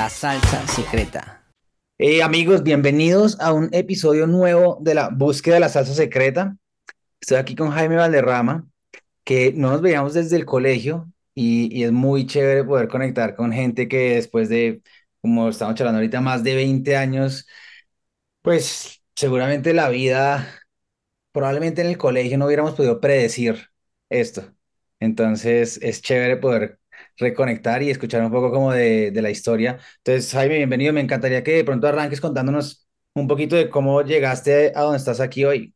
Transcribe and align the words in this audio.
la 0.00 0.08
salsa 0.08 0.66
secreta. 0.66 1.44
Hey 1.98 2.22
amigos, 2.22 2.62
bienvenidos 2.62 3.38
a 3.38 3.52
un 3.52 3.68
episodio 3.72 4.26
nuevo 4.26 4.78
de 4.80 4.94
la 4.94 5.10
búsqueda 5.10 5.56
de 5.56 5.60
la 5.60 5.68
salsa 5.68 5.92
secreta. 5.92 6.56
Estoy 7.20 7.36
aquí 7.36 7.54
con 7.54 7.70
Jaime 7.70 7.96
Valderrama, 7.96 8.66
que 9.24 9.52
no 9.52 9.70
nos 9.70 9.82
veíamos 9.82 10.14
desde 10.14 10.36
el 10.36 10.46
colegio 10.46 11.12
y, 11.34 11.68
y 11.78 11.84
es 11.84 11.92
muy 11.92 12.26
chévere 12.26 12.64
poder 12.64 12.88
conectar 12.88 13.36
con 13.36 13.52
gente 13.52 13.88
que 13.88 14.14
después 14.14 14.48
de, 14.48 14.80
como 15.20 15.50
estamos 15.50 15.74
charlando 15.74 15.98
ahorita, 15.98 16.22
más 16.22 16.42
de 16.44 16.54
20 16.54 16.96
años, 16.96 17.46
pues 18.40 19.02
seguramente 19.14 19.74
la 19.74 19.90
vida, 19.90 20.48
probablemente 21.30 21.82
en 21.82 21.88
el 21.88 21.98
colegio 21.98 22.38
no 22.38 22.46
hubiéramos 22.46 22.74
podido 22.74 23.00
predecir 23.02 23.68
esto. 24.08 24.50
Entonces 24.98 25.78
es 25.82 26.00
chévere 26.00 26.38
poder 26.38 26.79
reconectar 27.18 27.82
y 27.82 27.90
escuchar 27.90 28.22
un 28.24 28.30
poco 28.32 28.50
como 28.50 28.72
de, 28.72 29.10
de 29.10 29.22
la 29.22 29.30
historia. 29.30 29.78
Entonces, 29.98 30.32
Jaime, 30.32 30.56
bienvenido. 30.56 30.92
Me 30.92 31.00
encantaría 31.00 31.42
que 31.44 31.52
de 31.52 31.64
pronto 31.64 31.86
arranques 31.88 32.20
contándonos 32.20 32.86
un 33.14 33.28
poquito 33.28 33.56
de 33.56 33.70
cómo 33.70 34.02
llegaste 34.02 34.72
a 34.74 34.82
donde 34.82 34.98
estás 34.98 35.20
aquí 35.20 35.44
hoy. 35.44 35.74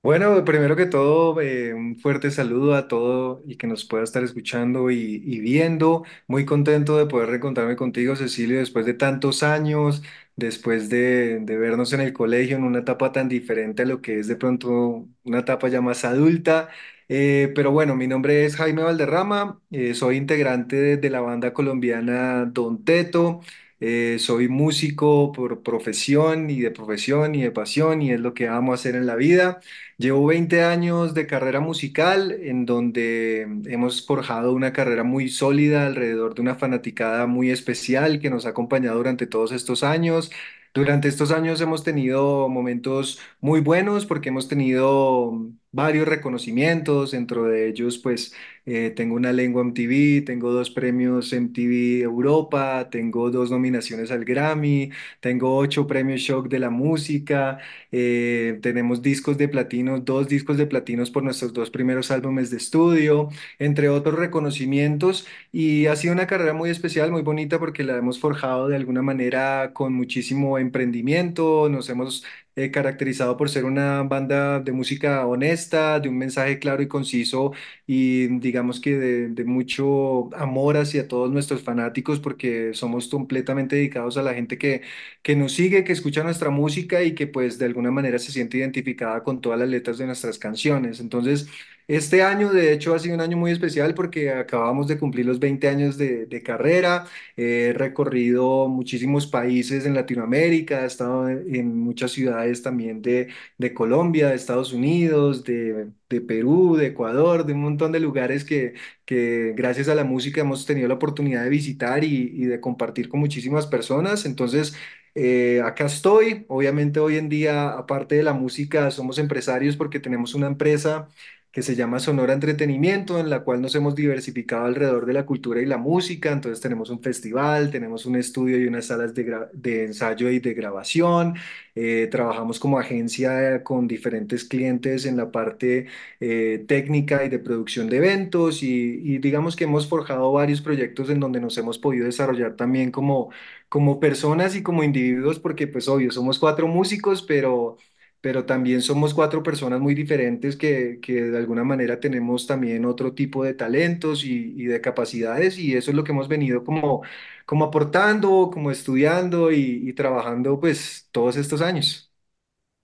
Bueno, 0.00 0.44
primero 0.44 0.76
que 0.76 0.86
todo, 0.86 1.40
eh, 1.40 1.74
un 1.74 1.96
fuerte 1.98 2.30
saludo 2.30 2.74
a 2.76 2.86
todo 2.88 3.42
y 3.46 3.56
que 3.56 3.66
nos 3.66 3.84
pueda 3.84 4.04
estar 4.04 4.22
escuchando 4.22 4.90
y, 4.90 4.96
y 5.24 5.40
viendo. 5.40 6.04
Muy 6.28 6.46
contento 6.46 6.96
de 6.96 7.06
poder 7.06 7.28
reencontrarme 7.30 7.74
contigo, 7.76 8.14
Cecilio, 8.16 8.58
después 8.60 8.86
de 8.86 8.94
tantos 8.94 9.42
años, 9.42 10.02
después 10.36 10.88
de, 10.88 11.40
de 11.40 11.58
vernos 11.58 11.92
en 11.92 12.00
el 12.00 12.12
colegio 12.12 12.56
en 12.56 12.64
una 12.64 12.78
etapa 12.78 13.10
tan 13.12 13.28
diferente 13.28 13.82
a 13.82 13.86
lo 13.86 14.00
que 14.00 14.20
es 14.20 14.28
de 14.28 14.36
pronto 14.36 15.08
una 15.24 15.40
etapa 15.40 15.68
ya 15.68 15.80
más 15.80 16.04
adulta. 16.04 16.68
Eh, 17.10 17.52
pero 17.54 17.70
bueno, 17.72 17.96
mi 17.96 18.06
nombre 18.06 18.44
es 18.44 18.56
Jaime 18.56 18.82
Valderrama, 18.82 19.62
eh, 19.70 19.94
soy 19.94 20.16
integrante 20.16 20.98
de, 20.98 21.10
la 21.10 21.20
banda 21.20 21.54
colombiana 21.54 22.44
Don 22.44 22.84
Teto. 22.84 23.40
Eh, 23.80 24.18
soy 24.18 24.48
músico 24.48 25.30
por 25.32 25.62
profesión 25.62 26.50
y 26.50 26.60
de 26.60 26.70
profesión 26.72 27.34
y 27.36 27.42
de 27.42 27.52
pasión 27.52 28.02
y 28.02 28.10
es 28.12 28.20
lo 28.20 28.34
que 28.34 28.48
amo 28.48 28.72
hacer 28.74 28.94
en 28.96 29.06
la 29.06 29.14
vida. 29.14 29.60
Llevo 29.96 30.26
20 30.26 30.62
años 30.64 31.14
de 31.14 31.26
carrera 31.26 31.60
musical 31.60 32.32
en 32.32 32.66
donde 32.66 33.42
hemos 33.66 34.04
forjado 34.04 34.52
una 34.52 34.72
carrera 34.72 35.04
muy 35.04 35.28
sólida 35.28 35.86
alrededor 35.86 36.34
de 36.34 36.42
una 36.42 36.56
fanaticada 36.56 37.26
muy 37.26 37.50
especial 37.50 38.20
que 38.20 38.30
nos 38.30 38.46
ha 38.46 38.50
acompañado 38.50 38.96
durante 38.98 39.26
todos 39.26 39.52
estos 39.52 39.82
años. 39.84 40.30
Durante 40.74 41.08
estos 41.08 41.30
años 41.32 41.60
hemos 41.60 41.82
tenido 41.82 42.48
momentos 42.48 43.18
muy 43.40 43.60
buenos 43.60 44.06
porque 44.06 44.28
hemos 44.28 44.48
tenido 44.48 45.32
varios 45.72 46.08
reconocimientos, 46.08 47.12
dentro 47.12 47.44
de 47.44 47.68
ellos 47.68 47.98
pues 47.98 48.34
eh, 48.66 48.90
tengo 48.94 49.14
una 49.16 49.32
lengua 49.32 49.62
MTV, 49.62 50.22
tengo 50.24 50.52
dos 50.52 50.70
premios 50.70 51.32
MTV 51.32 52.02
Europa, 52.02 52.88
tengo 52.90 53.30
dos 53.30 53.50
nominaciones 53.50 54.10
al 54.10 54.24
Grammy, 54.24 54.90
tengo 55.20 55.56
ocho 55.56 55.86
premios 55.86 56.20
Shock 56.20 56.48
de 56.48 56.58
la 56.58 56.70
música, 56.70 57.58
eh, 57.92 58.58
tenemos 58.62 59.02
discos 59.02 59.38
de 59.38 59.48
platino, 59.48 60.00
dos 60.00 60.28
discos 60.28 60.56
de 60.56 60.66
platinos 60.66 61.10
por 61.10 61.22
nuestros 61.22 61.52
dos 61.52 61.70
primeros 61.70 62.10
álbumes 62.10 62.50
de 62.50 62.56
estudio, 62.58 63.28
entre 63.58 63.88
otros 63.88 64.14
reconocimientos. 64.18 65.26
Y 65.52 65.86
ha 65.86 65.96
sido 65.96 66.12
una 66.14 66.26
carrera 66.26 66.52
muy 66.52 66.70
especial, 66.70 67.10
muy 67.10 67.22
bonita 67.22 67.58
porque 67.58 67.84
la 67.84 67.96
hemos 67.96 68.18
forjado 68.20 68.68
de 68.68 68.76
alguna 68.76 69.02
manera 69.02 69.72
con 69.74 69.92
muchísimo 69.94 70.58
emprendimiento, 70.58 71.68
nos 71.68 71.88
hemos 71.88 72.24
eh, 72.58 72.70
caracterizado 72.70 73.36
por 73.36 73.48
ser 73.50 73.64
una 73.64 74.02
banda 74.02 74.60
de 74.60 74.72
música 74.72 75.26
honesta, 75.26 76.00
de 76.00 76.08
un 76.08 76.18
mensaje 76.18 76.58
claro 76.58 76.82
y 76.82 76.88
conciso 76.88 77.52
y 77.86 78.28
digamos 78.40 78.80
que 78.80 78.96
de, 78.98 79.28
de 79.28 79.44
mucho 79.44 80.34
amor 80.36 80.76
hacia 80.76 81.08
todos 81.08 81.30
nuestros 81.30 81.62
fanáticos 81.62 82.20
porque 82.20 82.74
somos 82.74 83.08
completamente 83.08 83.76
dedicados 83.76 84.16
a 84.18 84.22
la 84.22 84.34
gente 84.34 84.58
que, 84.58 84.82
que 85.22 85.36
nos 85.36 85.52
sigue, 85.52 85.84
que 85.84 85.92
escucha 85.92 86.22
nuestra 86.24 86.50
música 86.50 87.02
y 87.02 87.14
que 87.14 87.26
pues 87.26 87.58
de 87.58 87.66
alguna 87.66 87.90
manera 87.90 88.18
se 88.18 88.32
siente 88.32 88.58
identificada 88.58 89.22
con 89.24 89.40
todas 89.40 89.58
las 89.58 89.68
letras 89.68 89.98
de 89.98 90.06
nuestras 90.06 90.38
canciones. 90.38 91.00
Entonces, 91.00 91.48
este 91.88 92.22
año 92.22 92.50
de 92.52 92.72
hecho 92.72 92.94
ha 92.94 92.98
sido 93.00 93.14
un 93.14 93.20
año 93.22 93.36
muy 93.38 93.50
especial 93.50 93.94
porque 93.94 94.30
acabamos 94.30 94.86
de 94.88 94.98
cumplir 94.98 95.26
los 95.26 95.40
20 95.40 95.68
años 95.68 95.98
de, 95.98 96.26
de 96.26 96.42
carrera, 96.42 97.06
he 97.36 97.72
recorrido 97.74 98.68
muchísimos 98.68 99.26
países 99.26 99.86
en 99.86 99.94
Latinoamérica, 99.94 100.82
he 100.84 100.86
estado 100.86 101.28
en 101.30 101.78
muchas 101.78 102.12
ciudades 102.12 102.62
también 102.62 103.02
de, 103.02 103.28
de 103.58 103.74
Colombia, 103.74 104.28
de 104.28 104.36
Estados 104.36 104.72
Unidos, 104.74 105.44
de, 105.44 105.88
de 106.10 106.20
Perú, 106.20 106.76
de 106.76 106.88
Ecuador, 106.88 107.46
de 107.46 107.54
un 107.54 107.62
montón 107.62 107.90
de 107.92 108.00
lugares 108.00 108.44
que, 108.44 108.74
que 109.06 109.54
gracias 109.56 109.88
a 109.88 109.94
la 109.94 110.04
música 110.04 110.42
hemos 110.42 110.66
tenido 110.66 110.88
la 110.88 110.94
oportunidad 110.94 111.42
de 111.44 111.50
visitar 111.50 112.04
y, 112.04 112.30
y 112.34 112.44
de 112.46 112.60
compartir 112.60 113.08
con 113.08 113.20
muchísimas 113.20 113.66
personas. 113.66 114.26
Entonces, 114.26 114.74
eh, 115.14 115.60
acá 115.64 115.86
estoy. 115.86 116.44
Obviamente 116.48 117.00
hoy 117.00 117.16
en 117.16 117.28
día, 117.28 117.70
aparte 117.70 118.14
de 118.16 118.22
la 118.22 118.32
música, 118.34 118.90
somos 118.90 119.18
empresarios 119.18 119.76
porque 119.76 120.00
tenemos 120.00 120.34
una 120.34 120.46
empresa 120.46 121.08
que 121.58 121.62
se 121.62 121.74
llama 121.74 121.98
Sonora 121.98 122.34
Entretenimiento, 122.34 123.18
en 123.18 123.30
la 123.30 123.40
cual 123.42 123.60
nos 123.60 123.74
hemos 123.74 123.96
diversificado 123.96 124.66
alrededor 124.66 125.06
de 125.06 125.12
la 125.12 125.26
cultura 125.26 125.60
y 125.60 125.66
la 125.66 125.76
música. 125.76 126.30
Entonces 126.30 126.60
tenemos 126.60 126.88
un 126.88 127.02
festival, 127.02 127.70
tenemos 127.72 128.06
un 128.06 128.14
estudio 128.14 128.58
y 128.60 128.66
unas 128.66 128.86
salas 128.86 129.12
de, 129.12 129.48
de 129.52 129.84
ensayo 129.86 130.30
y 130.30 130.38
de 130.38 130.54
grabación. 130.54 131.34
Eh, 131.74 132.06
trabajamos 132.12 132.60
como 132.60 132.78
agencia 132.78 133.64
con 133.64 133.88
diferentes 133.88 134.44
clientes 134.44 135.04
en 135.04 135.16
la 135.16 135.32
parte 135.32 135.86
eh, 136.20 136.64
técnica 136.68 137.24
y 137.24 137.28
de 137.28 137.38
producción 137.40 137.88
de 137.88 137.96
eventos 137.98 138.62
y, 138.62 138.68
y 139.02 139.18
digamos 139.18 139.56
que 139.56 139.64
hemos 139.64 139.88
forjado 139.88 140.30
varios 140.32 140.60
proyectos 140.60 141.10
en 141.10 141.18
donde 141.20 141.40
nos 141.40 141.58
hemos 141.58 141.78
podido 141.78 142.06
desarrollar 142.06 142.54
también 142.56 142.90
como, 142.92 143.30
como 143.68 144.00
personas 144.00 144.54
y 144.56 144.62
como 144.62 144.82
individuos, 144.84 145.38
porque 145.40 145.66
pues 145.66 145.88
obvio, 145.88 146.10
somos 146.12 146.38
cuatro 146.38 146.68
músicos, 146.68 147.22
pero 147.22 147.76
pero 148.20 148.44
también 148.46 148.82
somos 148.82 149.14
cuatro 149.14 149.42
personas 149.42 149.80
muy 149.80 149.94
diferentes 149.94 150.56
que, 150.56 150.98
que 151.00 151.22
de 151.24 151.38
alguna 151.38 151.64
manera 151.64 152.00
tenemos 152.00 152.46
también 152.46 152.84
otro 152.84 153.14
tipo 153.14 153.44
de 153.44 153.54
talentos 153.54 154.24
y, 154.24 154.54
y 154.56 154.66
de 154.66 154.80
capacidades 154.80 155.58
y 155.58 155.74
eso 155.76 155.90
es 155.90 155.96
lo 155.96 156.04
que 156.04 156.12
hemos 156.12 156.28
venido 156.28 156.64
como, 156.64 157.02
como 157.46 157.64
aportando, 157.66 158.50
como 158.52 158.70
estudiando 158.70 159.52
y, 159.52 159.92
trabajando 159.94 160.60
pues 160.60 161.08
todos 161.12 161.36
estos 161.36 161.60
años. 161.62 162.12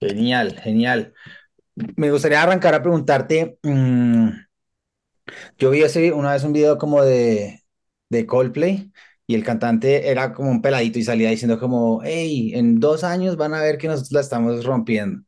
Genial, 0.01 0.53
genial. 0.63 1.13
Me 1.97 2.11
gustaría 2.11 2.43
arrancar 2.43 2.75
a 2.75 2.81
preguntarte, 2.83 3.59
mm, 3.63 4.29
yo 5.57 5.69
vi 5.71 5.83
hace 5.83 6.11
una 6.13 6.33
vez 6.33 6.43
un 6.43 6.53
video 6.53 6.77
como 6.77 7.03
de, 7.03 7.63
de 8.09 8.25
Coldplay 8.25 8.91
y 9.27 9.35
el 9.35 9.43
cantante 9.43 10.09
era 10.09 10.33
como 10.33 10.51
un 10.51 10.61
peladito 10.61 10.99
y 10.99 11.03
salía 11.03 11.29
diciendo 11.29 11.59
como, 11.59 12.01
hey, 12.03 12.51
en 12.55 12.79
dos 12.79 13.03
años 13.03 13.37
van 13.37 13.53
a 13.53 13.61
ver 13.61 13.77
que 13.77 13.87
nosotros 13.87 14.11
la 14.13 14.21
estamos 14.21 14.65
rompiendo. 14.65 15.23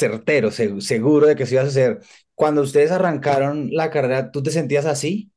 Certero, 0.00 0.50
seg- 0.50 0.80
seguro 0.80 1.26
de 1.26 1.34
que 1.36 1.42
eso 1.44 1.54
iba 1.54 1.62
a 1.62 1.66
suceder. 1.66 2.00
Cuando 2.34 2.62
ustedes 2.62 2.90
arrancaron 2.90 3.70
la 3.72 3.90
carrera, 3.90 4.30
¿tú 4.30 4.42
te 4.42 4.50
sentías 4.50 4.86
así? 4.86 5.32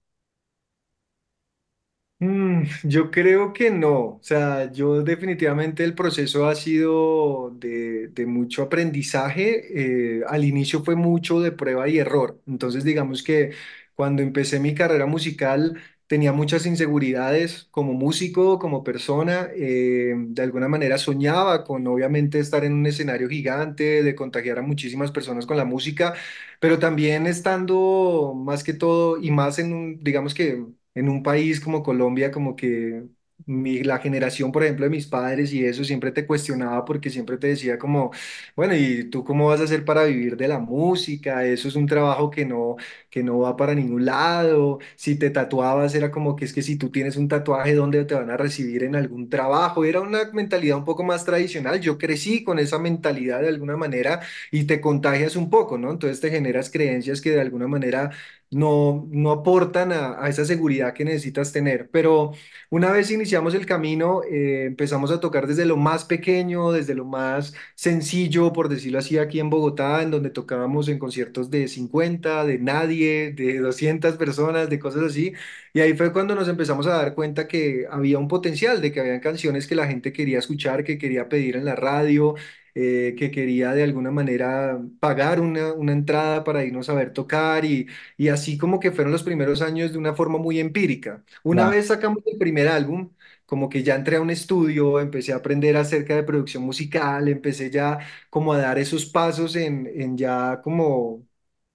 Mm, 2.21 2.63
yo 2.83 3.11
creo 3.11 3.53
que 3.53 3.71
no, 3.71 3.91
o 4.17 4.19
sea, 4.21 4.69
yo 4.73 5.03
definitivamente 5.03 5.85
el 5.85 5.95
proceso 5.95 6.47
ha 6.49 6.55
sido 6.55 7.51
de, 7.51 8.09
de 8.09 8.25
mucho 8.25 8.63
aprendizaje, 8.63 10.17
eh, 10.19 10.23
al 10.27 10.43
inicio 10.43 10.83
fue 10.83 10.95
mucho 10.97 11.39
de 11.39 11.53
prueba 11.53 11.87
y 11.87 11.97
error, 11.97 12.41
entonces 12.45 12.83
digamos 12.83 13.23
que 13.23 13.53
cuando 13.95 14.21
empecé 14.21 14.59
mi 14.59 14.75
carrera 14.75 15.05
musical 15.05 15.81
tenía 16.09 16.33
muchas 16.33 16.67
inseguridades 16.67 17.69
como 17.71 17.93
músico, 17.93 18.59
como 18.59 18.83
persona, 18.83 19.49
eh, 19.55 20.13
de 20.17 20.43
alguna 20.43 20.67
manera 20.69 20.99
soñaba 20.99 21.63
con 21.65 21.87
obviamente 21.87 22.39
estar 22.39 22.65
en 22.65 22.73
un 22.73 22.87
escenario 22.87 23.29
gigante, 23.29 24.03
de 24.03 24.15
contagiar 24.15 24.59
a 24.59 24.63
muchísimas 24.63 25.11
personas 25.13 25.47
con 25.47 25.57
la 25.57 25.65
música, 25.65 26.15
pero 26.59 26.79
también 26.79 27.27
estando 27.27 28.33
más 28.35 28.63
que 28.65 28.73
todo 28.73 29.19
y 29.21 29.31
más 29.31 29.59
en 29.59 29.73
un, 29.73 30.03
digamos 30.03 30.33
que 30.35 30.65
en 30.95 31.09
un 31.09 31.23
país 31.23 31.61
como 31.61 31.83
Colombia, 31.83 32.31
como 32.31 32.55
que 32.57 33.05
mi- 33.45 33.83
la 33.83 33.99
generación, 33.99 34.51
por 34.51 34.63
ejemplo, 34.63 34.85
de 34.85 34.89
mis 34.91 35.07
padres 35.07 35.51
y 35.53 35.65
eso 35.65 35.83
siempre 35.83 36.11
te 36.11 36.25
cuestionaba 36.27 36.85
porque 36.85 37.09
siempre 37.09 37.37
te 37.37 37.47
decía 37.47 37.77
como, 37.79 38.11
bueno, 38.55 38.75
¿y 38.75 39.05
tú 39.09 39.23
cómo 39.23 39.47
vas 39.47 39.59
a 39.61 39.63
hacer 39.63 39.85
para 39.85 40.03
vivir 40.03 40.37
de 40.37 40.47
la 40.47 40.59
música? 40.59 41.45
Eso 41.45 41.67
es 41.67 41.75
un 41.75 41.85
trabajo 41.87 42.29
que 42.29 42.45
no, 42.45 42.75
que 43.09 43.23
no 43.23 43.39
va 43.39 43.55
para 43.57 43.73
ningún 43.75 44.05
lado. 44.05 44.79
Si 44.95 45.15
te 45.17 45.29
tatuabas, 45.29 45.95
era 45.95 46.11
como 46.11 46.35
que 46.35 46.45
es 46.45 46.53
que 46.53 46.61
si 46.61 46.77
tú 46.77 46.89
tienes 46.91 47.17
un 47.17 47.27
tatuaje, 47.27 47.73
¿dónde 47.75 48.05
te 48.05 48.15
van 48.15 48.29
a 48.29 48.37
recibir 48.37 48.83
en 48.83 48.95
algún 48.95 49.29
trabajo? 49.29 49.85
Era 49.85 50.01
una 50.01 50.29
mentalidad 50.33 50.77
un 50.77 50.85
poco 50.85 51.03
más 51.03 51.25
tradicional. 51.25 51.79
Yo 51.81 51.97
crecí 51.97 52.43
con 52.43 52.59
esa 52.59 52.79
mentalidad 52.79 53.41
de 53.41 53.47
alguna 53.49 53.77
manera 53.77 54.21
y 54.51 54.65
te 54.65 54.81
contagias 54.81 55.35
un 55.35 55.49
poco, 55.49 55.77
¿no? 55.77 55.91
Entonces 55.91 56.19
te 56.19 56.29
generas 56.29 56.69
creencias 56.69 57.21
que 57.21 57.31
de 57.31 57.41
alguna 57.41 57.67
manera 57.67 58.11
no, 58.51 59.07
no 59.11 59.31
aportan 59.31 59.91
a, 59.91 60.27
esa 60.27 60.45
seguridad 60.45 60.93
que 60.93 61.05
necesitas 61.05 61.51
tener. 61.51 61.89
Pero 61.91 62.31
una 62.69 62.91
vez 62.91 63.11
iniciamos 63.11 63.53
el 63.53 63.65
camino, 63.65 64.21
eh, 64.23 64.65
empezamos 64.65 65.11
a 65.11 65.19
tocar 65.19 65.47
desde 65.47 65.65
lo 65.65 65.77
más 65.77 66.05
pequeño, 66.05 66.71
desde 66.71 66.95
lo 66.95 67.05
más 67.05 67.53
sencillo, 67.75 68.51
por 68.53 68.69
decirlo 68.69 68.99
así, 68.99 69.17
aquí 69.17 69.39
en 69.39 69.49
Bogotá, 69.49 70.01
en 70.01 70.11
donde 70.11 70.29
tocábamos 70.29 70.87
en 70.89 70.99
conciertos 70.99 71.49
de 71.49 71.67
50, 71.67 72.45
de 72.45 72.59
nadie, 72.59 73.31
de 73.33 73.59
200 73.59 74.15
personas, 74.17 74.69
de 74.69 74.79
cosas 74.79 75.03
así. 75.03 75.33
Y 75.73 75.79
ahí 75.81 75.93
fue 75.93 76.11
cuando 76.11 76.35
nos 76.35 76.47
empezamos 76.47 76.87
a 76.87 76.91
dar 76.93 77.13
cuenta 77.15 77.47
que 77.47 77.85
había 77.89 78.17
un 78.17 78.27
potencial, 78.27 78.81
de 78.81 78.91
que 78.91 78.99
había 78.99 79.21
canciones 79.21 79.67
que 79.67 79.75
la 79.75 79.87
gente 79.87 80.11
quería 80.13 80.39
escuchar, 80.39 80.83
que 80.83 80.97
quería 80.97 81.29
pedir 81.29 81.55
en 81.55 81.65
la 81.65 81.75
radio, 81.75 82.35
eh, 82.81 83.15
que 83.17 83.31
quería 83.31 83.73
de 83.73 83.83
alguna 83.83 84.11
manera 84.11 84.79
pagar 84.99 85.39
una, 85.41 85.73
una 85.73 85.91
entrada 85.93 86.43
para 86.43 86.63
irnos 86.63 86.89
a 86.89 86.93
ver 86.93 87.13
tocar 87.13 87.65
y, 87.65 87.87
y 88.17 88.29
así 88.29 88.57
como 88.57 88.79
que 88.79 88.91
fueron 88.91 89.11
los 89.11 89.23
primeros 89.23 89.61
años 89.61 89.91
de 89.91 89.97
una 89.97 90.13
forma 90.15 90.37
muy 90.37 90.59
empírica. 90.59 91.23
Una 91.43 91.65
Wow. 91.65 91.69
vez 91.69 91.87
sacamos 91.87 92.19
el 92.25 92.37
primer 92.37 92.67
álbum, 92.67 93.11
como 93.45 93.69
que 93.69 93.83
ya 93.83 93.95
entré 93.95 94.17
a 94.17 94.21
un 94.21 94.29
estudio, 94.29 94.99
empecé 94.99 95.33
a 95.33 95.37
aprender 95.37 95.75
acerca 95.77 96.15
de 96.15 96.23
producción 96.23 96.63
musical, 96.63 97.27
empecé 97.27 97.69
ya 97.71 97.99
como 98.29 98.53
a 98.53 98.57
dar 98.59 98.77
esos 98.79 99.05
pasos 99.05 99.55
en, 99.55 99.87
en 99.87 100.17
ya 100.17 100.61
como 100.63 101.25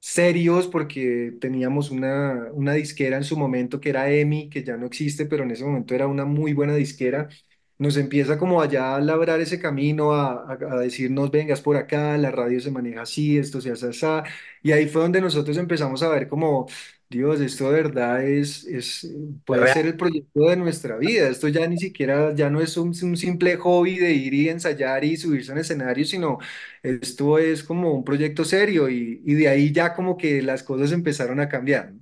serios 0.01 0.69
porque 0.69 1.33
teníamos 1.41 1.91
una, 1.91 2.49
una 2.53 2.73
disquera 2.75 3.17
en 3.17 3.25
su 3.25 3.37
momento 3.37 3.81
que 3.81 3.89
era 3.91 4.11
EMI, 4.11 4.51
que 4.51 4.63
ya 4.65 4.77
no 4.77 4.87
existe, 4.87 5.27
pero 5.27 5.45
en 5.45 5.51
ese 5.53 5.65
momento 5.65 5.95
era 5.95 6.07
una 6.07 6.25
muy 6.25 6.53
buena 6.53 6.75
disquera. 6.75 7.29
Nos 7.79 7.97
empieza 7.97 8.39
como 8.39 8.63
allá 8.63 8.95
a 8.97 9.01
labrar 9.01 9.41
ese 9.41 9.61
camino, 9.61 10.13
a, 10.15 10.33
a, 10.53 10.53
a 10.75 10.79
decirnos, 10.81 11.31
vengas 11.31 11.61
por 11.61 11.77
acá, 11.77 12.17
la 12.19 12.31
radio 12.31 12.61
se 12.61 12.71
maneja 12.71 13.03
así, 13.03 13.37
esto 13.39 13.61
se 13.61 13.71
hace 13.73 13.89
así. 13.89 14.07
Y 14.63 14.73
ahí 14.73 14.89
fue 14.89 15.03
donde 15.03 15.21
nosotros 15.21 15.57
empezamos 15.57 16.03
a 16.03 16.09
ver 16.09 16.29
como, 16.29 16.67
Dios, 17.09 17.41
esto 17.41 17.71
de 17.71 17.83
verdad 17.83 18.25
es, 18.25 18.65
es, 18.65 19.09
puede 19.45 19.67
real. 19.67 19.69
ser 19.69 19.87
el 19.87 19.97
proyecto 19.97 20.49
de 20.49 20.57
nuestra 20.57 20.97
vida. 20.97 21.29
Esto 21.29 21.49
ya 21.49 21.67
ni 21.69 21.79
siquiera, 21.79 22.35
ya 22.35 22.51
no 22.51 22.61
es 22.61 22.77
un, 22.77 22.89
un 23.03 23.17
simple 23.17 23.57
hobby 23.57 23.99
de 23.99 24.13
ir 24.13 24.35
y 24.35 24.49
ensayar 24.49 25.05
y 25.05 25.17
subirse 25.17 25.53
en 25.53 25.59
escenario, 25.59 26.05
sino 26.05 26.39
esto 26.83 27.39
es 27.39 27.63
como 27.63 27.93
un 27.93 28.05
proyecto 28.05 28.45
serio 28.45 28.89
y, 28.89 29.23
y 29.25 29.35
de 29.35 29.49
ahí 29.49 29.73
ya 29.73 29.95
como 29.95 30.17
que 30.17 30.43
las 30.43 30.63
cosas 30.63 30.93
empezaron 30.93 31.41
a 31.41 31.49
cambiar. 31.49 31.93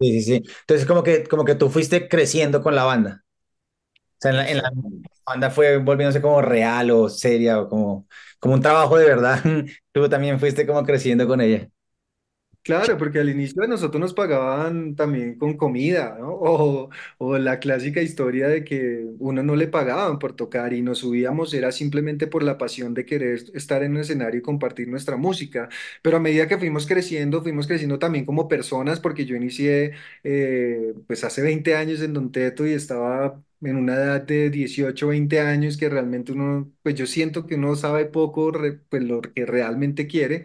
Sí, 0.00 0.20
sí, 0.20 0.22
sí. 0.22 0.42
Entonces, 0.62 0.86
como 0.86 1.02
que, 1.04 1.24
como 1.24 1.44
que 1.44 1.54
tú 1.54 1.70
fuiste 1.70 2.08
creciendo 2.08 2.60
con 2.62 2.74
la 2.74 2.84
banda. 2.84 3.21
Sea, 4.22 4.30
en 4.32 4.36
la, 4.38 4.50
en 4.50 4.56
la 4.58 4.70
banda 5.26 5.50
fue 5.50 5.78
volviéndose 5.78 6.22
como 6.22 6.42
real 6.42 6.90
o 6.92 7.08
seria 7.08 7.60
o 7.60 7.68
como, 7.68 8.06
como 8.38 8.54
un 8.54 8.60
trabajo 8.62 8.96
de 8.98 9.06
verdad. 9.06 9.40
Tú 9.92 10.08
también 10.08 10.38
fuiste 10.40 10.66
como 10.66 10.84
creciendo 10.84 11.26
con 11.26 11.40
ella. 11.40 11.68
Claro, 12.64 12.96
porque 12.96 13.18
al 13.18 13.28
inicio 13.28 13.60
de 13.62 13.66
nosotros 13.66 14.00
nos 14.00 14.14
pagaban 14.14 14.94
también 14.94 15.36
con 15.36 15.56
comida, 15.56 16.16
¿no? 16.20 16.30
O, 16.44 16.90
o 17.18 17.38
la 17.38 17.58
clásica 17.58 18.00
historia 18.02 18.46
de 18.48 18.62
que 18.62 19.04
uno 19.18 19.42
no 19.42 19.56
le 19.56 19.66
pagaban 19.66 20.18
por 20.20 20.34
tocar 20.36 20.72
y 20.72 20.80
nos 20.82 20.98
subíamos 20.98 21.52
era 21.54 21.72
simplemente 21.72 22.28
por 22.28 22.44
la 22.44 22.58
pasión 22.58 22.94
de 22.94 23.04
querer 23.04 23.40
estar 23.54 23.82
en 23.82 23.92
un 23.92 23.98
escenario 23.98 24.38
y 24.38 24.42
compartir 24.42 24.86
nuestra 24.88 25.16
música. 25.16 25.68
Pero 26.02 26.18
a 26.18 26.20
medida 26.20 26.46
que 26.46 26.56
fuimos 26.58 26.86
creciendo, 26.86 27.42
fuimos 27.42 27.66
creciendo 27.66 27.98
también 27.98 28.24
como 28.24 28.46
personas, 28.48 29.00
porque 29.00 29.24
yo 29.24 29.34
inicié 29.34 29.94
eh, 30.22 30.94
pues 31.08 31.24
hace 31.24 31.42
20 31.42 31.74
años 31.74 32.00
en 32.00 32.12
Don 32.12 32.30
Teto 32.30 32.64
y 32.66 32.72
estaba 32.74 33.42
en 33.62 33.76
una 33.76 33.94
edad 33.94 34.22
de 34.22 34.50
18, 34.50 35.08
20 35.08 35.40
años 35.40 35.76
que 35.76 35.88
realmente 35.88 36.32
uno, 36.32 36.72
pues 36.82 36.94
yo 36.96 37.06
siento 37.06 37.46
que 37.46 37.54
uno 37.56 37.76
sabe 37.76 38.06
poco, 38.06 38.50
re- 38.50 38.72
pues 38.88 39.02
lo 39.02 39.20
que 39.22 39.46
realmente 39.46 40.06
quiere 40.06 40.44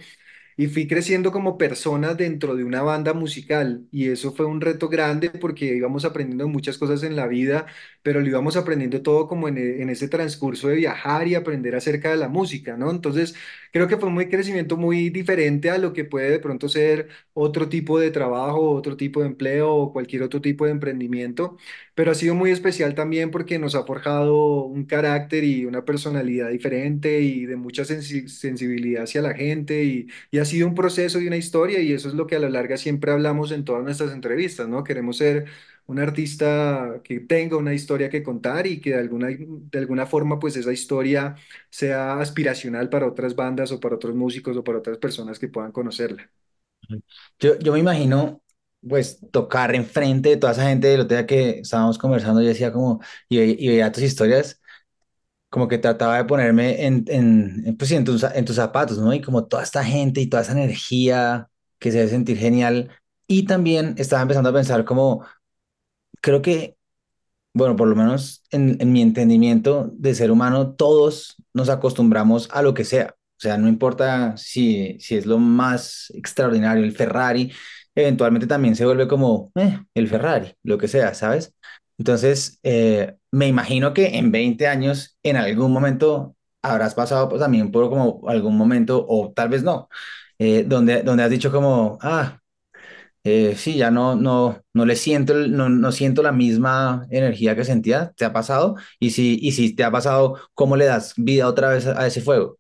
y 0.57 0.67
fui 0.67 0.87
creciendo 0.87 1.31
como 1.31 1.57
persona 1.57 2.13
dentro 2.15 2.55
de 2.55 2.63
una 2.63 2.81
banda 2.81 3.13
musical 3.13 3.87
y 3.91 4.09
eso 4.09 4.33
fue 4.33 4.45
un 4.47 4.61
reto 4.61 4.89
grande 4.89 5.29
porque 5.29 5.65
íbamos 5.75 6.03
aprendiendo 6.05 6.47
muchas 6.47 6.77
cosas 6.79 7.03
en 7.03 7.15
la 7.15 7.27
vida, 7.27 7.67
pero 8.01 8.21
lo 8.21 8.27
íbamos 8.27 8.57
aprendiendo 8.57 9.01
todo 9.03 9.27
como 9.27 9.47
en, 9.47 9.57
e- 9.57 9.81
en 9.81 9.89
ese 9.89 10.07
transcurso 10.09 10.67
de 10.69 10.75
viajar 10.75 11.27
y 11.27 11.35
aprender 11.35 11.75
acerca 11.75 12.09
de 12.09 12.17
la 12.17 12.27
música, 12.29 12.75
¿no? 12.77 12.89
Entonces, 12.91 13.35
creo 13.71 13.87
que 13.87 13.97
fue 13.97 14.09
un 14.09 14.17
crecimiento 14.29 14.77
muy 14.77 15.09
diferente 15.09 15.69
a 15.69 15.77
lo 15.77 15.93
que 15.93 16.05
puede 16.05 16.31
de 16.31 16.39
pronto 16.39 16.69
ser 16.69 17.09
otro 17.33 17.69
tipo 17.69 17.99
de 17.99 18.11
trabajo, 18.11 18.71
otro 18.71 18.97
tipo 18.97 19.21
de 19.21 19.27
empleo 19.27 19.73
o 19.75 19.93
cualquier 19.93 20.23
otro 20.23 20.41
tipo 20.41 20.65
de 20.65 20.71
emprendimiento, 20.71 21.57
pero 21.97 22.11
ha 22.11 22.15
sido 22.15 22.35
muy 22.35 22.51
especial 22.51 22.94
también 22.95 23.31
porque 23.31 23.57
nos 23.59 23.73
ha 23.75 23.83
forjado 23.83 24.63
un 24.65 24.85
carácter 24.85 25.44
y 25.44 25.65
una 25.65 25.83
personalidad 25.83 26.49
diferente 26.51 27.21
y 27.21 27.45
de 27.47 27.55
mucha 27.57 27.83
sensi- 27.85 28.27
sensibilidad 28.27 29.03
hacia 29.03 29.21
la 29.23 29.33
gente 29.33 29.83
y 29.83 30.07
y 30.31 30.38
ha 30.39 30.45
sido 30.45 30.67
un 30.67 30.75
proceso 30.75 31.19
y 31.19 31.27
una 31.27 31.38
historia 31.38 31.79
y 31.81 31.94
eso 31.94 32.07
es 32.07 32.13
lo 32.13 32.27
que 32.27 32.35
a 32.35 32.39
la 32.39 32.49
larga 32.49 32.77
siempre 32.77 33.11
hablamos 33.11 33.51
en 33.51 33.65
todas 33.65 33.83
nuestras 33.83 34.11
entrevistas, 34.13 34.67
¿no? 34.69 34.83
Queremos 34.83 35.17
ser 35.17 35.47
un 35.88 35.99
artista 35.99 37.01
que 37.03 37.19
tenga 37.21 37.57
una 37.57 37.73
historia 37.73 38.09
que 38.09 38.21
contar 38.23 38.67
y 38.67 38.79
que 38.81 38.91
de 38.91 38.97
alguna, 38.99 39.29
de 39.29 39.79
alguna 39.79 40.05
forma 40.05 40.39
pues 40.39 40.55
esa 40.57 40.73
historia 40.73 41.35
sea 41.69 42.19
aspiracional 42.19 42.89
para 42.89 43.07
otras 43.07 43.35
bandas 43.35 43.71
o 43.71 43.79
para 43.79 43.95
otros 43.95 44.15
músicos 44.15 44.55
o 44.57 44.63
para 44.63 44.79
otras 44.79 44.97
personas 44.99 45.39
que 45.39 45.47
puedan 45.49 45.71
conocerla. 45.71 46.29
Yo, 47.39 47.57
yo 47.59 47.73
me 47.73 47.79
imagino, 47.79 48.41
pues, 48.88 49.19
tocar 49.31 49.75
enfrente 49.75 50.29
de 50.29 50.38
toda 50.38 50.53
esa 50.53 50.63
gente. 50.68 50.94
El 50.94 51.01
otro 51.01 51.18
día 51.18 51.25
que 51.27 51.59
estábamos 51.59 51.97
conversando, 51.97 52.41
yo 52.41 52.47
decía 52.50 52.71
como, 52.74 53.01
y, 53.29 53.39
y 53.41 53.68
veía 53.69 53.91
tus 53.91 54.03
historias, 54.03 54.62
como 55.50 55.68
que 55.68 55.77
trataba 55.77 56.18
de 56.18 56.25
ponerme 56.25 56.85
en, 56.85 57.06
en, 57.09 57.77
pues, 57.77 57.91
en 57.91 58.03
tus, 58.06 58.24
en 58.24 58.45
tus 58.45 58.57
zapatos, 58.57 58.97
¿no? 59.00 59.13
Y 59.13 59.21
como 59.21 59.45
toda 59.47 59.63
esta 59.63 59.83
gente 59.83 60.21
y 60.21 60.27
toda 60.27 60.44
esa 60.44 60.53
energía 60.53 61.50
que 61.79 61.91
se 61.91 62.00
debe 62.00 62.09
sentir 62.12 62.38
genial. 62.38 62.91
Y 63.27 63.45
también 63.45 63.95
estaba 63.97 64.21
empezando 64.24 64.50
a 64.50 64.53
pensar 64.53 64.85
como, 64.85 65.25
creo 66.21 66.41
que 66.41 66.75
bueno, 67.53 67.75
por 67.75 67.88
lo 67.88 67.95
menos 67.95 68.44
en, 68.51 68.77
en 68.81 68.94
mi 68.94 69.01
entendimiento 69.01 69.89
de 69.94 70.15
ser 70.15 70.31
humano, 70.31 70.73
todos 70.75 71.35
nos 71.53 71.69
acostumbramos 71.69 72.50
a 72.51 72.62
lo 72.63 72.73
que 72.73 72.85
sea. 72.85 73.15
O 73.38 73.41
sea, 73.41 73.57
no 73.57 73.68
importa 73.68 74.38
si, 74.38 74.97
si 75.00 75.15
es 75.18 75.25
lo 75.25 75.39
más 75.39 76.12
extraordinario, 76.15 76.83
el 76.83 76.95
Ferrari, 76.95 77.51
eventualmente 78.01 78.47
también 78.47 78.75
se 78.75 78.85
vuelve 78.85 79.07
como 79.07 79.51
eh, 79.55 79.79
el 79.95 80.07
Ferrari, 80.07 80.53
lo 80.63 80.77
que 80.77 80.88
sea, 80.88 81.13
¿sabes? 81.13 81.53
Entonces, 81.97 82.59
eh, 82.63 83.15
me 83.31 83.47
imagino 83.47 83.94
que 83.94 84.17
en 84.17 84.31
20 84.31 84.67
años, 84.67 85.17
en 85.23 85.35
algún 85.38 85.71
momento, 85.71 86.35
habrás 86.61 86.94
pasado 86.95 87.27
pues, 87.29 87.41
también 87.41 87.71
por 87.71 87.89
como 87.89 88.21
algún 88.29 88.57
momento, 88.57 89.05
o 89.07 89.31
tal 89.33 89.49
vez 89.49 89.63
no, 89.63 89.89
eh, 90.39 90.63
donde, 90.67 91.01
donde 91.03 91.23
has 91.23 91.29
dicho 91.31 91.51
como, 91.51 91.97
ah, 92.01 92.39
sí, 93.55 93.75
ya 93.77 93.91
no, 93.91 94.15
no, 94.15 94.61
no 94.73 94.85
le 94.85 94.95
siento, 94.95 95.33
no, 95.33 95.69
no 95.69 95.91
siento 95.91 96.23
la 96.23 96.31
misma 96.31 97.05
energía 97.09 97.55
que 97.55 97.65
sentía. 97.65 98.13
¿Te 98.15 98.25
ha 98.25 98.33
pasado? 98.33 98.75
Y 98.99 99.11
si, 99.11 99.38
y 99.41 99.51
si 99.51 99.75
te 99.75 99.83
ha 99.83 99.91
pasado, 99.91 100.38
¿cómo 100.53 100.77
le 100.77 100.85
das 100.85 101.13
vida 101.17 101.47
otra 101.47 101.69
vez 101.69 101.88
a 101.88 102.07
ese 102.07 102.21
fuego? 102.21 102.57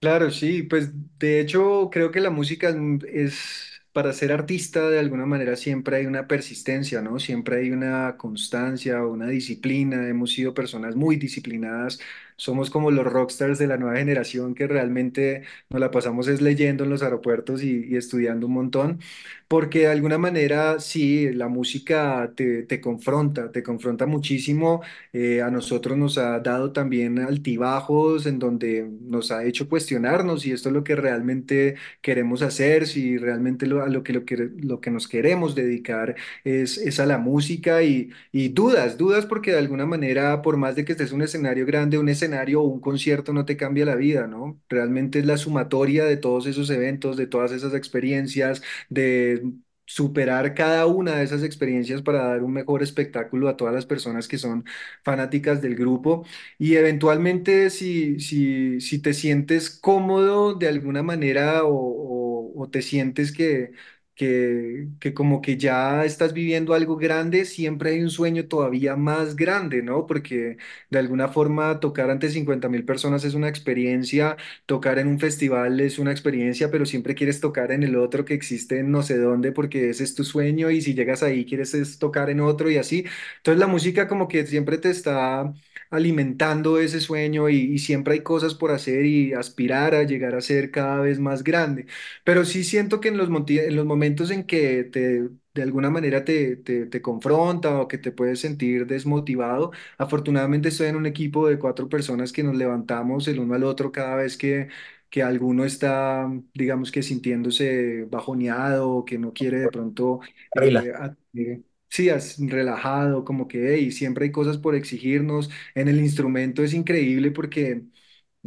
Claro, 0.00 0.30
sí, 0.30 0.62
pues 0.62 0.90
de 1.18 1.40
hecho 1.40 1.90
creo 1.90 2.12
que 2.12 2.20
la 2.20 2.30
música 2.30 2.68
es, 2.68 2.76
es- 3.12 3.64
para 3.92 4.12
ser 4.12 4.30
artista 4.30 4.88
de 4.88 5.00
alguna 5.00 5.26
manera 5.26 5.56
siempre 5.56 5.96
hay 5.96 6.06
una 6.06 6.28
persistencia, 6.28 7.02
¿no? 7.02 7.18
Siempre 7.18 7.56
hay 7.58 7.70
una 7.72 8.16
constancia, 8.16 9.02
una 9.04 9.26
disciplina. 9.26 10.06
Hemos 10.08 10.30
sido 10.32 10.54
personas 10.54 10.94
muy 10.94 11.16
disciplinadas. 11.16 11.98
Somos 12.38 12.70
como 12.70 12.90
los 12.92 13.06
rockstars 13.06 13.58
de 13.58 13.66
la 13.68 13.76
nueva 13.78 13.98
generación 13.98 14.54
que 14.54 14.66
realmente 14.68 15.42
nos 15.70 15.80
la 15.80 15.90
pasamos 15.92 16.28
es 16.28 16.40
leyendo 16.40 16.84
en 16.84 16.90
los 16.90 17.02
aeropuertos 17.02 17.62
y, 17.62 17.84
y 17.86 17.96
estudiando 17.96 18.46
un 18.46 18.54
montón, 18.54 19.00
porque 19.48 19.80
de 19.80 19.86
alguna 19.88 20.18
manera 20.18 20.78
sí, 20.80 21.32
la 21.32 21.48
música 21.48 22.32
te, 22.36 22.62
te 22.64 22.80
confronta, 22.80 23.50
te 23.52 23.62
confronta 23.62 24.06
muchísimo. 24.06 24.82
Eh, 25.12 25.42
a 25.42 25.50
nosotros 25.50 25.96
nos 25.96 26.18
ha 26.18 26.38
dado 26.40 26.72
también 26.72 27.18
altibajos 27.18 28.26
en 28.26 28.38
donde 28.38 28.88
nos 29.02 29.30
ha 29.30 29.44
hecho 29.44 29.68
cuestionarnos 29.68 30.42
si 30.42 30.52
esto 30.52 30.68
es 30.68 30.74
lo 30.74 30.84
que 30.84 30.96
realmente 30.96 31.76
queremos 32.02 32.42
hacer, 32.42 32.86
si 32.86 33.16
realmente 33.18 33.66
lo, 33.66 33.82
a 33.82 33.88
lo 33.88 34.02
que, 34.02 34.12
lo 34.12 34.24
que, 34.24 34.36
lo 34.36 34.80
que 34.80 34.90
nos 34.90 35.08
queremos 35.08 35.54
dedicar 35.54 36.14
es, 36.44 36.78
es 36.78 37.00
a 37.00 37.06
la 37.06 37.18
música 37.18 37.82
y, 37.82 38.10
y 38.32 38.48
dudas, 38.50 38.98
dudas 38.98 39.26
porque 39.26 39.52
de 39.52 39.58
alguna 39.58 39.86
manera, 39.86 40.42
por 40.42 40.56
más 40.56 40.76
de 40.76 40.84
que 40.84 40.92
estés 40.92 41.10
en 41.10 41.16
un 41.16 41.22
escenario 41.22 41.66
grande, 41.66 41.98
un 41.98 42.08
escenario 42.08 42.27
un 42.62 42.80
concierto 42.80 43.32
no 43.32 43.44
te 43.44 43.56
cambia 43.56 43.84
la 43.84 43.94
vida, 43.96 44.26
¿no? 44.26 44.60
Realmente 44.68 45.18
es 45.20 45.26
la 45.26 45.36
sumatoria 45.38 46.04
de 46.04 46.16
todos 46.16 46.46
esos 46.46 46.70
eventos, 46.70 47.16
de 47.16 47.26
todas 47.26 47.52
esas 47.52 47.74
experiencias, 47.74 48.62
de 48.88 49.52
superar 49.86 50.54
cada 50.54 50.84
una 50.86 51.14
de 51.16 51.24
esas 51.24 51.42
experiencias 51.42 52.02
para 52.02 52.24
dar 52.24 52.42
un 52.42 52.52
mejor 52.52 52.82
espectáculo 52.82 53.48
a 53.48 53.56
todas 53.56 53.72
las 53.74 53.86
personas 53.86 54.28
que 54.28 54.36
son 54.38 54.64
fanáticas 55.02 55.62
del 55.62 55.76
grupo 55.76 56.26
y 56.58 56.74
eventualmente 56.76 57.70
si, 57.70 58.20
si, 58.20 58.80
si 58.82 59.00
te 59.00 59.14
sientes 59.14 59.70
cómodo 59.70 60.54
de 60.54 60.68
alguna 60.68 61.02
manera 61.02 61.64
o, 61.64 61.72
o- 61.74 62.62
o 62.62 62.68
te 62.70 62.82
sientes 62.82 63.32
que, 63.32 63.72
que, 64.18 64.88
que 65.00 65.14
como 65.14 65.40
que 65.42 65.56
ya 65.56 66.04
estás 66.04 66.34
viviendo 66.34 66.74
algo 66.74 66.96
grande, 66.98 67.46
siempre 67.46 67.92
hay 67.92 68.02
un 68.02 68.10
sueño 68.10 68.48
todavía 68.48 68.96
más 68.96 69.36
grande, 69.36 69.82
¿no? 69.82 70.06
Porque 70.06 70.58
de 70.90 70.98
alguna 70.98 71.28
forma 71.28 71.80
tocar 71.80 72.10
ante 72.10 72.28
cincuenta 72.30 72.68
mil 72.68 72.84
personas 72.84 73.24
es 73.24 73.34
una 73.34 73.48
experiencia, 73.48 74.36
tocar 74.66 74.98
en 74.98 75.08
un 75.08 75.20
festival 75.20 75.80
es 75.80 75.98
una 76.00 76.10
experiencia, 76.12 76.70
pero 76.70 76.86
siempre 76.86 77.14
quieres 77.14 77.40
tocar 77.40 77.72
en 77.72 77.82
el 77.84 77.96
otro 77.96 78.24
que 78.24 78.34
existe 78.34 78.82
no 78.82 79.02
sé 79.02 79.18
dónde 79.18 79.52
porque 79.52 79.90
ese 79.90 80.04
es 80.04 80.14
tu 80.14 80.24
sueño 80.24 80.70
y 80.70 80.82
si 80.82 80.94
llegas 80.94 81.22
ahí 81.22 81.44
quieres 81.46 81.74
es 81.74 81.98
tocar 81.98 82.30
en 82.30 82.40
otro 82.40 82.70
y 82.70 82.76
así. 82.78 83.04
Entonces 83.38 83.60
la 83.60 83.66
música 83.68 84.08
como 84.08 84.28
que 84.28 84.46
siempre 84.46 84.78
te 84.78 84.90
está 84.90 85.52
alimentando 85.90 86.78
ese 86.78 87.00
sueño 87.00 87.48
y, 87.48 87.56
y 87.56 87.78
siempre 87.78 88.14
hay 88.14 88.20
cosas 88.22 88.54
por 88.54 88.70
hacer 88.72 89.04
y 89.06 89.32
aspirar 89.34 89.94
a 89.94 90.02
llegar 90.04 90.34
a 90.34 90.40
ser 90.40 90.70
cada 90.70 91.00
vez 91.00 91.18
más 91.18 91.44
grande. 91.44 91.86
Pero 92.24 92.44
sí 92.44 92.64
siento 92.64 93.00
que 93.00 93.08
en 93.08 93.16
los, 93.18 93.28
en 93.48 93.76
los 93.76 93.86
momentos 93.86 94.30
en 94.30 94.44
que 94.44 94.84
te, 94.84 95.28
de 95.54 95.62
alguna 95.62 95.90
manera 95.90 96.24
te, 96.24 96.56
te, 96.56 96.86
te 96.86 97.02
confronta 97.02 97.80
o 97.80 97.88
que 97.88 97.98
te 97.98 98.12
puedes 98.12 98.40
sentir 98.40 98.86
desmotivado, 98.86 99.72
afortunadamente 99.98 100.68
estoy 100.68 100.88
en 100.88 100.96
un 100.96 101.06
equipo 101.06 101.48
de 101.48 101.58
cuatro 101.58 101.88
personas 101.88 102.32
que 102.32 102.42
nos 102.44 102.56
levantamos 102.56 103.26
el 103.28 103.40
uno 103.40 103.54
al 103.54 103.64
otro 103.64 103.92
cada 103.92 104.16
vez 104.16 104.36
que, 104.36 104.68
que 105.10 105.22
alguno 105.22 105.64
está, 105.64 106.28
digamos 106.54 106.90
que 106.92 107.02
sintiéndose 107.02 108.04
bajoneado 108.10 108.90
o 108.90 109.04
que 109.04 109.18
no 109.18 109.32
quiere 109.32 109.58
de 109.60 109.68
pronto, 109.68 110.20
eh, 110.54 111.62
sí, 111.88 112.08
as- 112.10 112.36
relajado, 112.38 113.24
como 113.24 113.48
que, 113.48 113.74
hey, 113.74 113.90
siempre 113.92 114.26
hay 114.26 114.32
cosas 114.32 114.58
por 114.58 114.74
exigirnos. 114.74 115.50
En 115.74 115.88
el 115.88 115.98
instrumento 116.00 116.62
es 116.62 116.74
increíble 116.74 117.30
porque 117.30 117.82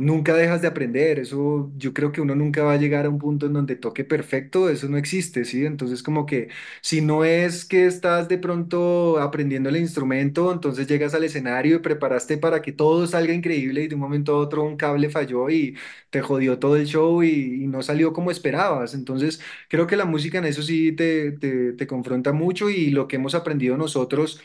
Nunca 0.03 0.34
dejas 0.34 0.63
de 0.63 0.67
aprender, 0.67 1.20
eso 1.20 1.72
yo 1.77 1.93
creo 1.93 2.12
que 2.12 2.22
uno 2.22 2.34
nunca 2.34 2.63
va 2.63 2.74
a 2.74 2.77
llegar 2.77 3.05
a 3.05 3.10
un 3.10 3.20
punto 3.20 3.46
en 3.46 3.53
donde 3.53 3.75
toque 3.75 4.03
perfecto, 4.03 4.67
eso 4.67 4.89
no 4.89 4.98
existe, 4.98 5.46
¿sí? 5.46 5.63
Entonces 5.63 6.01
como 6.01 6.25
que 6.25 6.50
si 6.81 7.01
no 7.01 7.24
es 7.24 7.65
que 7.65 7.86
estás 7.86 8.27
de 8.27 8.39
pronto 8.39 9.20
aprendiendo 9.20 9.70
el 9.70 9.77
instrumento, 9.77 10.51
entonces 10.51 10.88
llegas 10.88 11.13
al 11.13 11.24
escenario 11.24 11.75
y 11.75 11.79
preparaste 11.79 12.38
para 12.39 12.63
que 12.63 12.72
todo 12.72 13.05
salga 13.05 13.31
increíble 13.34 13.84
y 13.84 13.88
de 13.89 13.93
un 13.96 14.01
momento 14.01 14.34
a 14.34 14.38
otro 14.39 14.63
un 14.63 14.75
cable 14.75 15.10
falló 15.12 15.50
y 15.51 15.77
te 16.10 16.22
jodió 16.22 16.58
todo 16.58 16.77
el 16.77 16.88
show 16.88 17.22
y, 17.24 17.67
no 17.67 17.84
salió 17.84 18.12
como 18.12 18.31
esperabas. 18.31 18.93
Entonces 18.96 19.39
creo 19.70 19.86
que 19.88 19.96
la 19.98 20.05
música 20.05 20.39
en 20.39 20.46
eso 20.46 20.63
sí 20.63 20.91
te, 20.93 21.31
te, 21.34 21.74
te 21.74 21.88
confronta 21.88 22.34
mucho 22.34 22.70
y 22.72 22.89
lo 22.89 23.08
que 23.08 23.17
hemos 23.17 23.36
aprendido 23.36 23.77
nosotros 23.77 24.41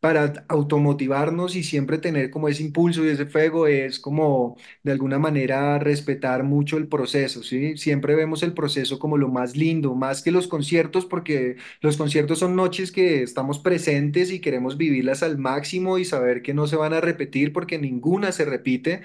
para 0.00 0.44
automotivarnos 0.48 1.56
y 1.56 1.64
siempre 1.64 1.98
tener 1.98 2.30
como 2.30 2.48
ese 2.48 2.62
impulso 2.62 3.04
y 3.04 3.08
ese 3.08 3.26
fuego 3.26 3.66
es 3.66 3.98
como 3.98 4.56
de 4.82 4.92
alguna 4.92 5.18
manera 5.18 5.78
respetar 5.78 6.44
mucho 6.44 6.76
el 6.76 6.88
proceso, 6.88 7.42
¿sí? 7.42 7.76
Siempre 7.76 8.14
vemos 8.14 8.42
el 8.42 8.52
proceso 8.54 8.98
como 8.98 9.16
lo 9.18 9.28
más 9.28 9.56
lindo, 9.56 9.94
más 9.94 10.22
que 10.22 10.30
los 10.30 10.48
conciertos, 10.48 11.06
porque 11.06 11.56
los 11.80 11.96
conciertos 11.96 12.38
son 12.38 12.54
noches 12.56 12.92
que 12.92 13.22
estamos 13.22 13.58
presentes 13.58 14.30
y 14.30 14.40
queremos 14.40 14.76
vivirlas 14.76 15.22
al 15.22 15.38
máximo 15.38 15.98
y 15.98 16.04
saber 16.04 16.42
que 16.42 16.54
no 16.54 16.66
se 16.66 16.76
van 16.76 16.92
a 16.92 17.00
repetir 17.00 17.52
porque 17.52 17.78
ninguna 17.78 18.32
se 18.32 18.44
repite. 18.44 19.02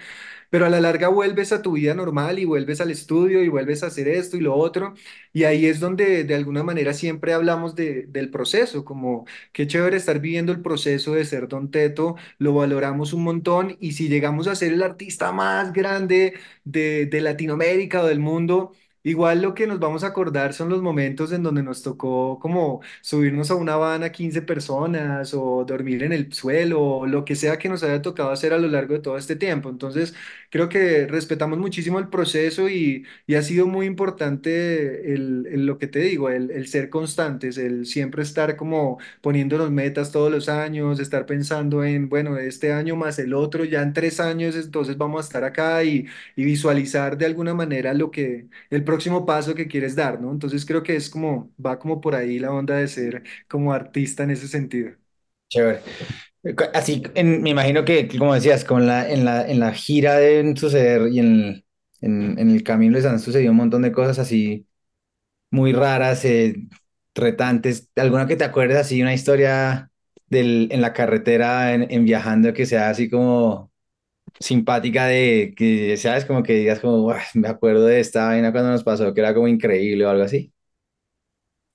Pero 0.51 0.67
a 0.67 0.69
la 0.69 0.81
larga 0.81 1.09
vuelves 1.09 1.53
a 1.53 1.63
tu 1.63 1.73
vida 1.73 1.95
normal 1.95 2.39
y 2.39 2.45
vuelves 2.45 2.81
al 2.81 2.91
estudio 2.91 3.43
y 3.43 3.49
vuelves 3.49 3.83
a 3.83 3.87
hacer 3.87 4.07
esto 4.09 4.37
y 4.37 4.41
lo 4.41 4.55
otro. 4.55 4.93
Y 5.33 5.45
ahí 5.45 5.65
es 5.65 5.79
donde 5.81 6.23
de 6.25 6.35
alguna 6.35 6.63
manera 6.63 6.93
siempre 6.93 7.33
hablamos 7.33 7.75
de, 7.75 8.05
del 8.07 8.29
proceso, 8.31 8.85
como 8.85 9.25
qué 9.53 9.67
chévere 9.67 9.97
estar 9.97 10.19
viviendo 10.19 10.51
el 10.51 10.61
proceso 10.61 11.13
de 11.15 11.25
ser 11.25 11.47
Don 11.49 11.71
Teto, 11.71 12.17
lo 12.37 12.53
valoramos 12.53 13.13
un 13.13 13.23
montón 13.23 13.77
y 13.79 13.93
si 13.93 14.09
llegamos 14.09 14.47
a 14.47 14.55
ser 14.55 14.73
el 14.73 14.83
artista 14.83 15.31
más 15.31 15.73
grande 15.73 16.35
de, 16.65 17.07
de 17.07 17.21
Latinoamérica 17.21 18.03
o 18.03 18.07
del 18.07 18.19
mundo. 18.19 18.73
Igual 19.03 19.41
lo 19.41 19.53
que 19.53 19.67
nos 19.67 19.79
vamos 19.79 20.03
a 20.03 20.07
acordar 20.07 20.53
son 20.53 20.69
los 20.69 20.81
momentos 20.81 21.31
en 21.31 21.43
donde 21.43 21.63
nos 21.63 21.81
tocó 21.81 22.37
como 22.39 22.81
subirnos 23.01 23.49
a 23.51 23.55
una 23.55 23.75
van 23.75 24.03
a 24.03 24.11
15 24.11 24.41
personas 24.43 25.33
o 25.33 25.65
dormir 25.65 26.03
en 26.03 26.13
el 26.13 26.31
suelo 26.33 26.81
o 26.81 27.07
lo 27.07 27.25
que 27.25 27.35
sea 27.35 27.57
que 27.57 27.69
nos 27.69 27.83
haya 27.83 28.01
tocado 28.01 28.31
hacer 28.31 28.53
a 28.53 28.57
lo 28.59 28.67
largo 28.67 28.93
de 28.93 28.99
todo 28.99 29.17
este 29.17 29.35
tiempo. 29.35 29.69
Entonces, 29.69 30.13
Creo 30.49 30.67
que 30.69 31.07
respetamos 31.07 31.57
muchísimo 31.59 31.97
el 31.99 32.09
proceso 32.09 32.67
y, 32.69 33.05
y 33.25 33.35
ha 33.35 33.41
sido 33.41 33.67
muy 33.67 33.85
importante 33.85 35.13
el, 35.13 35.47
el 35.51 35.65
lo 35.65 35.77
que 35.77 35.87
te 35.87 35.99
digo, 35.99 36.29
el, 36.29 36.51
el 36.51 36.67
ser 36.67 36.89
constantes, 36.89 37.57
el 37.57 37.85
siempre 37.85 38.21
estar 38.23 38.55
como 38.57 38.99
poniéndonos 39.21 39.71
metas 39.71 40.11
todos 40.11 40.31
los 40.31 40.49
años, 40.49 40.99
estar 40.99 41.25
pensando 41.25 41.83
en, 41.83 42.09
bueno, 42.09 42.37
este 42.37 42.73
año 42.73 42.95
más 42.95 43.17
el 43.19 43.33
otro, 43.33 43.63
ya 43.65 43.81
en 43.81 43.93
tres 43.93 44.19
años, 44.19 44.55
entonces 44.55 44.97
vamos 44.97 45.23
a 45.23 45.27
estar 45.27 45.43
acá 45.43 45.83
y, 45.83 46.05
y 46.35 46.43
visualizar 46.45 47.17
de 47.17 47.25
alguna 47.25 47.53
manera 47.53 47.93
lo 47.93 48.11
que, 48.11 48.47
el 48.69 48.83
próximo 48.91 49.25
paso 49.25 49.55
que 49.55 49.67
quieres 49.67 49.95
dar, 49.95 50.21
¿no? 50.21 50.31
Entonces 50.31 50.65
creo 50.65 50.83
que 50.83 50.95
es 50.95 51.09
como, 51.09 51.53
va 51.63 51.79
como 51.79 52.01
por 52.01 52.15
ahí 52.15 52.39
la 52.39 52.51
onda 52.53 52.75
de 52.77 52.87
ser 52.87 53.23
como 53.49 53.73
artista 53.73 54.23
en 54.23 54.31
ese 54.31 54.47
sentido. 54.47 54.91
Chévere. 55.49 55.81
Así, 56.73 57.03
en- 57.15 57.41
me 57.43 57.51
imagino 57.51 57.85
que, 57.85 58.07
como 58.07 58.33
decías, 58.33 58.65
como 58.65 58.79
en 58.81 58.87
la, 58.87 59.09
en 59.09 59.25
la, 59.25 59.47
en 59.47 59.59
la 59.59 59.73
gira 59.73 60.15
deben 60.17 60.57
suceder 60.57 61.09
y 61.11 61.19
en, 61.19 61.65
en, 62.01 62.39
en 62.39 62.49
el 62.51 62.63
camino 62.63 62.93
les 62.97 63.05
han 63.05 63.19
sucedido 63.19 63.51
un 63.51 63.57
montón 63.57 63.81
de 63.83 63.91
cosas 63.91 64.19
así 64.19 64.67
muy 65.51 65.73
raras, 65.73 66.25
eh, 66.25 66.55
retantes. 67.15 67.89
¿Alguna 67.97 68.27
que 68.27 68.37
te 68.37 68.45
acuerdes 68.45 68.77
así, 68.77 69.01
una 69.01 69.13
historia 69.15 69.91
del, 70.29 70.69
en 70.71 70.81
la 70.81 70.93
carretera, 70.93 71.73
en, 71.75 71.87
en 71.91 72.05
viajando, 72.05 72.53
que 72.53 72.65
sea 72.67 72.89
así 72.91 73.09
como 73.09 73.70
simpática 74.39 75.05
de 75.07 75.53
que, 75.57 75.97
¿sabes? 75.97 76.25
Como 76.25 76.43
que 76.43 76.53
digas 76.53 76.79
como, 76.79 77.01
"Buah, 77.03 77.21
me 77.35 77.47
acuerdo 77.47 77.85
de 77.85 77.99
esta 77.99 78.25
vaina 78.27 78.51
cuando 78.51 78.71
nos 78.71 78.83
pasó, 78.83 79.13
que 79.13 79.21
era 79.21 79.33
como 79.33 79.47
increíble 79.47 80.05
o 80.05 80.09
algo 80.09 80.23
así. 80.23 80.53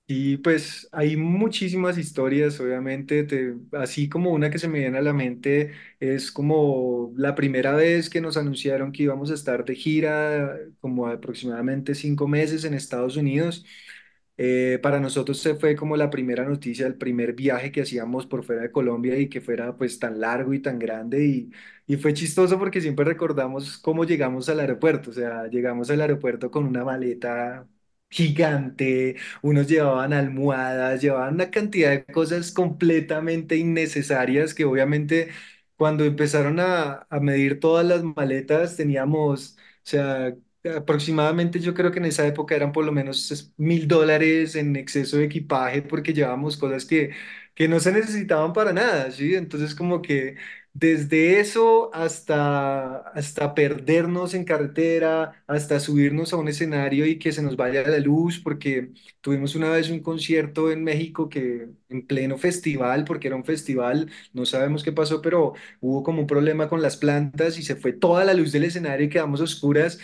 Y 0.09 0.37
pues 0.37 0.87
hay 0.93 1.17
muchísimas 1.17 1.97
historias, 1.97 2.57
obviamente, 2.61 3.23
te- 3.25 3.55
así 3.73 4.07
como 4.07 4.31
una 4.31 4.49
que 4.49 4.57
se 4.57 4.69
me 4.69 4.79
viene 4.79 4.97
a 4.97 5.01
la 5.01 5.11
mente 5.11 5.73
es 5.99 6.31
como 6.31 7.11
la 7.17 7.35
primera 7.35 7.73
vez 7.75 8.09
que 8.09 8.21
nos 8.21 8.37
anunciaron 8.37 8.93
que 8.93 9.03
íbamos 9.03 9.31
a 9.31 9.33
estar 9.33 9.65
de 9.65 9.75
gira, 9.75 10.57
como 10.79 11.07
aproximadamente 11.07 11.93
cinco 11.93 12.25
meses 12.27 12.63
en 12.63 12.73
Estados 12.73 13.17
Unidos. 13.17 13.65
Eh, 14.39 14.79
para 14.83 14.99
nosotros 14.99 15.39
se 15.39 15.55
fue 15.55 15.75
como 15.75 15.97
la 15.97 16.09
primera 16.11 16.43
noticia, 16.45 16.85
el 16.85 16.95
primer 16.95 17.33
viaje 17.33 17.71
que 17.71 17.81
hacíamos 17.81 18.27
por 18.27 18.43
fuera 18.43 18.61
de 18.61 18.71
Colombia 18.71 19.17
y 19.17 19.29
que 19.29 19.41
fuera 19.41 19.75
pues 19.75 19.97
tan 19.99 20.19
largo 20.19 20.53
y 20.53 20.59
tan 20.61 20.77
grande 20.79 21.25
y, 21.25 21.51
y 21.87 21.97
fue 21.97 22.13
chistoso 22.13 22.59
porque 22.59 22.79
siempre 22.81 23.03
recordamos 23.05 23.77
cómo 23.79 24.05
llegamos 24.05 24.47
al 24.49 24.59
aeropuerto, 24.59 25.09
o 25.09 25.13
sea, 25.13 25.47
llegamos 25.47 25.89
al 25.89 26.01
aeropuerto 26.01 26.51
con 26.51 26.65
una 26.65 26.83
maleta 26.83 27.67
gigante 28.09 29.17
unos 29.41 29.67
llevaban 29.67 30.13
almohadas, 30.13 31.01
llevaban 31.01 31.33
una 31.35 31.51
cantidad 31.51 31.89
de 31.91 32.05
cosas 32.05 32.51
completamente 32.51 33.57
innecesarias 33.57 34.53
que 34.53 34.63
obviamente 34.65 35.29
cuando 35.75 36.05
empezaron 36.05 36.59
a, 36.59 37.05
a 37.09 37.19
medir 37.19 37.59
todas 37.59 37.85
las 37.85 38.03
maletas 38.03 38.75
teníamos, 38.77 39.57
o 39.57 39.61
sea, 39.83 40.35
aproximadamente 40.75 41.59
yo 41.59 41.73
creo 41.73 41.91
que 41.91 41.99
en 41.99 42.05
esa 42.05 42.25
época 42.27 42.55
eran 42.55 42.71
por 42.71 42.85
lo 42.85 42.91
menos 42.91 43.53
mil 43.57 43.87
dólares 43.87 44.55
en 44.55 44.75
exceso 44.75 45.17
de 45.17 45.25
equipaje 45.25 45.81
porque 45.81 46.13
llevábamos 46.13 46.57
cosas 46.57 46.85
que, 46.85 47.11
que 47.55 47.67
no 47.67 47.79
se 47.79 47.91
necesitaban 47.91 48.53
para 48.53 48.73
nada, 48.73 49.11
¿sí? 49.11 49.35
Entonces 49.35 49.75
como 49.75 50.01
que... 50.01 50.35
Desde 50.79 51.39
eso 51.39 51.89
hasta, 51.91 52.97
hasta 53.09 53.55
perdernos 53.55 54.35
en 54.35 54.43
carretera, 54.45 55.43
hasta 55.47 55.79
subirnos 55.79 56.33
a 56.33 56.37
un 56.37 56.49
escenario 56.49 57.07
y 57.07 57.17
que 57.17 57.31
se 57.31 57.41
nos 57.41 57.55
vaya 57.57 57.81
la 57.87 57.97
luz, 57.97 58.39
porque 58.39 58.91
tuvimos 59.21 59.55
una 59.55 59.69
vez 59.71 59.89
un 59.89 60.01
concierto 60.01 60.71
en 60.71 60.83
México 60.83 61.29
que 61.29 61.69
en 61.89 62.05
pleno 62.05 62.37
festival, 62.37 63.05
porque 63.05 63.25
era 63.27 63.35
un 63.35 63.43
festival, 63.45 64.11
no 64.33 64.45
sabemos 64.45 64.83
qué 64.83 64.91
pasó, 64.91 65.19
pero 65.23 65.53
hubo 65.79 66.03
como 66.03 66.21
un 66.21 66.27
problema 66.27 66.69
con 66.69 66.81
las 66.83 66.95
plantas 66.97 67.57
y 67.57 67.63
se 67.63 67.75
fue 67.75 67.93
toda 67.93 68.23
la 68.23 68.33
luz 68.35 68.51
del 68.51 68.65
escenario 68.65 69.07
y 69.07 69.09
quedamos 69.09 69.41
a 69.41 69.45
oscuras 69.45 69.99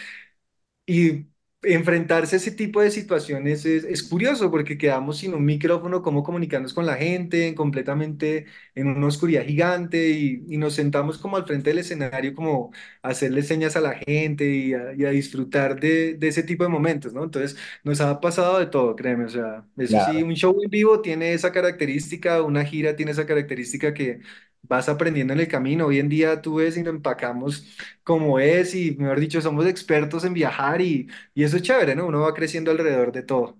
y 0.85 1.27
enfrentarse 1.65 2.35
a 2.35 2.39
ese 2.39 2.51
tipo 2.51 2.81
de 2.81 2.91
situaciones 2.91 3.65
es, 3.65 3.85
es 3.85 4.03
curioso 4.03 4.51
porque 4.51 4.77
quedamos 4.77 5.19
sin 5.19 5.33
un 5.33 5.45
micrófono, 5.45 6.01
cómo 6.01 6.21
comunicarnos 6.21 6.73
con 6.73 6.85
la 6.85 6.95
gente, 6.97 7.55
completamente 7.55 8.47
en 8.75 8.87
una 8.87 9.07
oscuridad 9.07 9.45
gigante 9.45 10.09
y, 10.09 10.43
y 10.49 10.57
nos 10.57 10.73
sentamos 10.75 11.17
como 11.19 11.37
al 11.37 11.45
frente 11.45 11.69
del 11.69 11.79
escenario, 11.79 12.33
como 12.35 12.73
a 13.01 13.09
hacerle 13.09 13.43
señas 13.43 13.77
a 13.77 13.81
la 13.81 13.93
gente 13.95 14.45
y 14.49 14.73
a, 14.73 14.93
y 14.93 15.05
a 15.05 15.11
disfrutar 15.11 15.79
de, 15.79 16.15
de 16.15 16.27
ese 16.27 16.43
tipo 16.43 16.63
de 16.65 16.69
momentos, 16.69 17.13
¿no? 17.13 17.23
Entonces 17.23 17.57
nos 17.85 18.01
ha 18.01 18.19
pasado 18.19 18.59
de 18.59 18.65
todo, 18.67 18.95
créeme, 18.97 19.25
o 19.25 19.29
sea, 19.29 19.65
eso 19.77 19.99
sí, 20.01 20.21
Claro. 20.21 20.23
un 20.23 20.35
show 20.35 20.55
en 20.61 20.69
vivo 20.69 21.01
tiene 21.01 21.33
esa 21.33 21.51
característica, 21.53 22.41
una 22.41 22.65
gira 22.65 22.95
tiene 22.97 23.11
esa 23.13 23.25
característica 23.25 23.93
que... 23.93 24.19
Vas 24.63 24.89
aprendiendo 24.89 25.33
en 25.33 25.39
el 25.41 25.47
camino. 25.47 25.87
Hoy 25.87 25.99
en 25.99 26.09
día 26.09 26.41
tú 26.41 26.55
ves 26.55 26.77
y 26.77 26.83
lo 26.83 26.89
empacamos 26.89 27.65
como 28.03 28.39
es 28.39 28.73
y, 28.75 28.95
mejor 28.95 29.19
dicho, 29.19 29.41
somos 29.41 29.65
expertos 29.67 30.23
en 30.25 30.33
viajar 30.33 30.81
y, 30.81 31.09
y 31.33 31.43
eso 31.43 31.57
es 31.57 31.63
chévere, 31.63 31.95
¿no? 31.95 32.07
Uno 32.07 32.21
va 32.21 32.33
creciendo 32.33 32.71
alrededor 32.71 33.11
de 33.11 33.23
todo. 33.23 33.59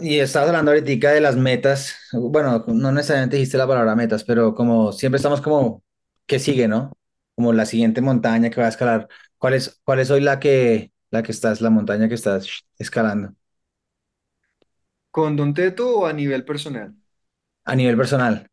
Y 0.00 0.18
estabas 0.20 0.48
hablando 0.48 0.70
ahorita 0.70 1.10
de 1.12 1.20
las 1.20 1.36
metas, 1.36 1.96
bueno, 2.12 2.64
no 2.68 2.92
necesariamente 2.92 3.36
dijiste 3.36 3.58
la 3.58 3.66
palabra 3.66 3.94
metas, 3.94 4.24
pero 4.24 4.54
como 4.54 4.90
siempre 4.92 5.16
estamos 5.18 5.42
como, 5.42 5.84
¿qué 6.26 6.38
sigue, 6.38 6.66
no? 6.66 6.92
Como 7.34 7.52
la 7.52 7.66
siguiente 7.66 8.00
montaña 8.00 8.48
que 8.50 8.60
va 8.60 8.66
a 8.66 8.70
escalar. 8.70 9.06
¿Cuál 9.36 9.52
es, 9.54 9.80
cuál 9.84 10.00
es 10.00 10.10
hoy 10.10 10.22
la 10.22 10.40
que, 10.40 10.92
la 11.10 11.22
que 11.22 11.32
estás, 11.32 11.60
la 11.60 11.68
montaña 11.70 12.08
que 12.08 12.14
estás 12.14 12.48
escalando? 12.78 13.34
¿Con 15.16 15.30
Don 15.38 15.50
Teto 15.56 15.84
o 15.98 16.06
a 16.06 16.12
nivel 16.20 16.42
personal? 16.50 16.88
a 17.64 17.74
nivel 17.76 17.96
personal? 17.96 18.48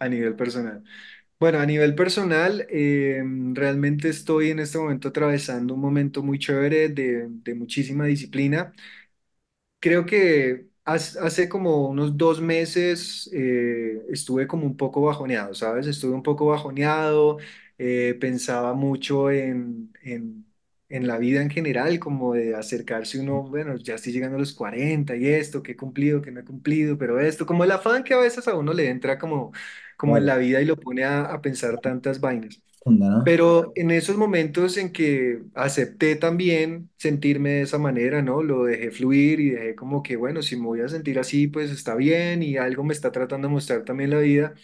A 0.00 0.08
nivel 0.08 0.36
personal. 0.36 0.84
Bueno, 1.40 1.60
a 1.60 1.66
nivel 1.66 1.94
personal, 1.94 2.66
eh, 2.70 3.22
realmente 3.54 4.08
estoy 4.10 4.50
en 4.50 4.60
este 4.60 4.78
momento 4.78 5.08
atravesando 5.08 5.74
un 5.74 5.80
momento 5.80 6.22
muy 6.22 6.38
chévere 6.38 6.90
de, 6.90 7.28
de 7.30 7.54
muchísima 7.54 8.06
disciplina. 8.06 8.72
Creo 9.80 10.06
que 10.06 10.66
hace, 10.84 11.18
hace 11.20 11.48
como 11.48 11.86
unos 11.88 12.16
dos 12.16 12.40
meses 12.40 13.30
eh, 13.32 14.02
estuve 14.10 14.46
como 14.48 14.66
un 14.66 14.76
poco 14.76 15.02
bajoneado, 15.02 15.54
¿sabes? 15.54 15.86
Estuve 15.86 16.14
un 16.14 16.22
poco 16.24 16.46
bajoneado, 16.46 17.38
eh, 17.78 18.16
pensaba 18.20 18.74
mucho 18.74 19.30
en, 19.30 19.92
en, 20.02 20.46
en 20.88 21.06
la 21.06 21.16
vida 21.18 21.42
en 21.42 21.50
general, 21.50 21.98
como 22.00 22.34
de 22.34 22.56
acercarse 22.56 23.20
uno, 23.20 23.44
bueno, 23.44 23.76
ya 23.76 23.94
estoy 23.94 24.12
llegando 24.12 24.36
a 24.36 24.40
los 24.40 24.52
40 24.52 25.14
y 25.16 25.28
esto, 25.28 25.62
que 25.62 25.72
he 25.72 25.76
cumplido, 25.76 26.22
que 26.22 26.32
no 26.32 26.40
he 26.40 26.44
cumplido, 26.44 26.98
pero 26.98 27.20
esto, 27.20 27.46
como 27.46 27.62
el 27.64 27.70
afán 27.70 28.02
que 28.02 28.14
a 28.14 28.18
veces 28.18 28.48
a 28.48 28.56
uno 28.56 28.72
le 28.72 28.88
entra 28.90 29.16
como, 29.18 29.52
como 29.98 30.18
en 30.18 30.26
la 30.26 30.38
vida 30.38 30.62
y 30.62 30.66
lo 30.66 30.78
pone 30.78 31.04
a, 31.04 31.22
a 31.26 31.42
pensar 31.42 31.80
tantas 31.80 32.20
vainas. 32.22 32.62
Pero 33.22 33.72
en 33.76 33.90
esos 33.90 34.16
momentos 34.16 34.78
en 34.78 34.92
que 34.92 35.42
acepté 35.54 36.16
también 36.16 36.90
sentirme 36.96 37.50
de 37.50 37.62
esa 37.62 37.78
manera, 37.78 38.22
¿no? 38.22 38.42
Lo 38.42 38.64
dejé 38.64 38.90
fluir 38.90 39.40
y 39.40 39.50
dejé 39.50 39.74
como 39.74 40.02
que, 40.02 40.16
bueno, 40.16 40.42
si 40.42 40.56
me 40.56 40.64
voy 40.66 40.80
a 40.80 40.88
sentir 40.88 41.18
así, 41.18 41.46
pues 41.48 41.70
está 41.70 41.94
bien 41.94 42.42
y 42.42 42.56
algo 42.56 42.84
me 42.84 42.94
está 42.94 43.12
tratando 43.12 43.48
de 43.48 43.52
mostrar 43.54 43.84
también 43.84 44.10
la 44.10 44.20
vida. 44.20 44.54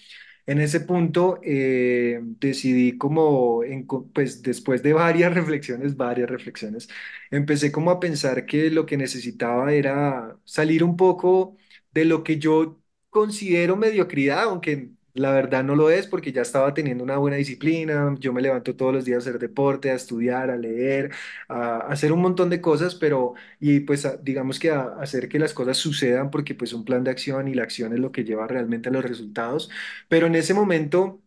En 0.47 0.61
ese 0.61 0.81
punto 0.81 1.41
eh, 1.43 2.21
decidí 2.23 2.99
como, 2.99 3.65
en 3.65 3.87
pues 3.87 4.43
después 4.43 4.83
de 4.83 4.93
varias 4.93 5.35
reflexiones, 5.37 5.97
varias 5.97 6.31
reflexiones, 6.31 6.89
empecé 7.31 7.73
como 7.73 7.91
a 7.91 8.01
pensar 8.01 8.47
que 8.47 8.71
lo 8.71 8.87
que 8.87 8.97
necesitaba 8.99 9.73
era 9.73 10.39
salir 10.45 10.85
un 10.85 10.97
poco 10.97 11.57
de 11.93 12.05
lo 12.05 12.23
que 12.25 12.39
yo 12.39 12.81
considero 13.11 13.77
mediocridad, 13.77 14.43
aunque 14.45 14.91
la 15.15 15.31
verdad 15.33 15.65
no 15.65 15.77
lo 15.77 15.91
es 15.91 16.07
porque 16.07 16.33
ya 16.33 16.43
estaba 16.43 16.75
teniendo 16.75 17.05
una 17.05 17.17
buena 17.19 17.37
disciplina, 17.37 18.15
yo 18.19 18.33
me 18.33 18.43
levanto 18.43 18.75
todos 18.77 18.93
los 18.93 19.05
días 19.05 19.19
a 19.27 19.31
hacer 19.31 19.39
deporte, 19.41 19.91
a 19.91 19.95
estudiar, 19.95 20.51
a 20.51 20.57
leer, 20.57 21.13
a, 21.49 21.79
hacer 21.89 22.13
un 22.13 22.21
montón 22.21 22.51
de 22.51 22.61
cosas, 22.61 22.95
pero 22.97 23.35
y 23.61 23.81
pues 23.81 24.05
a- 24.07 24.17
digamos 24.17 24.59
que 24.59 24.71
a 24.71 24.83
hacer 25.01 25.29
que 25.29 25.39
las 25.39 25.55
cosas 25.55 25.77
sucedan 25.79 26.31
porque 26.31 26.55
pues 26.55 26.73
un 26.73 26.85
plan 26.85 27.05
de 27.05 27.11
acción 27.13 27.49
y 27.49 27.55
la 27.55 27.63
acción 27.63 27.93
es 27.93 28.01
lo 28.01 28.13
que 28.13 28.25
lleva 28.25 28.47
realmente 28.49 28.89
a 28.89 28.93
los 28.93 29.05
resultados. 29.05 29.71
Pero 30.09 30.27
en 30.27 30.35
ese 30.35 30.53
momento 30.55 31.21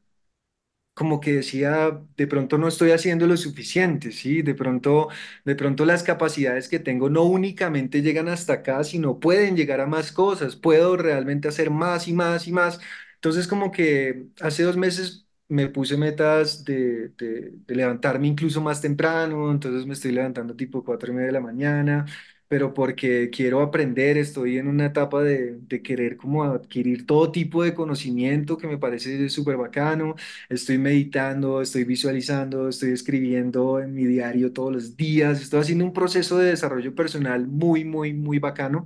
como 0.94 1.20
que 1.20 1.32
decía, 1.34 2.02
de 2.18 2.26
pronto 2.28 2.58
no 2.58 2.68
estoy 2.68 2.90
haciendo 2.92 3.28
lo 3.28 3.38
suficiente, 3.38 4.12
¿sí? 4.12 4.42
De 4.42 4.56
pronto, 4.56 5.10
de 5.46 5.56
pronto 5.56 5.86
las 5.86 6.02
capacidades 6.04 6.68
que 6.68 6.80
tengo 6.80 7.08
no 7.10 7.22
únicamente 7.24 8.02
llegan 8.02 8.28
hasta 8.30 8.54
acá, 8.54 8.84
sino 8.84 9.20
pueden 9.20 9.56
llegar 9.56 9.80
a 9.80 9.86
más 9.86 10.12
cosas, 10.12 10.56
puedo 10.56 10.98
realmente 10.98 11.48
hacer 11.48 11.70
más 11.70 12.08
y 12.08 12.14
más 12.14 12.48
y 12.48 12.52
más. 12.52 12.80
Entonces, 13.18 13.48
como 13.48 13.72
que 13.72 14.28
hace 14.42 14.64
dos 14.64 14.78
meses 14.78 15.28
me 15.50 15.68
puse 15.70 15.98
metas 15.98 16.64
de, 16.66 17.10
de, 17.18 17.52
de 17.66 17.76
levantarme 17.76 18.28
incluso 18.28 18.62
más 18.62 18.82
temprano, 18.82 19.52
entonces 19.52 19.86
me 19.86 19.94
estoy 19.94 20.12
levantando 20.12 20.56
tipo 20.56 20.84
cuatro 20.84 21.12
y 21.12 21.16
media 21.16 21.28
de 21.28 21.34
la 21.34 21.40
mañana, 21.42 22.06
pero 22.50 22.74
porque 22.74 23.30
quiero 23.30 23.62
aprender, 23.62 24.18
estoy 24.18 24.58
en 24.58 24.68
una 24.70 24.86
etapa 24.86 25.22
de, 25.22 25.58
de 25.60 25.82
querer 25.82 26.16
como 26.18 26.44
adquirir 26.44 27.06
todo 27.06 27.32
tipo 27.32 27.62
de 27.64 27.74
conocimiento 27.74 28.58
que 28.58 28.68
me 28.68 28.78
parece 28.78 29.28
súper 29.30 29.58
bacano. 29.58 30.16
Estoy 30.50 30.78
meditando, 30.78 31.62
estoy 31.62 31.84
visualizando, 31.84 32.70
estoy 32.70 32.92
escribiendo 32.92 33.80
en 33.82 33.94
mi 33.94 34.06
diario 34.06 34.54
todos 34.54 34.72
los 34.74 34.96
días, 34.98 35.42
estoy 35.42 35.60
haciendo 35.62 35.84
un 35.86 35.94
proceso 35.94 36.38
de 36.38 36.48
desarrollo 36.52 36.96
personal 36.96 37.48
muy, 37.48 37.84
muy, 37.84 38.14
muy 38.14 38.40
bacano. 38.40 38.86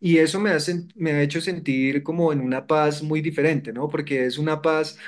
Y 0.00 0.18
eso 0.18 0.40
me 0.40 0.50
ha, 0.50 0.56
sen- 0.56 0.92
me 0.96 1.12
ha 1.12 1.22
hecho 1.22 1.40
sentir 1.40 2.02
como 2.02 2.32
en 2.32 2.40
una 2.40 2.66
paz 2.66 3.02
muy 3.02 3.20
diferente, 3.22 3.72
¿no? 3.72 3.88
Porque 3.88 4.26
es 4.26 4.38
una 4.38 4.62
paz 4.62 4.98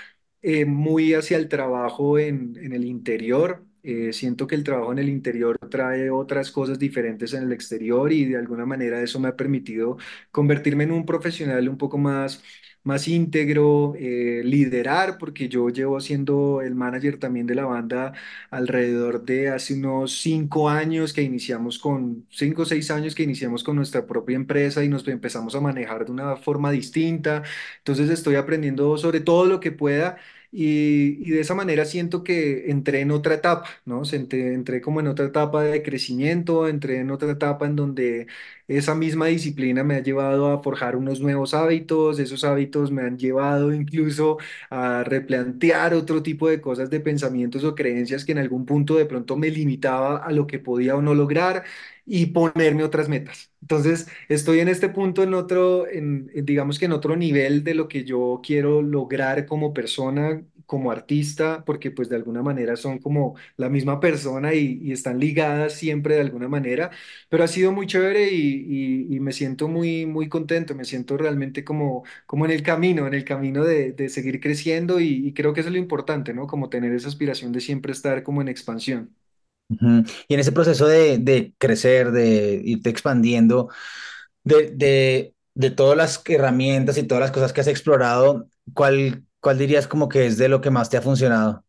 eh, 0.43 0.65
muy 0.67 1.15
hacia 1.15 1.37
el 1.39 1.49
trabajo 1.49 2.19
en, 2.19 2.57
en 2.59 2.73
el 2.73 2.85
interior. 2.87 3.67
Eh, 3.83 4.13
siento 4.13 4.47
que 4.47 4.55
el 4.57 4.65
trabajo 4.65 4.93
en 4.93 4.99
el 4.99 5.09
interior 5.09 5.59
trae 5.71 6.11
otras 6.11 6.51
cosas 6.51 6.79
diferentes 6.79 7.33
en 7.33 7.45
el 7.45 7.53
exterior 7.53 8.13
y 8.13 8.25
de 8.25 8.37
alguna 8.37 8.67
manera 8.67 9.01
eso 9.03 9.21
me 9.21 9.29
ha 9.29 9.37
permitido 9.37 9.97
convertirme 10.31 10.85
en 10.85 10.93
un 10.93 11.07
profesional 11.07 11.69
un 11.69 11.79
poco 11.79 11.97
más, 11.97 12.43
más 12.83 13.07
íntegro, 13.09 13.95
eh, 13.97 14.43
liderar, 14.45 15.17
porque 15.19 15.49
yo 15.49 15.69
llevo 15.71 16.01
siendo 16.01 16.61
el 16.63 16.75
manager 16.75 17.19
también 17.19 17.47
de 17.47 17.55
la 17.55 17.67
banda 17.67 18.13
alrededor 18.51 19.25
de 19.25 19.49
hace 19.51 19.75
unos 19.75 20.21
cinco 20.21 20.69
años 20.69 21.13
que 21.13 21.23
iniciamos 21.23 21.79
con, 21.79 22.27
cinco 22.31 22.63
o 22.63 22.65
seis 22.65 22.91
años 22.91 23.15
que 23.15 23.23
iniciamos 23.23 23.63
con 23.63 23.77
nuestra 23.77 24.07
propia 24.07 24.37
empresa 24.37 24.83
y 24.85 24.89
nos 24.89 25.07
empezamos 25.09 25.55
a 25.55 25.61
manejar 25.61 26.05
de 26.05 26.13
una 26.13 26.37
forma 26.37 26.71
distinta. 26.71 27.43
Entonces 27.79 28.11
estoy 28.11 28.35
aprendiendo 28.37 28.97
sobre 28.99 29.21
todo 29.21 29.47
lo 29.47 29.61
que 29.61 29.73
pueda 29.73 30.19
y, 30.51 31.19
y 31.29 31.31
de 31.31 31.41
esa 31.41 31.55
manera 31.55 31.85
siento 31.85 32.25
que 32.25 32.71
entré 32.71 33.01
en 33.01 33.11
otra 33.11 33.35
etapa, 33.35 33.69
¿no? 33.85 34.03
Entré, 34.13 34.55
entré 34.55 34.81
como 34.81 35.01
en 35.01 35.07
otra 35.09 35.27
etapa 35.27 35.63
de 35.63 35.83
crecimiento, 35.83 36.69
entré 36.69 36.99
en 37.01 37.11
otra 37.11 37.31
etapa 37.33 37.67
en 37.67 37.77
donde 37.77 38.27
esa 38.69 38.95
misma 38.95 39.27
disciplina 39.27 39.83
me 39.85 39.97
ha 39.97 40.03
llevado 40.03 40.49
a 40.53 40.63
forjar 40.63 40.97
unos 40.97 41.21
nuevos 41.21 41.55
hábitos, 41.55 42.19
esos 42.19 42.45
hábitos 42.45 42.91
me 42.91 43.03
han 43.03 43.19
llevado 43.19 43.73
incluso 43.75 44.39
a 44.71 45.05
replantear 45.05 45.95
otro 45.95 46.23
tipo 46.23 46.49
de 46.49 46.61
cosas, 46.61 46.91
de 46.91 47.01
pensamientos 47.01 47.65
o 47.65 47.75
creencias 47.75 48.25
que 48.25 48.33
en 48.33 48.39
algún 48.39 48.67
punto 48.67 48.97
de 48.97 49.07
pronto 49.07 49.37
me 49.37 49.51
limitaba 49.51 50.19
a 50.19 50.33
lo 50.33 50.47
que 50.47 50.59
podía 50.59 50.97
o 50.97 51.03
no 51.03 51.15
lograr 51.15 51.65
y 52.09 52.27
ponerme 52.27 52.85
otras 52.85 53.09
metas. 53.09 53.53
Entonces, 53.61 54.09
estoy 54.29 54.61
en 54.61 54.69
este 54.69 54.89
punto 54.89 55.23
en 55.23 55.35
otro, 55.35 55.87
en, 55.89 56.31
digamos 56.45 56.79
que 56.79 56.87
en 56.87 56.93
otro 56.93 57.17
nivel 57.17 57.65
de 57.65 57.75
lo 57.75 57.89
que 57.89 58.05
yo 58.05 58.41
quiero 58.43 58.83
lograr 58.83 59.47
como 59.47 59.73
persona, 59.75 60.43
como 60.67 60.91
artista, 60.91 61.65
porque 61.65 61.91
pues 61.91 62.09
de 62.09 62.17
alguna 62.17 62.43
manera 62.43 62.77
son 62.77 62.99
como 62.99 63.37
la 63.57 63.69
misma 63.71 64.01
persona 64.01 64.55
y, 64.55 64.93
están 64.93 65.19
ligadas 65.19 65.75
siempre 65.75 66.15
de 66.17 66.21
alguna 66.23 66.49
manera, 66.49 66.91
pero 67.29 67.45
ha 67.45 67.49
sido 67.49 67.73
muy 67.73 67.87
chévere 67.87 68.31
y, 68.33 69.07
y- 69.17 69.21
me 69.21 69.33
siento 69.33 69.69
muy, 69.69 70.07
muy 70.07 70.29
contento, 70.29 70.75
me 70.75 70.85
siento 70.85 71.17
realmente 71.17 71.65
como 71.65 72.05
como 72.27 72.45
en 72.45 72.51
el 72.53 72.63
camino, 72.63 73.07
en 73.07 73.15
el 73.15 73.25
camino 73.25 73.65
de, 73.65 73.93
de 73.93 74.09
seguir 74.09 74.41
creciendo 74.41 75.01
y, 75.01 75.27
y 75.27 75.33
creo 75.35 75.53
que 75.55 75.61
eso 75.61 75.69
es 75.69 75.73
lo 75.75 75.79
importante, 75.79 76.33
¿no? 76.35 76.47
Como 76.47 76.69
tener 76.71 76.93
esa 76.93 77.09
aspiración 77.09 77.53
de 77.53 77.61
siempre 77.61 77.93
estar 77.93 78.23
como 78.23 78.41
en 78.43 78.49
expansión. 78.49 79.15
Y 80.29 80.35
en 80.35 80.41
ese 80.41 80.53
proceso 80.53 80.87
de, 80.87 81.55
crecer, 81.59 82.11
de 82.13 82.61
irte 82.65 82.91
expandiendo, 82.91 83.69
de, 84.45 84.71
de, 84.73 85.35
de 85.55 85.71
todas 85.71 85.97
las 85.97 86.23
herramientas 86.27 86.99
y 86.99 87.05
todas 87.05 87.23
las 87.23 87.33
cosas 87.33 87.53
que 87.53 87.61
has 87.63 87.69
explorado, 87.69 88.49
¿cuál, 88.75 89.25
cuál 89.41 89.59
dirías 89.59 89.89
como 89.89 90.09
que 90.09 90.27
es 90.27 90.39
de 90.39 90.49
lo 90.49 90.61
que 90.61 90.71
más 90.71 90.91
te 90.91 90.97
ha 90.99 91.03
funcionado? 91.03 91.65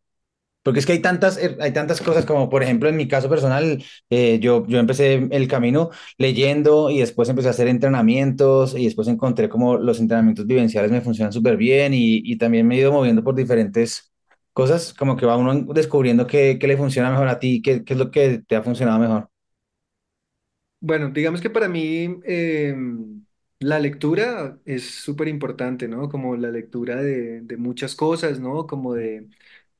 Porque 0.62 0.80
es 0.80 0.86
que 0.86 0.92
hay 0.92 1.00
tantas, 1.00 1.38
eh, 1.38 1.56
hay 1.60 1.72
tantas 1.72 2.00
cosas 2.02 2.26
como, 2.26 2.50
por 2.50 2.62
ejemplo, 2.62 2.88
en 2.88 2.96
mi 2.96 3.08
caso 3.08 3.28
personal, 3.30 3.82
eh, 4.10 4.38
yo, 4.40 4.66
yo 4.68 4.78
empecé 4.78 5.28
el 5.32 5.48
camino 5.48 5.90
leyendo 6.18 6.90
y 6.90 7.00
después 7.00 7.28
empecé 7.30 7.48
a 7.48 7.52
hacer 7.52 7.68
entrenamientos 7.68 8.74
y 8.76 8.84
después 8.86 9.08
encontré 9.08 9.48
como 9.48 9.78
los 9.78 10.00
entrenamientos 10.00 10.46
vivenciales 10.46 10.90
me 10.92 11.00
funcionan 11.02 11.32
súper 11.32 11.56
bien 11.56 11.94
y, 11.94 12.22
y 12.24 12.38
también 12.38 12.66
me 12.68 12.76
he 12.76 12.80
ido 12.80 12.92
moviendo 12.92 13.24
por 13.24 13.34
diferentes 13.36 14.09
cosas, 14.52 14.94
como 14.94 15.16
que 15.16 15.26
va 15.26 15.36
uno 15.36 15.54
descubriendo 15.74 16.26
qué, 16.26 16.58
qué 16.60 16.66
le 16.68 16.76
funciona 16.76 17.10
mejor 17.10 17.28
a 17.28 17.38
ti, 17.38 17.62
qué, 17.62 17.84
qué 17.84 17.94
es 17.94 17.98
lo 17.98 18.10
que 18.10 18.38
te 18.46 18.56
ha 18.56 18.62
funcionado 18.62 18.98
mejor. 19.00 19.30
Bueno, 20.82 21.10
digamos 21.10 21.40
que 21.42 21.50
para 21.50 21.68
mí 21.68 22.20
eh, 22.24 22.74
la 23.58 23.78
lectura 23.78 24.58
es 24.64 24.84
súper 24.90 25.28
importante, 25.28 25.88
¿no? 25.88 26.08
Como 26.08 26.36
la 26.36 26.50
lectura 26.50 26.96
de, 27.02 27.42
de 27.42 27.56
muchas 27.58 27.94
cosas, 27.94 28.40
¿no? 28.40 28.66
Como 28.66 28.94
de, 28.94 29.28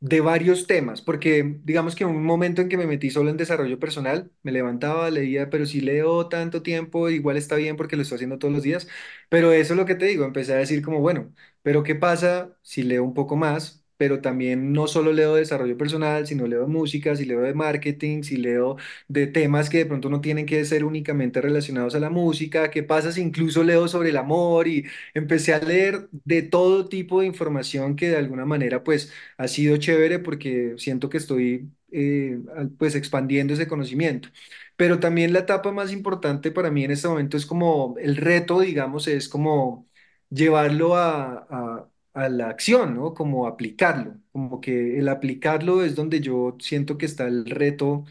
de 0.01 0.21
varios 0.21 0.67
temas, 0.67 1.01
porque 1.01 1.59
digamos 1.65 1.95
que 1.95 2.05
un 2.05 2.23
momento 2.23 2.61
en 2.61 2.69
que 2.69 2.77
me 2.77 2.87
metí 2.87 3.09
solo 3.11 3.31
en 3.31 3.39
desarrollo 3.39 3.79
personal, 3.79 4.31
me 4.43 4.53
levantaba, 4.53 5.09
leía, 5.11 5.49
pero 5.49 5.65
si 5.65 5.81
leo 5.81 6.29
tanto 6.29 6.63
tiempo, 6.63 7.09
igual 7.09 7.39
está 7.39 7.57
bien 7.57 7.77
porque 7.79 7.97
lo 7.97 8.03
estoy 8.03 8.17
haciendo 8.17 8.39
todos 8.39 8.53
los 8.55 8.63
días, 8.63 8.87
pero 9.31 9.53
eso 9.53 9.73
es 9.75 9.79
lo 9.79 9.87
que 9.87 9.95
te 9.95 10.05
digo, 10.07 10.25
empecé 10.27 10.53
a 10.55 10.57
decir 10.59 10.83
como, 10.85 11.01
bueno, 11.01 11.33
pero 11.63 11.83
¿qué 11.83 11.95
pasa 11.95 12.55
si 12.63 12.83
leo 12.83 13.05
un 13.05 13.15
poco 13.15 13.37
más? 13.37 13.80
Pero 14.01 14.21
también 14.23 14.73
no 14.73 14.87
solo 14.89 15.13
leo 15.13 15.35
desarrollo 15.35 15.77
personal, 15.77 16.27
sino 16.27 16.47
leo 16.47 16.67
música, 16.67 17.15
si 17.17 17.27
leo 17.27 17.43
de 17.43 17.53
marketing, 17.55 18.23
si 18.23 18.37
leo 18.39 18.77
de 19.09 19.27
temas 19.27 19.69
que 19.69 19.79
de 19.79 19.87
pronto 19.87 20.09
no 20.09 20.21
tienen 20.23 20.47
que 20.47 20.65
ser 20.65 20.85
únicamente 20.85 21.41
relacionados 21.43 21.95
a 21.95 22.01
la 22.01 22.09
música, 22.11 22.71
qué 22.71 22.83
pasa 22.83 23.13
si 23.13 23.21
incluso 23.21 23.63
leo 23.63 23.89
sobre 23.89 24.09
el 24.11 24.17
amor 24.17 24.69
y 24.69 24.87
empecé 25.15 25.53
a 25.55 25.59
leer 25.61 26.09
de 26.25 26.43
todo 26.43 26.89
tipo 26.89 27.21
de 27.21 27.27
información 27.27 27.95
que 27.97 28.09
de 28.09 28.17
alguna 28.17 28.47
manera 28.47 28.83
pues 28.85 29.13
ha 29.37 29.49
sido 29.49 29.77
chévere 29.77 30.19
porque 30.19 30.75
siento 30.79 31.11
que 31.11 31.19
estoy 31.19 31.71
eh, 31.93 32.39
pues 32.79 32.95
expandiendo 32.95 33.53
ese 33.55 33.69
conocimiento. 33.69 34.31
Pero 34.77 34.99
también 35.01 35.33
la 35.33 35.41
etapa 35.41 35.73
más 35.73 35.93
importante 35.93 36.51
para 36.51 36.71
mí 36.71 36.85
en 36.85 36.91
este 36.93 37.09
momento 37.09 37.37
es 37.37 37.47
como 37.47 37.97
el 37.99 38.17
reto, 38.17 38.61
digamos, 38.61 39.09
es 39.09 39.29
como 39.29 39.89
llevarlo 40.31 40.97
a, 40.97 41.47
a 41.51 41.91
a 42.15 42.29
la 42.29 42.49
acción, 42.49 42.95
¿no? 42.97 43.15
Como 43.15 43.47
aplicarlo, 43.47 44.17
como 44.33 44.61
que 44.61 44.99
el 44.99 45.09
aplicarlo 45.09 45.83
es 45.83 45.95
donde 45.95 46.21
yo 46.21 46.57
siento 46.61 46.99
que 46.99 47.07
está 47.07 47.27
el 47.29 47.47
reto 47.47 48.05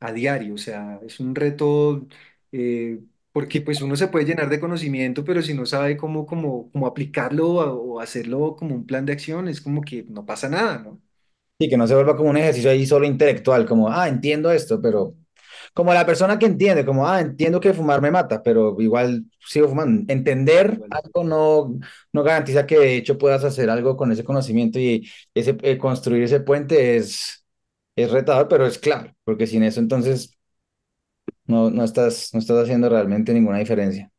a 0.00 0.12
diario, 0.12 0.54
o 0.54 0.58
sea, 0.58 1.00
es 1.06 1.20
un 1.20 1.34
reto 1.34 2.06
eh, 2.52 3.00
porque 3.32 3.60
pues 3.60 3.80
uno 3.82 3.96
se 3.96 4.08
puede 4.08 4.26
llenar 4.26 4.48
de 4.48 4.60
conocimiento, 4.60 5.24
pero 5.24 5.42
si 5.42 5.54
no 5.54 5.66
sabe 5.66 5.96
cómo, 5.96 6.26
cómo, 6.26 6.70
cómo 6.72 6.86
aplicarlo 6.86 7.48
o, 7.50 8.00
hacerlo 8.00 8.56
como 8.56 8.74
un 8.74 8.86
plan 8.86 9.06
de 9.06 9.12
acción, 9.12 9.48
es 9.48 9.60
como 9.60 9.82
que 9.82 10.04
no 10.04 10.26
pasa 10.26 10.48
nada, 10.48 10.78
¿no? 10.78 11.00
Y 11.58 11.68
que 11.68 11.76
no 11.76 11.86
se 11.86 11.94
vuelva 11.94 12.16
como 12.16 12.30
un 12.30 12.36
ejercicio 12.36 12.70
ahí 12.70 12.84
solo 12.86 13.06
intelectual, 13.06 13.66
como, 13.66 13.88
ah, 13.90 14.08
entiendo 14.08 14.50
esto, 14.50 14.80
pero 14.82 15.16
como 15.74 15.92
la 15.94 16.06
persona 16.06 16.38
que 16.38 16.46
entiende, 16.46 16.84
como, 16.86 17.08
ah, 17.08 17.20
entiendo 17.20 17.60
que 17.60 17.74
fumar 17.74 18.00
me 18.02 18.10
mata, 18.12 18.42
pero 18.42 18.76
igual 18.80 19.24
sigo 19.46 19.68
fumando. 19.68 20.12
Entender 20.12 20.84
algo 20.90 21.24
no, 21.24 21.78
no 22.12 22.22
garantiza 22.22 22.66
que 22.66 22.78
de 22.78 22.96
hecho 22.96 23.18
puedas 23.18 23.44
hacer 23.44 23.70
algo 23.70 23.96
con 23.96 24.12
ese 24.12 24.24
conocimiento 24.24 24.78
y 24.78 25.10
ese, 25.34 25.56
eh, 25.62 25.78
construir 25.78 26.22
ese 26.24 26.40
puente 26.40 26.96
es, 26.96 27.44
es 27.96 28.10
retador, 28.12 28.48
pero 28.48 28.66
es 28.66 28.78
clave, 28.78 29.14
porque 29.24 29.46
sin 29.46 29.62
eso 29.64 29.80
entonces 29.80 30.36
no, 31.46 31.70
no 31.70 31.84
estás, 31.84 32.30
no 32.34 32.40
estás 32.40 32.62
haciendo 32.64 32.88
realmente 32.88 33.32
ninguna 33.32 33.58
diferencia. 33.58 34.10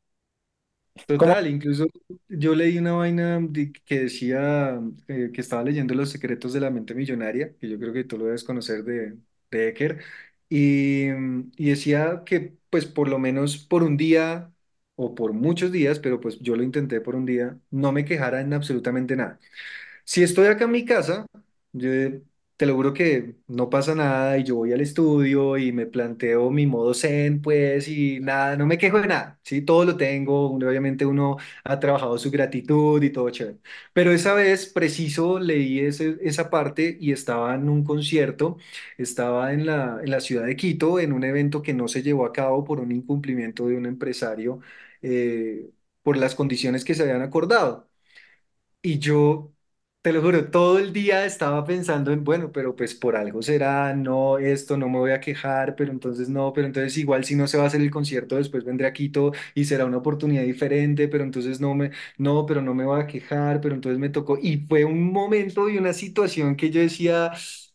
¿Cómo? 1.17 1.35
Total, 1.35 1.45
incluso 1.47 1.85
yo 2.29 2.55
leí 2.55 2.77
una 2.79 2.93
vaina 2.93 3.39
de- 3.39 3.71
que 3.85 3.99
decía 4.01 4.79
eh, 5.07 5.29
que 5.33 5.41
estaba 5.41 5.61
leyendo 5.63 5.93
Los 5.93 6.09
secretos 6.09 6.53
de 6.53 6.59
la 6.61 6.71
mente 6.71 6.95
millonaria, 6.95 7.53
que 7.59 7.69
yo 7.69 7.77
creo 7.77 7.93
que 7.93 8.05
tú 8.05 8.17
lo 8.17 8.25
debes 8.25 8.43
conocer 8.43 8.83
de, 8.83 9.15
de 9.51 9.67
Eker, 9.69 10.01
y, 10.55 11.09
mm, 11.11 11.51
y 11.57 11.69
decía 11.69 12.23
que 12.25 12.57
pues 12.69 12.85
por 12.85 13.07
lo 13.09 13.19
menos 13.19 13.57
por 13.57 13.83
un 13.83 13.97
día 13.97 14.53
o 14.95 15.15
por 15.15 15.33
muchos 15.33 15.71
días, 15.71 15.99
pero 15.99 16.19
pues 16.21 16.39
yo 16.39 16.55
lo 16.55 16.63
intenté 16.63 17.01
por 17.01 17.15
un 17.15 17.25
día, 17.25 17.59
no 17.71 17.91
me 17.91 18.05
quejara 18.05 18.41
en 18.41 18.53
absolutamente 18.53 19.15
nada. 19.15 19.39
Si 20.05 20.23
estoy 20.23 20.47
acá 20.47 20.65
en 20.65 20.71
mi 20.71 20.85
casa, 20.85 21.25
yo 21.73 21.89
te 22.57 22.65
lo 22.65 22.75
juro 22.75 22.93
que 22.93 23.35
no 23.47 23.69
pasa 23.69 23.95
nada 23.95 24.37
y 24.37 24.43
yo 24.43 24.55
voy 24.55 24.71
al 24.73 24.81
estudio 24.81 25.57
y 25.57 25.71
me 25.71 25.85
planteo 25.85 26.49
mi 26.51 26.65
modo 26.67 26.93
zen, 26.93 27.41
pues, 27.41 27.87
y 27.87 28.19
nada, 28.21 28.55
no 28.57 28.65
me 28.65 28.77
quejo 28.77 28.99
de 29.01 29.07
nada, 29.07 29.39
¿sí? 29.43 29.61
Todo 29.61 29.85
lo 29.85 29.97
tengo, 29.97 30.51
obviamente 30.51 31.05
uno 31.05 31.37
ha 31.63 31.79
trabajado 31.79 32.17
su 32.17 32.31
gratitud 32.31 33.01
y 33.03 33.09
todo 33.11 33.29
chévere. 33.29 33.57
Pero 33.93 34.11
esa 34.11 34.33
vez, 34.33 34.67
preciso, 34.67 35.39
leí 35.39 35.79
ese- 35.79 36.17
esa 36.21 36.49
parte 36.49 36.97
y 36.99 37.11
estaba 37.11 37.55
en 37.55 37.69
un 37.69 37.83
concierto, 37.83 38.57
estaba 38.97 39.53
en 39.53 39.65
la, 39.65 39.99
en 40.03 40.11
la 40.11 40.19
ciudad 40.21 40.45
de 40.45 40.55
Quito, 40.55 40.99
en 40.99 41.13
un 41.13 41.23
evento 41.23 41.61
que 41.61 41.73
no 41.73 41.87
se 41.87 42.03
llevó 42.03 42.25
a 42.25 42.33
cabo 42.33 42.63
por 42.63 42.79
un 42.79 42.91
incumplimiento 42.91 43.67
de 43.67 43.77
un 43.77 43.85
empresario, 43.85 44.59
eh, 45.01 45.69
por 46.03 46.17
las 46.17 46.35
condiciones 46.35 46.83
que 46.85 46.93
se 46.95 47.03
habían 47.03 47.21
acordado. 47.21 47.89
Y 48.81 48.99
yo, 48.99 49.54
te 50.05 50.13
lo 50.13 50.21
juro, 50.21 50.51
todo 50.51 50.77
el 50.77 50.93
día 50.93 51.25
estaba 51.25 51.65
pensando 51.65 52.11
en, 52.11 52.23
bueno, 52.23 52.51
pero 52.51 52.75
pues 52.75 52.93
por 52.93 53.15
algo 53.15 53.41
será, 53.41 53.95
no, 53.95 54.37
esto, 54.37 54.77
no 54.77 54.87
me 54.87 54.99
voy 54.99 55.11
a 55.11 55.19
quejar, 55.19 55.75
pero 55.75 55.91
entonces 55.91 56.29
no, 56.29 56.53
pero 56.53 56.67
entonces 56.67 56.95
igual 56.99 57.23
si 57.25 57.35
no 57.35 57.47
se 57.47 57.57
va 57.57 57.63
a 57.63 57.67
hacer 57.67 57.81
el 57.81 57.89
concierto, 57.89 58.35
después 58.35 58.63
vendré 58.63 58.85
a 58.85 58.93
Quito 58.93 59.31
y 59.55 59.65
será 59.65 59.85
una 59.85 59.97
oportunidad 59.97 60.43
diferente, 60.43 61.07
pero 61.07 61.23
entonces 61.23 61.59
no 61.59 61.73
me, 61.73 61.89
no, 62.19 62.45
pero 62.45 62.61
no 62.61 62.75
me 62.75 62.85
voy 62.85 63.01
a 63.01 63.07
quejar, 63.07 63.61
pero 63.61 63.73
entonces 63.73 63.97
me 63.99 64.09
tocó. 64.09 64.37
Y 64.39 64.57
fue 64.67 64.85
un 64.85 65.11
momento 65.11 65.69
y 65.69 65.77
una 65.79 65.91
situación 65.93 66.55
que 66.55 66.69
yo 66.69 66.81
decía, 66.81 67.31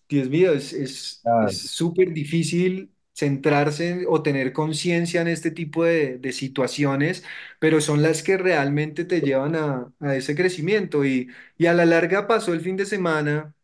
Dios 0.08 0.28
mío, 0.28 0.52
es, 0.52 0.72
es, 0.72 1.26
es 1.40 1.56
súper 1.58 2.12
difícil 2.12 2.92
centrarse 3.20 4.04
o 4.08 4.22
tener 4.22 4.52
conciencia 4.52 5.20
en 5.22 5.28
este 5.28 5.50
tipo 5.50 5.84
de, 5.84 6.20
situaciones 6.32 7.24
pero 7.58 7.80
son 7.80 8.02
las 8.02 8.22
que 8.22 8.36
realmente 8.38 9.04
te 9.04 9.20
llevan 9.20 9.54
a, 9.56 9.92
ese 10.16 10.34
crecimiento. 10.34 11.04
Y, 11.04 11.28
a 11.68 11.72
la 11.74 11.84
larga 11.86 12.26
pasó 12.26 12.54
el 12.54 12.60
fin 12.60 12.76
de 12.76 12.86
semana 12.86 13.54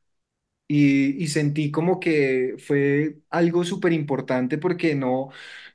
y, 0.69 1.29
sentí 1.29 1.71
como 1.71 2.01
que 2.01 2.57
fue 2.59 3.19
algo 3.31 3.64
súper 3.64 3.92
importante 3.92 4.59
porque 4.59 4.95
no, 4.95 5.31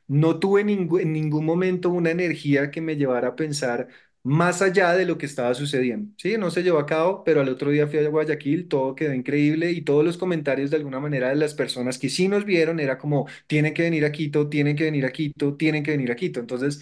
no 0.08 0.40
tuve 0.40 0.62
en 0.62 1.14
ningún 1.14 1.46
momento 1.46 1.90
una 1.90 2.12
energía 2.12 2.72
que 2.72 2.82
me 2.82 2.96
llevara 2.98 3.30
a 3.30 3.36
pensar 3.36 3.88
más 4.24 4.62
allá 4.62 4.94
de 4.94 5.06
lo 5.06 5.18
que 5.18 5.26
estaba 5.26 5.54
sucediendo. 5.56 6.14
Sí, 6.18 6.38
no 6.38 6.52
se 6.52 6.64
llevó 6.64 6.80
a 6.80 6.86
cabo, 6.86 7.24
pero 7.24 7.42
al 7.42 7.50
otro 7.50 7.72
día 7.72 7.88
fui 7.88 8.00
a 8.00 8.08
Guayaquil, 8.10 8.68
todo 8.68 8.96
quedó 8.96 9.14
increíble 9.14 9.72
y 9.72 9.82
todos 9.82 10.04
los 10.06 10.18
comentarios 10.18 10.70
de 10.72 10.78
alguna 10.78 11.00
manera 11.00 11.30
de 11.30 11.36
las 11.36 11.54
personas 11.56 11.98
que 11.98 12.10
sí 12.10 12.28
nos 12.28 12.46
vieron 12.46 12.80
era 12.80 12.98
como, 12.98 13.28
tienen 13.48 13.74
que 13.74 13.84
venir 13.84 14.06
a 14.06 14.12
Quito, 14.12 14.50
tienen 14.50 14.76
que 14.76 14.84
venir 14.86 15.06
a 15.06 15.12
Quito, 15.12 15.56
tienen 15.56 15.84
que 15.84 15.92
venir 15.92 16.12
a 16.12 16.16
Quito. 16.16 16.40
Entonces... 16.40 16.82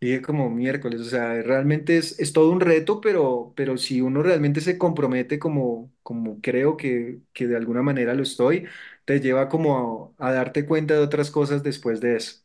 Dije 0.00 0.22
como 0.22 0.48
miércoles, 0.48 1.00
o 1.02 1.04
sea, 1.04 1.42
realmente 1.42 1.98
es, 1.98 2.18
es 2.18 2.32
todo 2.32 2.50
un 2.50 2.60
reto, 2.60 3.00
pero, 3.02 3.52
pero 3.54 3.76
si 3.76 4.00
uno 4.00 4.22
realmente 4.22 4.60
se 4.62 4.78
compromete 4.78 5.38
como, 5.38 5.92
como 6.02 6.40
creo 6.40 6.76
que, 6.78 7.20
que 7.34 7.46
de 7.46 7.56
alguna 7.56 7.82
manera 7.82 8.14
lo 8.14 8.22
estoy, 8.22 8.66
te 9.04 9.20
lleva 9.20 9.48
como 9.50 10.14
a, 10.18 10.28
a 10.28 10.32
darte 10.32 10.64
cuenta 10.66 10.94
de 10.94 11.00
otras 11.00 11.30
cosas 11.30 11.62
después 11.62 12.00
de 12.00 12.16
eso. 12.16 12.40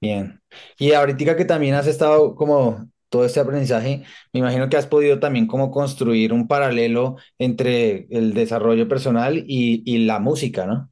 bien. 0.00 0.40
Y 0.78 0.92
ahorita 0.92 1.36
que 1.36 1.44
también 1.44 1.74
has 1.74 1.86
estado 1.86 2.34
como 2.34 2.88
todo 3.14 3.24
este 3.24 3.38
aprendizaje, 3.40 4.02
me 4.32 4.40
imagino 4.40 4.68
que 4.68 4.76
has 4.76 4.86
podido 4.88 5.20
también 5.20 5.46
como 5.46 5.70
construir 5.70 6.32
un 6.32 6.48
paralelo 6.48 7.16
entre 7.38 8.08
el 8.10 8.34
desarrollo 8.34 8.88
personal 8.88 9.38
y, 9.46 9.82
y 9.86 9.98
la 10.06 10.18
música, 10.18 10.66
¿no? 10.66 10.90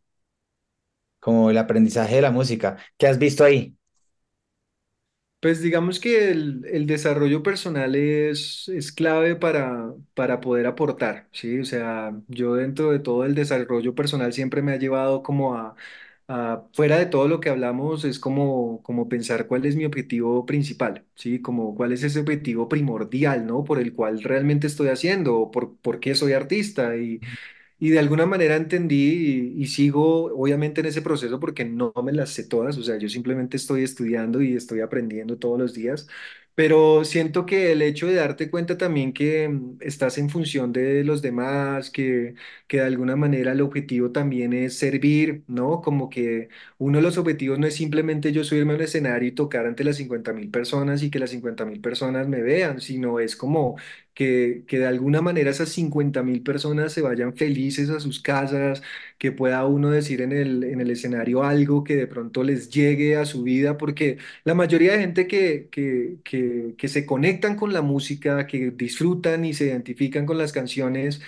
Como 1.21 1.51
el 1.51 1.57
aprendizaje 1.59 2.17
de 2.17 2.23
la 2.23 2.31
música. 2.31 2.77
¿Qué 2.99 3.07
has 3.07 3.19
visto 3.19 3.45
ahí? 3.45 3.77
Pues 5.41 5.61
digamos 5.61 5.99
que 5.99 6.31
el, 6.31 6.65
el 6.71 6.87
desarrollo 6.87 7.43
personal 7.43 7.97
es, 7.97 8.69
es 8.69 8.93
clave 8.93 9.35
para, 9.35 9.93
para 10.15 10.41
poder 10.41 10.67
aportar, 10.69 11.29
¿sí? 11.33 11.59
O 11.59 11.65
sea, 11.65 12.13
yo 12.29 12.55
dentro 12.55 12.93
de 12.93 13.01
todo 13.01 13.25
el 13.25 13.35
desarrollo 13.35 13.93
personal 13.97 14.33
siempre 14.33 14.63
me 14.63 14.73
ha 14.73 14.77
llevado 14.79 15.23
como 15.25 15.57
a, 15.57 15.75
a 16.33 16.67
fuera 16.73 16.99
de 16.99 17.07
todo 17.07 17.29
lo 17.29 17.41
que 17.41 17.51
hablamos, 17.51 18.05
es 18.05 18.19
como, 18.19 18.83
como 18.83 19.09
pensar 19.09 19.47
cuál 19.49 19.67
es 19.67 19.77
mi 19.77 19.85
objetivo 19.85 20.47
principal, 20.47 21.05
¿sí? 21.15 21.41
Como 21.43 21.75
cuál 21.75 21.93
es 21.93 22.03
ese 22.05 22.21
objetivo 22.21 22.69
primordial, 22.69 23.47
¿no? 23.47 23.65
Por 23.65 23.79
el 23.81 23.95
cual 23.95 24.23
realmente 24.23 24.67
estoy 24.69 24.89
haciendo, 24.89 25.39
o 25.39 25.51
por, 25.51 25.77
por 25.79 26.01
qué 26.01 26.15
soy 26.15 26.33
artista 26.33 26.97
y 26.97 27.21
y 27.79 27.91
de 27.91 27.99
alguna 27.99 28.27
manera 28.27 28.57
entendí 28.57 29.53
y, 29.57 29.63
y 29.63 29.67
sigo 29.67 30.27
obviamente 30.39 30.81
en 30.81 30.87
ese 30.87 31.03
proceso 31.03 31.41
porque 31.41 31.65
no 31.65 31.93
me 32.05 32.13
las 32.13 32.31
sé 32.31 32.45
todas, 32.45 32.79
o 32.79 32.83
sea, 32.85 32.97
yo 32.99 33.09
simplemente 33.09 33.57
estoy 33.57 33.83
estudiando 33.83 34.41
y 34.43 34.55
estoy 34.55 34.81
aprendiendo 34.81 35.39
todos 35.39 35.59
los 35.59 35.75
días, 35.75 36.07
pero 36.55 37.05
siento 37.05 37.47
que 37.47 37.73
el 37.73 37.83
hecho 37.83 38.07
de 38.07 38.15
darte 38.15 38.51
cuenta 38.51 38.77
también 38.79 39.13
que 39.13 39.49
mm, 39.49 39.79
estás 39.81 40.19
en 40.19 40.29
función 40.31 40.73
de 40.73 41.05
los 41.05 41.23
demás, 41.23 41.91
que, 41.91 42.35
que 42.67 42.79
de 42.79 42.85
alguna 42.85 43.17
manera 43.17 43.53
el 43.53 43.61
objetivo 43.63 44.11
también 44.13 44.53
es 44.53 44.79
servir, 44.79 45.45
¿no? 45.47 45.81
Como 45.81 46.09
que 46.11 46.49
uno 46.79 46.99
de 46.99 47.03
los 47.03 47.19
objetivos 47.19 47.59
no 47.59 47.67
es 47.67 47.75
simplemente 47.77 48.33
yo 48.33 48.45
subirme 48.45 48.73
a 48.73 48.77
un 48.77 48.83
escenario 48.83 49.29
y 49.29 49.33
tocar 49.33 49.67
ante 49.67 49.85
las 49.85 49.97
cincuenta 49.97 50.33
mil 50.33 50.51
personas 50.51 51.03
y 51.03 51.11
que 51.11 51.19
las 51.19 51.31
cincuenta 51.31 51.65
mil 51.65 51.81
personas 51.81 52.29
me 52.29 52.43
vean, 52.43 52.81
sino 52.81 53.21
es 53.21 53.37
como 53.37 53.77
que, 54.15 54.65
que 54.67 54.79
de 54.79 54.87
alguna 54.87 55.23
manera 55.23 55.51
esas 55.51 55.71
cincuenta 55.71 56.23
mil 56.23 56.43
personas 56.43 56.93
se 56.93 57.01
vayan 57.03 57.35
felices 57.37 57.91
a 57.91 58.01
sus 58.01 58.21
casas, 58.21 58.83
que 59.19 59.33
pueda 59.33 59.65
uno 59.67 59.91
decir 59.91 60.21
en 60.23 60.33
el, 60.33 60.65
en 60.65 60.81
el 60.81 60.91
escenario 60.91 61.43
algo 61.45 61.85
que 61.85 61.97
de 61.97 62.07
pronto 62.07 62.43
les 62.45 62.71
llegue 62.71 63.17
a 63.17 63.25
su 63.27 63.43
vida, 63.43 63.79
porque 63.79 64.19
la 64.45 64.55
mayoría 64.55 64.93
de 64.93 64.99
gente 65.01 65.27
que, 65.27 65.69
que, 65.71 66.19
que, 66.25 66.75
que 66.77 66.89
se 66.89 67.07
conectan 67.07 67.57
con 67.57 67.73
la 67.73 67.83
música, 67.83 68.47
que 68.47 68.71
disfrutan 68.71 69.45
y 69.45 69.55
se 69.55 69.67
identifican 69.67 70.27
con 70.27 70.39
las 70.39 70.53
canciones 70.53 71.21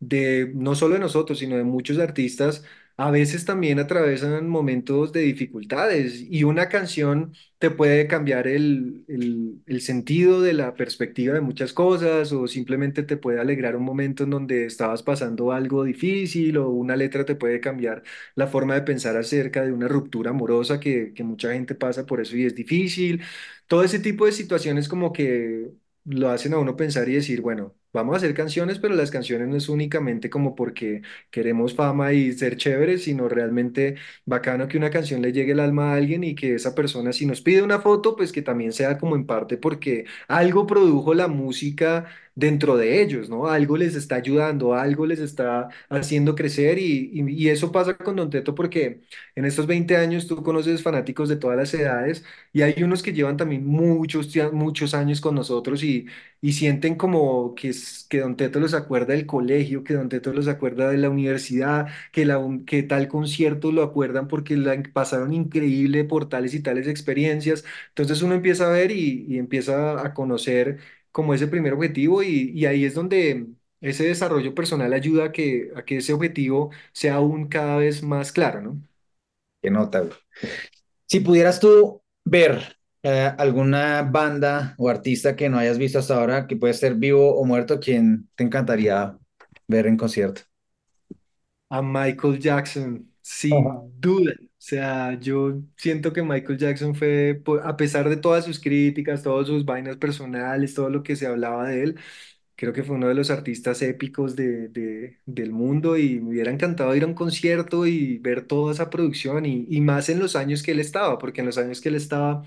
de 0.00 0.50
no 0.54 0.74
solo 0.74 0.94
de 0.94 1.00
nosotros, 1.00 1.38
sino 1.38 1.56
de 1.56 1.64
muchos 1.64 1.98
artistas, 1.98 2.64
a 2.96 3.10
veces 3.10 3.44
también 3.44 3.78
atravesan 3.78 4.48
momentos 4.48 5.12
de 5.12 5.20
dificultades 5.22 6.20
y 6.28 6.44
una 6.44 6.68
canción 6.68 7.34
te 7.58 7.70
puede 7.70 8.06
cambiar 8.08 8.46
el, 8.48 9.04
el, 9.08 9.62
el 9.66 9.80
sentido 9.80 10.40
de 10.42 10.52
la 10.52 10.74
perspectiva 10.74 11.34
de 11.34 11.40
muchas 11.40 11.72
cosas 11.72 12.32
o 12.32 12.46
simplemente 12.48 13.02
te 13.02 13.16
puede 13.16 13.40
alegrar 13.40 13.76
un 13.76 13.84
momento 13.84 14.24
en 14.24 14.30
donde 14.30 14.66
estabas 14.66 15.02
pasando 15.02 15.52
algo 15.52 15.84
difícil 15.84 16.56
o 16.58 16.68
una 16.70 16.96
letra 16.96 17.24
te 17.24 17.34
puede 17.36 17.60
cambiar 17.60 18.02
la 18.34 18.46
forma 18.46 18.74
de 18.74 18.82
pensar 18.82 19.16
acerca 19.16 19.62
de 19.64 19.72
una 19.72 19.88
ruptura 19.88 20.30
amorosa 20.30 20.80
que, 20.80 21.12
que 21.14 21.24
mucha 21.24 21.52
gente 21.52 21.74
pasa 21.74 22.06
por 22.06 22.20
eso 22.20 22.36
y 22.36 22.44
es 22.46 22.54
difícil. 22.54 23.22
Todo 23.66 23.84
ese 23.84 23.98
tipo 23.98 24.26
de 24.26 24.32
situaciones 24.32 24.88
como 24.88 25.12
que 25.12 25.70
lo 26.04 26.30
hacen 26.30 26.52
a 26.54 26.58
uno 26.58 26.76
pensar 26.76 27.08
y 27.08 27.14
decir, 27.14 27.40
bueno, 27.40 27.74
vamos 27.92 28.14
a 28.14 28.16
hacer 28.18 28.34
canciones, 28.34 28.78
pero 28.78 28.94
las 28.94 29.10
canciones 29.10 29.48
no 29.48 29.56
es 29.56 29.68
únicamente 29.68 30.30
como 30.30 30.54
porque 30.54 31.02
queremos 31.30 31.74
fama 31.74 32.12
y 32.12 32.32
ser 32.32 32.56
chéveres, 32.56 33.04
sino 33.04 33.28
realmente 33.28 33.96
bacano 34.24 34.68
que 34.68 34.78
una 34.78 34.90
canción 34.90 35.22
le 35.22 35.32
llegue 35.32 35.52
al 35.52 35.60
alma 35.60 35.92
a 35.92 35.96
alguien 35.96 36.24
y 36.24 36.34
que 36.34 36.54
esa 36.54 36.74
persona 36.74 37.12
si 37.12 37.26
nos 37.26 37.40
pide 37.40 37.62
una 37.62 37.80
foto, 37.80 38.16
pues 38.16 38.32
que 38.32 38.42
también 38.42 38.72
sea 38.72 38.98
como 38.98 39.16
en 39.16 39.26
parte 39.26 39.56
porque 39.58 40.04
algo 40.28 40.66
produjo 40.66 41.14
la 41.14 41.28
música 41.28 42.06
dentro 42.34 42.76
de 42.78 43.02
ellos, 43.02 43.28
¿no? 43.28 43.46
Algo 43.48 43.76
les 43.76 43.94
está 43.94 44.16
ayudando, 44.16 44.74
algo 44.74 45.04
les 45.06 45.18
está 45.20 45.68
haciendo 45.90 46.34
crecer 46.34 46.78
y, 46.78 47.10
y, 47.12 47.44
y 47.44 47.48
eso 47.50 47.70
pasa 47.72 47.96
con 47.98 48.16
Don 48.16 48.30
Teto 48.30 48.54
porque 48.54 49.00
en 49.34 49.44
estos 49.44 49.66
20 49.66 49.96
años 49.96 50.26
tú 50.26 50.42
conoces 50.42 50.82
fanáticos 50.82 51.28
de 51.28 51.36
todas 51.36 51.56
las 51.58 51.74
edades 51.74 52.24
y 52.52 52.62
hay 52.62 52.82
unos 52.82 53.02
que 53.02 53.12
llevan 53.12 53.36
también 53.36 53.66
muchos, 53.66 54.30
muchos 54.52 54.94
años 54.94 55.20
con 55.20 55.34
nosotros 55.34 55.82
y, 55.82 56.06
y 56.40 56.52
sienten 56.54 56.94
como 56.96 57.54
que 57.54 57.72
es, 57.82 58.06
que 58.08 58.20
Don 58.20 58.36
Teto 58.36 58.60
los 58.60 58.74
acuerda 58.74 59.14
del 59.14 59.26
colegio, 59.26 59.84
que 59.84 59.94
Don 59.94 60.08
Teto 60.08 60.32
los 60.32 60.48
acuerda 60.48 60.90
de 60.90 60.98
la 60.98 61.10
universidad, 61.10 61.88
que, 62.12 62.24
la, 62.24 62.40
que 62.66 62.82
tal 62.82 63.08
concierto 63.08 63.72
lo 63.72 63.82
acuerdan 63.82 64.28
porque 64.28 64.56
la, 64.56 64.82
pasaron 64.92 65.32
increíble 65.32 66.04
por 66.04 66.28
tales 66.28 66.54
y 66.54 66.62
tales 66.62 66.86
experiencias. 66.88 67.64
Entonces 67.88 68.22
uno 68.22 68.34
empieza 68.34 68.66
a 68.66 68.70
ver 68.70 68.90
y, 68.90 69.38
empieza 69.38 70.04
a 70.04 70.14
conocer 70.14 70.78
como 71.10 71.34
ese 71.34 71.48
primer 71.48 71.74
objetivo 71.74 72.22
y, 72.22 72.64
ahí 72.66 72.84
es 72.84 72.94
donde 72.94 73.46
ese 73.80 74.04
desarrollo 74.04 74.54
personal 74.54 74.92
ayuda 74.92 75.26
a 75.26 75.32
que, 75.32 75.70
a 75.76 75.84
que 75.84 75.98
ese 75.98 76.12
objetivo 76.12 76.70
sea 76.92 77.14
aún 77.16 77.48
cada 77.48 77.76
vez 77.78 78.02
más 78.02 78.32
claro, 78.32 78.60
¿no? 78.62 78.82
Qué 79.60 79.70
nota. 79.70 80.08
Si 81.06 81.20
pudieras 81.20 81.60
tú 81.60 82.02
ver 82.24 82.76
eh, 83.02 83.32
alguna 83.38 84.02
banda 84.02 84.74
o 84.78 84.88
artista 84.88 85.36
que 85.36 85.48
no 85.48 85.58
hayas 85.58 85.78
visto 85.78 85.98
hasta 85.98 86.16
ahora, 86.16 86.46
que 86.46 86.56
puede 86.56 86.74
ser 86.74 86.94
vivo 86.96 87.36
o 87.36 87.44
muerto, 87.44 87.80
¿quién 87.80 88.28
te 88.36 88.44
encantaría 88.44 89.18
ver 89.68 89.86
en 89.86 89.96
concierto? 89.96 90.42
A 91.68 91.80
Michael 91.82 92.38
Jackson, 92.38 93.10
Ajá. 93.50 93.82
sin 93.82 93.90
duda. 94.00 94.32
O 94.42 94.44
sea, 94.64 95.18
yo 95.18 95.62
siento 95.76 96.12
que 96.12 96.22
Michael 96.22 96.58
Jackson 96.58 96.94
fue, 96.94 97.42
a 97.64 97.76
pesar 97.76 98.08
de 98.10 98.16
todas 98.18 98.44
sus 98.44 98.60
críticas, 98.60 99.22
todas 99.22 99.46
sus 99.46 99.64
vainas 99.64 99.96
personales, 99.96 100.74
todo 100.74 100.90
lo 100.90 101.02
que 101.02 101.16
se 101.16 101.26
hablaba 101.26 101.66
de 101.68 101.82
él, 101.82 101.98
creo 102.56 102.72
que 102.74 102.82
fue 102.84 102.96
uno 102.96 103.08
de 103.08 103.14
los 103.14 103.30
artistas 103.30 103.82
épicos 103.82 104.36
de, 104.36 104.68
de- 104.68 105.18
del 105.26 105.52
mundo 105.52 105.96
y 105.98 106.20
me 106.20 106.30
hubiera 106.30 106.50
encantado 106.52 106.94
ir 106.96 107.04
a 107.04 107.06
un 107.08 107.14
concierto 107.14 107.86
y 107.86 108.18
ver 108.18 108.46
toda 108.46 108.72
esa 108.72 108.90
producción 108.90 109.46
y, 109.46 109.66
y 109.70 109.80
más 109.82 110.08
en 110.10 110.20
los 110.20 110.36
años 110.36 110.62
que 110.62 110.72
él 110.72 110.80
estaba, 110.80 111.18
porque 111.18 111.40
en 111.42 111.46
los 111.48 111.58
años 111.58 111.80
que 111.80 111.88
él 111.90 111.96
estaba 111.96 112.44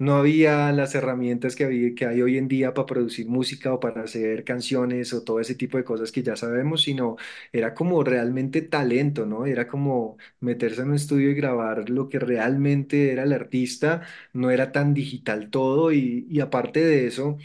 no 0.00 0.16
había 0.16 0.72
las 0.72 0.94
herramientas 0.96 1.56
que, 1.56 1.64
había- 1.64 1.94
que 1.94 2.06
hay 2.06 2.22
hoy 2.22 2.38
en 2.38 2.48
día 2.48 2.74
para 2.74 2.86
producir 2.86 3.28
música 3.28 3.72
o 3.74 3.80
para 3.80 4.02
hacer 4.02 4.44
canciones 4.44 5.12
o 5.14 5.22
todo 5.24 5.40
ese 5.40 5.54
tipo 5.54 5.78
de 5.78 5.84
cosas 5.84 6.12
que 6.12 6.22
ya 6.24 6.36
sabemos, 6.36 6.82
sino 6.82 7.16
era 7.52 7.74
como 7.74 8.02
realmente 8.04 8.62
talento, 8.62 9.26
¿no? 9.26 9.46
Era 9.46 9.68
como 9.68 10.18
meterse 10.40 10.82
en 10.82 10.88
un 10.90 10.94
estudio 10.96 11.30
y 11.30 11.34
grabar 11.34 11.90
lo 11.90 12.08
que 12.08 12.18
realmente 12.18 13.12
era 13.12 13.22
el 13.24 13.32
artista, 13.32 14.02
no 14.32 14.50
era 14.50 14.72
tan 14.72 14.94
digital 14.94 15.50
todo 15.50 15.92
y, 15.92 16.40
aparte 16.40 16.80
de 16.84 17.06
eso, 17.06 17.38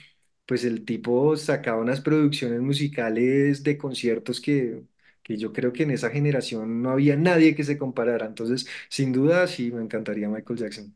pues 0.45 0.63
el 0.65 0.85
tipo 0.85 1.35
sacaba 1.37 1.81
unas 1.81 2.01
producciones 2.01 2.61
musicales 2.61 3.63
de 3.63 3.77
conciertos 3.77 4.41
que... 4.41 4.83
que 5.23 5.37
yo 5.37 5.51
creo 5.53 5.73
que 5.73 5.83
en 5.83 5.91
esa 5.91 6.09
generación 6.11 6.81
no 6.81 6.91
había 6.91 7.15
nadie 7.17 7.55
que 7.55 7.63
se 7.63 7.77
comparara. 7.77 8.25
Entonces, 8.27 8.67
sin 8.89 9.11
duda, 9.11 9.47
sí, 9.47 9.71
me 9.71 9.81
encantaría 9.83 10.29
Michael 10.29 10.59
Jackson. 10.59 10.95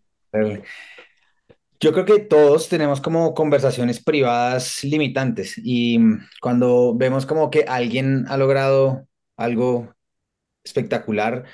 Yo 1.81 1.93
creo 1.93 2.05
que 2.05 2.19
todos 2.19 2.67
tenemos 2.67 2.99
como 3.01 3.33
conversaciones 3.33 4.03
privadas 4.03 4.83
limitantes 4.83 5.53
y 5.63 5.97
mm, 5.99 6.19
cuando 6.41 6.93
vemos 6.95 7.25
como 7.25 7.49
que 7.49 7.63
alguien 7.67 8.25
ha 8.27 8.35
logrado 8.37 9.07
algo 9.37 9.93
espectacular, 10.63 11.45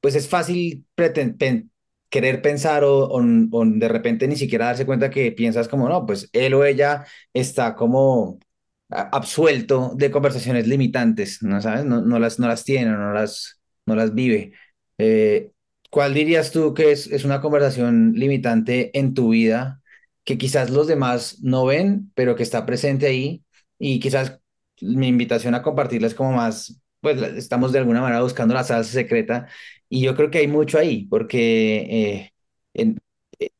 pues 0.00 0.14
es 0.16 0.28
fácil 0.28 0.86
pen- 0.96 1.72
querer 2.10 2.42
pensar 2.42 2.84
o, 2.84 3.06
o- 3.08 3.20
o 3.52 3.64
de 3.66 3.88
repente 3.88 4.28
ni 4.28 4.36
siquiera 4.36 4.66
darse 4.66 4.86
cuenta 4.86 5.10
que 5.10 5.32
piensas 5.32 5.68
como, 5.68 5.88
no, 5.88 6.06
pues 6.06 6.30
él 6.32 6.54
o 6.54 6.64
ella 6.64 7.04
está 7.34 7.74
como 7.76 8.38
absuelto 8.90 9.92
de 9.96 10.10
conversaciones 10.10 10.66
limitantes, 10.68 11.42
¿no 11.42 11.60
sabes? 11.62 11.84
No, 11.84 12.00
no 12.02 12.18
las, 12.18 12.38
no 12.38 12.48
las 12.48 12.64
tiene, 12.64 12.90
no 12.92 13.12
las, 13.14 13.60
no 13.86 13.96
las 13.96 14.14
vive. 14.14 14.52
Eh, 14.98 15.52
¿cuál 15.94 16.12
dirías 16.12 16.50
tú 16.50 16.74
que 16.74 16.90
es, 16.90 17.06
es 17.06 17.24
una 17.24 17.40
conversación 17.40 18.14
limitante 18.16 18.90
en 18.98 19.14
tu 19.14 19.28
vida 19.28 19.80
que 20.24 20.36
quizás 20.38 20.70
los 20.70 20.88
demás 20.88 21.38
no 21.40 21.66
ven, 21.66 22.10
pero 22.16 22.34
que 22.34 22.42
está 22.42 22.66
presente 22.66 23.06
ahí? 23.06 23.44
Y 23.78 24.00
quizás 24.00 24.40
mi 24.80 25.06
invitación 25.06 25.54
a 25.54 25.62
compartirla 25.62 26.08
es 26.08 26.14
como 26.16 26.32
más, 26.32 26.80
pues 27.00 27.22
estamos 27.36 27.70
de 27.70 27.78
alguna 27.78 28.00
manera 28.00 28.22
buscando 28.22 28.54
la 28.54 28.64
salsa 28.64 28.90
secreta 28.90 29.46
y 29.88 30.02
yo 30.02 30.16
creo 30.16 30.32
que 30.32 30.38
hay 30.38 30.48
mucho 30.48 30.78
ahí, 30.78 31.06
porque 31.06 31.76
eh, 31.88 32.32
en, 32.74 32.98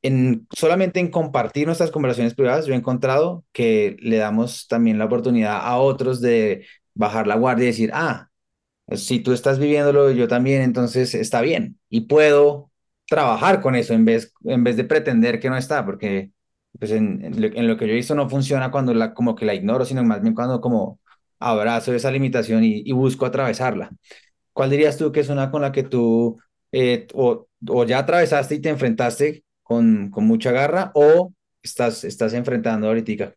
en, 0.03 0.49
solamente 0.57 0.99
en 0.99 1.11
compartir 1.13 1.67
nuestras 1.67 1.93
conversaciones 1.93 2.35
privadas, 2.35 2.67
yo 2.67 2.75
he 2.75 2.77
encontrado 2.77 3.45
que 3.53 3.97
le 4.01 4.17
damos 4.17 4.67
también 4.67 4.99
la 4.99 5.05
oportunidad 5.05 5.61
a 5.63 5.77
otros 5.79 6.21
de 6.21 6.67
bajar 6.95 7.29
la 7.29 7.37
guardia 7.37 7.65
y 7.65 7.67
decir, 7.69 7.91
ah, 7.95 8.29
si 8.93 9.21
tú 9.21 9.33
estás 9.33 9.59
viviéndolo, 9.59 10.11
yo 10.11 10.29
también, 10.29 10.63
entonces 10.63 11.15
está 11.15 11.41
bien. 11.41 11.79
Y 11.89 12.03
puedo 12.03 12.71
trabajar 13.07 13.61
con 13.61 13.75
eso 13.75 13.95
en 13.95 14.05
vez, 14.05 14.33
en 14.45 14.65
vez 14.65 14.77
de 14.77 14.85
pretender 14.85 15.41
que 15.41 15.51
no 15.51 15.57
está, 15.57 15.85
porque 15.85 16.33
pues 16.79 16.91
en, 16.91 17.41
lo, 17.41 17.77
que 17.77 17.87
yo 17.87 17.93
he 17.93 17.97
visto 17.97 18.15
no 18.15 18.29
funciona 18.29 18.71
cuando 18.71 18.95
la, 18.95 19.15
como 19.15 19.35
que 19.35 19.47
la 19.47 19.55
ignoro, 19.55 19.85
sino 19.85 20.03
más 20.05 20.23
bien 20.23 20.35
cuando 20.35 20.61
como 20.61 21.01
abrazo 21.39 21.95
esa 21.95 22.11
limitación 22.11 22.65
y, 22.65 22.91
busco 22.93 23.27
atravesarla. 23.27 23.91
¿Cuál 24.53 24.71
dirías 24.71 24.97
tú 24.97 25.13
que 25.13 25.21
es 25.21 25.29
una 25.29 25.51
con 25.51 25.63
la 25.63 25.73
que 25.73 25.83
tú 25.85 26.39
eh, 26.73 27.07
o, 27.15 27.49
o 27.69 27.85
ya 27.85 27.99
atravesaste 28.01 28.57
y 28.57 28.61
te 28.61 28.71
enfrentaste 28.71 29.45
con, 29.63 30.11
con 30.11 30.27
mucha 30.27 30.53
garra 30.53 30.93
o 30.95 31.33
estás, 31.63 32.05
estás 32.05 32.35
enfrentando 32.35 32.89
ahorita? 32.89 33.35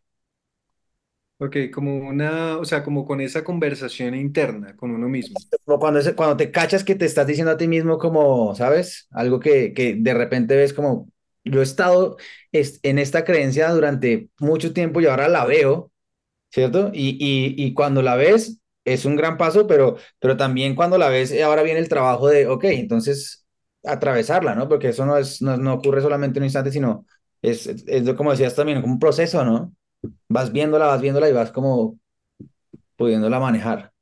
Ok, 1.40 1.56
como 1.72 1.96
una, 2.08 2.58
o 2.58 2.64
sea, 2.64 2.82
como 2.82 3.04
con 3.06 3.20
esa 3.20 3.44
conversación 3.44 4.14
interna 4.16 4.74
con 4.76 4.90
uno 4.90 5.08
mismo. 5.08 5.44
Como 5.64 5.78
cuando, 5.78 6.00
es- 6.00 6.12
cuando 6.14 6.36
te 6.36 6.50
cachas 6.50 6.82
que 6.82 6.96
te 6.96 7.04
estás 7.04 7.28
diciendo 7.28 7.52
a 7.52 7.56
ti 7.56 7.68
mismo 7.68 7.96
como, 7.98 8.54
¿sabes? 8.56 9.06
Algo 9.12 9.38
que, 9.38 9.72
que 9.72 9.94
de 9.96 10.14
repente 10.14 10.56
ves 10.56 10.72
como, 10.74 11.08
yo 11.44 11.60
he 11.60 11.62
estado 11.62 12.16
es- 12.50 12.80
en 12.82 12.98
esta 12.98 13.24
creencia 13.24 13.70
durante 13.70 14.30
mucho 14.40 14.72
tiempo 14.72 15.00
y 15.00 15.06
ahora 15.06 15.28
la 15.28 15.44
veo, 15.44 15.92
¿cierto? 16.50 16.90
Y, 16.94 17.10
y, 17.20 17.54
y 17.66 17.74
cuando 17.74 18.02
la 18.02 18.16
ves 18.16 18.60
es 18.84 19.04
un 19.06 19.16
gran 19.16 19.38
paso, 19.38 19.66
pero, 19.66 19.96
pero 20.20 20.36
también 20.36 20.74
cuando 20.76 20.98
la 20.98 21.08
ves, 21.10 21.32
eh, 21.32 21.44
ahora 21.44 21.62
viene 21.62 21.80
el 21.80 21.88
trabajo 21.88 22.28
de, 22.28 22.48
ok, 22.48 22.64
entonces 22.66 23.46
atravesarla, 23.84 24.54
¿no? 24.56 24.68
Porque 24.68 24.88
eso 24.90 25.06
no 25.06 25.16
es, 25.18 25.42
no, 25.42 25.56
no 25.58 25.74
ocurre 25.74 26.02
solamente 26.02 26.38
en 26.38 26.42
un 26.42 26.46
instante, 26.46 26.72
sino 26.72 27.06
es, 27.42 27.66
es, 27.68 27.84
es 27.88 28.14
como 28.14 28.32
decías 28.32 28.54
también, 28.56 28.80
como 28.82 28.94
un 28.94 29.00
proceso, 29.00 29.44
¿no? 29.44 29.74
Vas 30.28 30.50
viéndola, 30.52 30.86
vas 30.86 31.00
viéndola 31.00 31.28
y 31.28 31.32
vas 31.32 31.50
como 31.52 31.98
pudiéndola 32.96 33.40
manejar. 33.40 33.92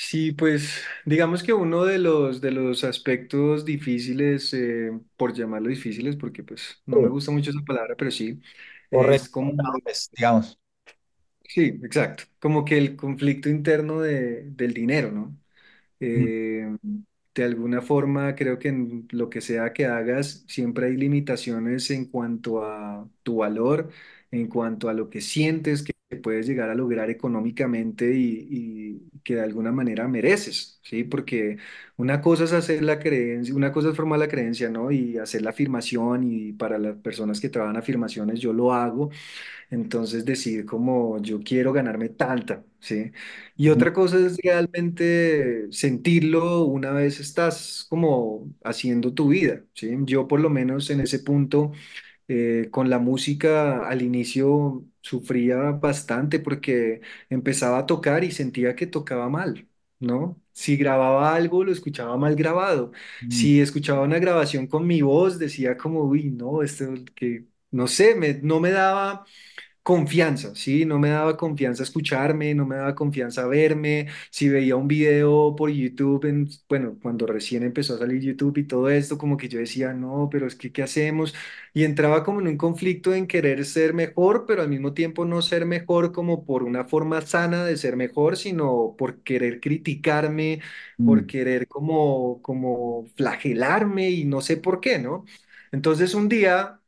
Sí, 0.00 0.30
pues 0.32 0.82
digamos 1.04 1.42
que 1.42 1.52
uno 1.52 1.84
de 1.84 1.98
los, 1.98 2.40
de 2.40 2.52
los 2.52 2.84
aspectos 2.84 3.64
difíciles, 3.64 4.54
eh, 4.54 4.92
por 5.16 5.34
llamarlo 5.34 5.68
difíciles, 5.68 6.16
porque 6.16 6.44
pues 6.44 6.80
no 6.86 6.98
me 6.98 7.08
Sí. 7.08 7.08
gusta 7.08 7.32
mucho 7.32 7.50
esa 7.50 7.60
palabra, 7.66 7.96
pero 7.96 8.10
sí, 8.12 8.40
es 8.90 9.28
como, 9.28 9.52
digamos. 10.16 10.58
sí, 11.44 11.62
exacto, 11.82 12.24
como 12.38 12.64
que 12.64 12.78
el 12.78 12.96
conflicto 12.96 13.48
interno 13.48 14.00
de, 14.00 14.42
del 14.50 14.74
dinero, 14.74 15.10
¿no? 15.12 15.36
Eh, 16.00 16.68
de 17.34 17.44
alguna 17.44 17.82
forma, 17.82 18.34
creo 18.36 18.58
que 18.58 18.68
en 18.68 19.08
lo 19.12 19.30
que 19.30 19.40
sea 19.42 19.72
que 19.72 19.86
hagas, 19.86 20.44
siempre 20.48 20.86
hay 20.88 20.96
limitaciones 20.96 21.90
en 21.90 22.06
cuanto 22.06 22.64
a 22.64 23.08
tu 23.22 23.38
valor, 23.38 23.90
en 24.30 24.48
cuanto 24.48 24.88
a 24.88 24.94
lo 24.94 25.10
que 25.10 25.20
sientes 25.20 25.82
que 25.82 25.92
puedes 26.22 26.46
llegar 26.46 26.70
a 26.70 26.74
lograr 26.74 27.10
económicamente 27.10 28.14
y, 28.14 28.46
y 28.50 29.20
que 29.22 29.34
de 29.36 29.42
alguna 29.42 29.72
manera 29.72 30.08
mereces, 30.08 30.80
¿sí? 30.82 31.04
Porque 31.04 31.58
una 31.96 32.20
cosa 32.22 32.44
es 32.44 32.52
hacer 32.52 32.82
la 32.82 32.98
creencia, 32.98 33.54
una 33.54 33.72
cosa 33.72 33.90
es 33.90 33.96
formar 33.96 34.18
la 34.18 34.28
creencia, 34.28 34.70
¿no? 34.70 34.90
Y 34.90 35.18
hacer 35.18 35.42
la 35.42 35.50
afirmación 35.50 36.24
y 36.24 36.52
para 36.52 36.78
las 36.78 36.96
personas 36.96 37.40
que 37.40 37.48
trabajan 37.50 37.76
afirmaciones, 37.76 38.40
yo 38.40 38.52
lo 38.54 38.72
hago 38.72 39.10
entonces 39.70 40.24
decir 40.24 40.64
como 40.66 41.20
yo 41.22 41.40
quiero 41.42 41.72
ganarme 41.72 42.08
tanta, 42.10 42.64
¿sí? 42.80 43.12
Y 43.56 43.68
otra 43.68 43.92
cosa 43.92 44.18
es 44.18 44.36
realmente 44.42 45.66
sentirlo 45.72 46.64
una 46.64 46.92
vez 46.92 47.20
estás 47.20 47.86
como 47.88 48.48
haciendo 48.64 49.12
tu 49.14 49.28
vida, 49.28 49.62
¿sí? 49.74 49.96
Yo 50.04 50.26
por 50.28 50.40
lo 50.40 50.50
menos 50.50 50.90
en 50.90 51.00
ese 51.00 51.20
punto 51.20 51.72
eh, 52.28 52.68
con 52.70 52.90
la 52.90 52.98
música 52.98 53.86
al 53.88 54.02
inicio 54.02 54.84
sufría 55.00 55.56
bastante 55.72 56.38
porque 56.40 57.00
empezaba 57.30 57.78
a 57.78 57.86
tocar 57.86 58.24
y 58.24 58.30
sentía 58.32 58.76
que 58.76 58.86
tocaba 58.86 59.28
mal, 59.28 59.68
¿no? 60.00 60.40
Si 60.52 60.76
grababa 60.76 61.34
algo, 61.34 61.64
lo 61.64 61.72
escuchaba 61.72 62.16
mal 62.16 62.36
grabado. 62.36 62.92
mm, 63.20 63.28
Si 63.28 63.60
escuchaba 63.60 64.02
una 64.02 64.18
grabación 64.18 64.66
con 64.66 64.86
mi 64.86 65.02
voz, 65.02 65.38
decía 65.38 65.76
como, 65.76 66.02
uy, 66.02 66.30
no, 66.30 66.62
esto 66.62 66.86
que, 67.14 67.46
no 67.70 67.86
sé, 67.88 68.14
me, 68.14 68.34
no 68.42 68.60
me 68.60 68.70
daba 68.70 69.24
confianza, 69.88 70.54
¿sí? 70.54 70.84
No 70.84 70.98
me 70.98 71.08
daba 71.10 71.36
confianza 71.38 71.82
escucharme, 71.82 72.54
no 72.54 72.66
me 72.66 72.76
daba 72.76 72.94
confianza 72.94 73.46
verme. 73.46 74.08
Si 74.30 74.48
veía 74.50 74.76
un 74.76 74.86
video 74.86 75.56
por 75.56 75.70
YouTube, 75.70 76.26
en, 76.26 76.46
bueno, 76.68 76.98
cuando 77.00 77.26
recién 77.26 77.62
empezó 77.62 77.94
a 77.94 77.98
salir 77.98 78.20
YouTube 78.22 78.58
y 78.58 78.64
todo 78.66 78.90
esto, 78.90 79.16
como 79.16 79.36
que 79.38 79.48
yo 79.48 79.58
decía, 79.58 79.94
no, 79.94 80.28
pero 80.30 80.46
es 80.46 80.56
que, 80.56 80.72
¿qué 80.72 80.82
hacemos? 80.82 81.34
Y 81.72 81.84
entraba 81.84 82.22
como 82.24 82.40
en 82.40 82.48
un 82.48 82.56
conflicto 82.58 83.14
en 83.14 83.26
querer 83.26 83.64
ser 83.64 83.94
mejor, 83.94 84.44
pero 84.46 84.60
al 84.62 84.68
mismo 84.68 84.92
tiempo 84.94 85.24
no 85.24 85.40
ser 85.42 85.64
mejor 85.66 86.12
como 86.12 86.44
por 86.44 86.62
una 86.64 86.84
forma 86.84 87.20
sana 87.22 87.64
de 87.64 87.76
ser 87.78 87.96
mejor, 87.96 88.36
sino 88.36 88.94
por 88.98 89.22
querer 89.22 89.60
criticarme, 89.60 90.60
por 91.02 91.24
mm. 91.24 91.26
querer 91.26 91.66
como, 91.68 92.42
como 92.42 93.06
flagelarme 93.16 94.10
y 94.10 94.24
no 94.26 94.40
sé 94.42 94.56
por 94.58 94.80
qué, 94.80 94.98
¿no? 94.98 95.24
Entonces 95.72 96.14
un 96.14 96.28
día 96.28 96.80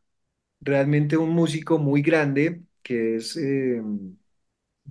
realmente 0.60 1.16
un 1.16 1.30
músico 1.30 1.78
muy 1.78 2.02
grande 2.02 2.62
que 2.90 3.16
es, 3.16 3.36
eh, 3.36 3.80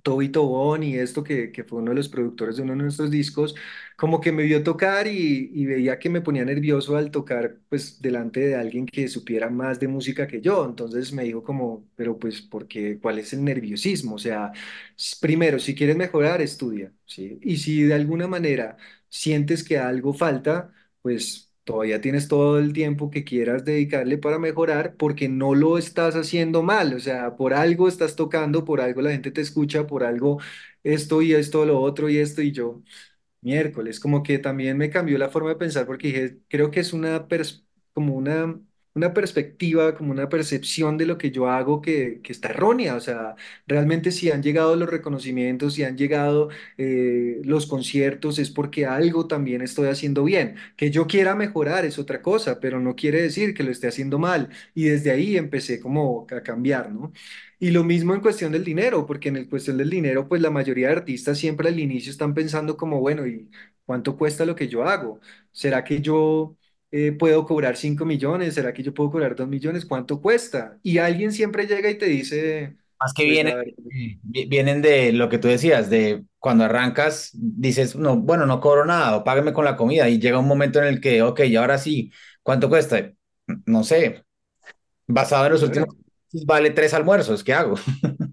Toby 0.02 0.30
Tobón 0.30 0.82
y 0.82 0.96
esto 0.96 1.22
que, 1.22 1.52
que 1.52 1.62
fue 1.64 1.78
uno 1.80 1.90
de 1.90 1.96
los 1.96 2.08
productores 2.08 2.56
de 2.56 2.62
uno 2.62 2.72
de 2.72 2.78
nuestros 2.84 3.10
discos, 3.10 3.54
como 3.98 4.20
que 4.20 4.32
me 4.32 4.44
vio 4.44 4.62
tocar 4.62 5.06
y, 5.06 5.50
y 5.52 5.66
veía 5.66 5.98
que 5.98 6.08
me 6.08 6.22
ponía 6.22 6.44
nervioso 6.44 6.96
al 6.96 7.10
tocar 7.10 7.58
pues 7.68 8.00
delante 8.00 8.40
de 8.40 8.54
alguien 8.56 8.86
que 8.86 9.08
supiera 9.08 9.50
más 9.50 9.78
de 9.78 9.88
música 9.88 10.26
que 10.26 10.40
yo. 10.40 10.64
Entonces 10.64 11.12
me 11.12 11.24
dijo 11.24 11.42
como, 11.42 11.86
pero 11.96 12.18
pues 12.18 12.40
porque, 12.40 12.98
¿cuál 13.00 13.18
es 13.18 13.32
el 13.34 13.44
nerviosismo? 13.44 14.14
O 14.14 14.18
sea, 14.18 14.52
primero, 15.20 15.58
si 15.58 15.74
quieres 15.74 15.96
mejorar, 15.96 16.40
estudia, 16.40 16.92
¿sí? 17.04 17.38
Y 17.42 17.58
si 17.58 17.82
de 17.82 17.94
alguna 17.94 18.26
manera 18.26 18.76
sientes 19.08 19.62
que 19.64 19.78
algo 19.78 20.14
falta, 20.14 20.72
pues... 21.02 21.49
Todavía 21.64 22.00
tienes 22.00 22.26
todo 22.28 22.58
el 22.58 22.72
tiempo 22.72 23.10
que 23.10 23.24
quieras 23.24 23.64
dedicarle 23.64 24.18
para 24.18 24.38
mejorar 24.38 24.96
porque 24.96 25.28
no 25.28 25.54
lo 25.54 25.78
estás 25.78 26.16
haciendo 26.16 26.62
mal. 26.62 26.94
O 26.94 27.00
sea, 27.00 27.36
por 27.36 27.54
algo 27.54 27.86
estás 27.88 28.16
tocando, 28.16 28.64
por 28.64 28.80
algo 28.80 29.02
la 29.02 29.10
gente 29.12 29.30
te 29.30 29.40
escucha, 29.40 29.86
por 29.86 30.02
algo 30.04 30.38
esto 30.82 31.22
y 31.22 31.32
esto, 31.34 31.64
lo 31.66 31.80
otro 31.80 32.08
y 32.08 32.18
esto 32.18 32.42
y 32.42 32.52
yo. 32.52 32.82
Miércoles, 33.42 34.00
como 34.00 34.22
que 34.22 34.38
también 34.38 34.78
me 34.78 34.90
cambió 34.90 35.18
la 35.18 35.30
forma 35.30 35.50
de 35.50 35.56
pensar 35.56 35.86
porque 35.86 36.08
dije, 36.08 36.38
creo 36.48 36.70
que 36.70 36.80
es 36.80 36.92
una 36.92 37.26
como 37.94 38.14
una, 38.16 38.60
una 39.00 39.14
perspectiva, 39.14 39.94
como 39.96 40.12
una 40.12 40.28
percepción 40.28 40.96
de 40.98 41.06
lo 41.06 41.18
que 41.18 41.30
yo 41.30 41.48
hago 41.48 41.82
que, 41.82 42.20
que 42.22 42.32
está 42.32 42.48
errónea. 42.50 42.94
O 42.96 43.00
sea, 43.00 43.34
realmente 43.66 44.12
si 44.12 44.30
han 44.30 44.42
llegado 44.42 44.76
los 44.76 44.88
reconocimientos, 44.90 45.74
si 45.74 45.84
han 45.84 45.96
llegado 45.98 46.48
eh, 46.78 47.40
los 47.44 47.66
conciertos, 47.66 48.38
es 48.38 48.50
porque 48.50 48.86
algo 48.86 49.26
también 49.26 49.62
estoy 49.62 49.88
haciendo 49.88 50.24
bien. 50.24 50.56
Que 50.76 50.90
yo 50.90 51.06
quiera 51.06 51.34
mejorar 51.34 51.84
es 51.84 51.98
otra 51.98 52.22
cosa, 52.22 52.60
pero 52.60 52.80
no 52.80 52.96
quiere 52.96 53.22
decir 53.22 53.54
que 53.54 53.62
lo 53.64 53.70
esté 53.72 53.88
haciendo 53.88 54.18
mal. 54.18 54.50
Y 54.74 54.84
desde 54.84 55.10
ahí 55.10 55.36
empecé 55.36 55.80
como 55.80 56.26
a 56.30 56.42
cambiar, 56.42 56.92
¿no? 56.92 57.12
Y 57.58 57.70
lo 57.70 57.84
mismo 57.84 58.14
en 58.14 58.20
cuestión 58.20 58.52
del 58.52 58.64
dinero, 58.64 59.06
porque 59.06 59.28
en 59.28 59.36
el 59.36 59.48
cuestión 59.48 59.76
del 59.76 59.90
dinero, 59.90 60.28
pues 60.28 60.40
la 60.42 60.50
mayoría 60.50 60.88
de 60.88 60.94
artistas 60.94 61.38
siempre 61.38 61.68
al 61.68 61.78
inicio 61.78 62.10
están 62.10 62.34
pensando 62.34 62.76
como, 62.76 63.00
bueno, 63.00 63.26
¿y 63.26 63.50
cuánto 63.84 64.16
cuesta 64.16 64.44
lo 64.46 64.56
que 64.56 64.68
yo 64.68 64.84
hago? 64.84 65.20
¿Será 65.52 65.84
que 65.84 66.00
yo 66.00 66.56
eh, 66.90 67.12
puedo 67.12 67.44
cobrar 67.46 67.76
5 67.76 68.04
millones? 68.04 68.54
¿Será 68.54 68.72
que 68.72 68.82
yo 68.82 68.94
puedo 68.94 69.10
cobrar 69.10 69.36
2 69.36 69.48
millones? 69.48 69.84
¿Cuánto 69.86 70.20
cuesta? 70.20 70.78
Y 70.82 70.98
alguien 70.98 71.32
siempre 71.32 71.66
llega 71.66 71.90
y 71.90 71.98
te 71.98 72.06
dice, 72.06 72.76
Más 73.00 73.14
que 73.14 73.24
pues 73.24 73.40
vienen, 73.40 73.54
vi- 74.22 74.46
vienen 74.46 74.82
de 74.82 75.12
lo 75.12 75.28
que 75.30 75.38
tú 75.38 75.48
decías, 75.48 75.88
de 75.88 76.24
cuando 76.38 76.64
arrancas, 76.64 77.30
dices, 77.32 77.96
no, 77.96 78.16
bueno, 78.18 78.44
no 78.46 78.60
cobro 78.60 78.84
nada, 78.84 79.16
o 79.16 79.24
págame 79.24 79.52
con 79.54 79.64
la 79.64 79.76
comida, 79.76 80.08
y 80.10 80.18
llega 80.20 80.38
un 80.38 80.46
momento 80.48 80.80
en 80.80 80.86
el 80.88 81.00
que, 81.00 81.22
ok, 81.22 81.40
y 81.40 81.56
ahora 81.56 81.78
sí, 81.78 82.12
¿cuánto 82.42 82.68
cuesta? 82.68 83.10
No 83.66 83.84
sé, 83.84 84.24
basado 85.08 85.46
en 85.46 85.52
los 85.52 85.62
últimos, 85.62 85.88
vale 86.46 86.70
tres 86.70 86.94
almuerzos, 86.94 87.44
¿qué 87.44 87.54
hago? 87.54 87.76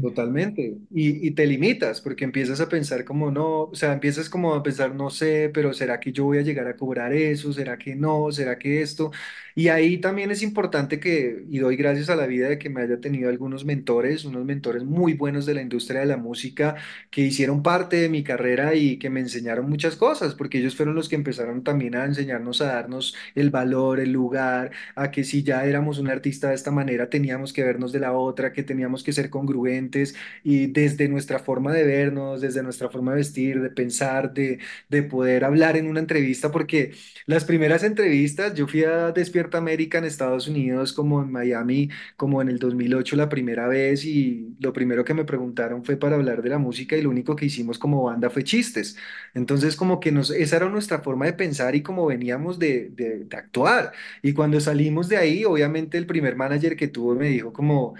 Totalmente. 0.00 0.78
Y, 0.90 1.26
y 1.28 1.30
te 1.30 1.46
limitas 1.46 2.00
porque 2.00 2.24
empiezas 2.24 2.60
a 2.60 2.68
pensar 2.68 3.04
como 3.04 3.30
no, 3.30 3.62
o 3.66 3.74
sea, 3.76 3.92
empiezas 3.92 4.28
como 4.28 4.52
a 4.54 4.62
pensar, 4.62 4.92
no 4.96 5.10
sé, 5.10 5.48
pero 5.54 5.72
¿será 5.72 6.00
que 6.00 6.10
yo 6.10 6.24
voy 6.24 6.38
a 6.38 6.42
llegar 6.42 6.66
a 6.66 6.76
cobrar 6.76 7.12
eso? 7.12 7.52
¿Será 7.52 7.78
que 7.78 7.94
no? 7.94 8.32
¿Será 8.32 8.58
que 8.58 8.82
esto? 8.82 9.12
Y 9.54 9.68
ahí 9.68 9.98
también 9.98 10.30
es 10.30 10.42
importante 10.42 10.98
que, 11.00 11.44
y 11.48 11.58
doy 11.58 11.76
gracias 11.76 12.08
a 12.10 12.16
la 12.16 12.26
vida 12.26 12.48
de 12.48 12.58
que 12.58 12.70
me 12.70 12.82
haya 12.82 13.00
tenido 13.00 13.28
algunos 13.30 13.64
mentores, 13.64 14.24
unos 14.24 14.44
mentores 14.44 14.84
muy 14.84 15.14
buenos 15.14 15.46
de 15.46 15.54
la 15.54 15.62
industria 15.62 16.00
de 16.00 16.06
la 16.06 16.16
música 16.16 16.76
que 17.10 17.22
hicieron 17.22 17.62
parte 17.62 17.96
de 17.96 18.08
mi 18.08 18.22
carrera 18.24 18.74
y 18.74 18.98
que 18.98 19.10
me 19.10 19.20
enseñaron 19.20 19.68
muchas 19.68 19.96
cosas, 19.96 20.34
porque 20.34 20.58
ellos 20.58 20.76
fueron 20.76 20.94
los 20.94 21.08
que 21.08 21.16
empezaron 21.16 21.62
también 21.64 21.94
a 21.96 22.04
enseñarnos 22.04 22.60
a 22.60 22.66
darnos 22.66 23.14
el 23.34 23.50
valor, 23.50 24.00
el 24.00 24.12
lugar 24.12 24.70
a 24.94 25.10
que 25.10 25.24
si 25.24 25.42
ya 25.42 25.64
éramos 25.66 25.98
un 25.98 26.08
artista 26.08 26.48
de 26.48 26.54
esta 26.54 26.70
manera, 26.70 27.08
teníamos 27.10 27.52
que 27.52 27.64
vernos 27.64 27.92
de 27.92 28.00
la 28.00 28.12
otra, 28.12 28.52
que 28.52 28.62
teníamos 28.62 29.02
que 29.02 29.12
ser 29.12 29.30
congruentes 29.30 30.14
y 30.42 30.66
desde 30.68 31.08
nuestra 31.08 31.38
forma 31.38 31.72
de 31.72 31.84
vernos, 31.84 32.40
desde 32.40 32.62
nuestra 32.62 32.88
forma 32.90 33.12
de 33.12 33.18
vestir, 33.18 33.60
de 33.60 33.70
pensar, 33.70 34.32
de, 34.32 34.58
de 34.88 35.02
poder 35.02 35.44
hablar 35.44 35.76
en 35.76 35.86
una 35.86 36.00
entrevista, 36.00 36.50
porque 36.50 36.92
las 37.26 37.44
primeras 37.44 37.82
entrevistas, 37.84 38.54
yo 38.54 38.66
fui 38.66 38.84
a 38.84 39.12
Despierta 39.12 39.41
América 39.58 39.98
en 39.98 40.04
Estados 40.04 40.48
Unidos, 40.48 40.92
como 40.92 41.22
en 41.22 41.30
Miami, 41.32 41.88
como 42.16 42.40
en 42.42 42.48
el 42.48 42.58
2008 42.58 43.16
la 43.16 43.28
primera 43.28 43.68
vez 43.68 44.04
y 44.04 44.56
lo 44.60 44.72
primero 44.72 45.04
que 45.04 45.14
me 45.14 45.24
preguntaron 45.24 45.84
fue 45.84 45.96
para 45.96 46.16
hablar 46.16 46.42
de 46.42 46.50
la 46.50 46.58
música 46.58 46.96
y 46.96 47.02
lo 47.02 47.10
único 47.10 47.36
que 47.36 47.46
hicimos 47.46 47.78
como 47.78 48.02
banda 48.04 48.30
fue 48.30 48.44
chistes. 48.44 48.96
Entonces 49.34 49.76
como 49.76 50.00
que 50.00 50.12
nos, 50.12 50.30
esa 50.30 50.56
era 50.56 50.68
nuestra 50.68 51.00
forma 51.00 51.26
de 51.26 51.32
pensar 51.34 51.74
y 51.74 51.82
como 51.82 52.06
veníamos 52.06 52.58
de, 52.58 52.90
de 52.90 53.24
de 53.24 53.36
actuar. 53.36 53.92
Y 54.22 54.32
cuando 54.34 54.60
salimos 54.60 55.08
de 55.08 55.16
ahí, 55.16 55.44
obviamente 55.44 55.98
el 55.98 56.06
primer 56.06 56.36
manager 56.36 56.76
que 56.76 56.88
tuvo 56.88 57.14
me 57.14 57.28
dijo 57.28 57.52
como, 57.52 57.94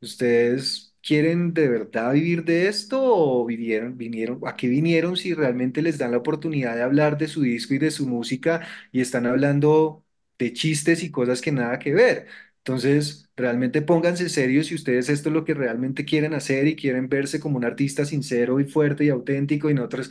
¿ustedes 0.00 0.94
quieren 1.02 1.52
de 1.54 1.68
verdad 1.68 2.12
vivir 2.14 2.44
de 2.44 2.68
esto 2.68 3.00
o 3.02 3.44
vinieron, 3.46 3.96
vinieron, 3.98 4.40
a 4.46 4.56
qué 4.56 4.68
vinieron 4.68 5.16
si 5.16 5.34
realmente 5.34 5.82
les 5.82 5.98
dan 5.98 6.12
la 6.12 6.18
oportunidad 6.18 6.76
de 6.76 6.82
hablar 6.82 7.18
de 7.18 7.28
su 7.28 7.42
disco 7.42 7.74
y 7.74 7.78
de 7.78 7.90
su 7.90 8.06
música 8.08 8.66
y 8.92 9.00
están 9.00 9.26
hablando 9.26 10.03
de 10.38 10.52
chistes 10.52 11.02
y 11.02 11.10
cosas 11.10 11.40
que 11.40 11.52
nada 11.52 11.78
que 11.78 11.92
ver? 11.94 12.26
Entonces, 12.58 13.28
realmente 13.36 13.82
pónganse 13.82 14.28
serios 14.28 14.66
si 14.68 14.74
ustedes 14.74 15.08
esto 15.10 15.28
es 15.28 15.32
lo 15.34 15.44
que 15.44 15.54
realmente 15.54 16.04
quieren 16.04 16.34
hacer 16.34 16.66
y 16.66 16.76
quieren 16.76 17.08
verse 17.08 17.40
como 17.40 17.56
un 17.58 17.64
artista 17.64 18.04
sincero 18.06 18.60
y 18.60 18.64
fuerte 18.64 19.04
y 19.04 19.10
auténtico 19.10 19.70
y 19.70 19.74
nosotros 19.74 20.10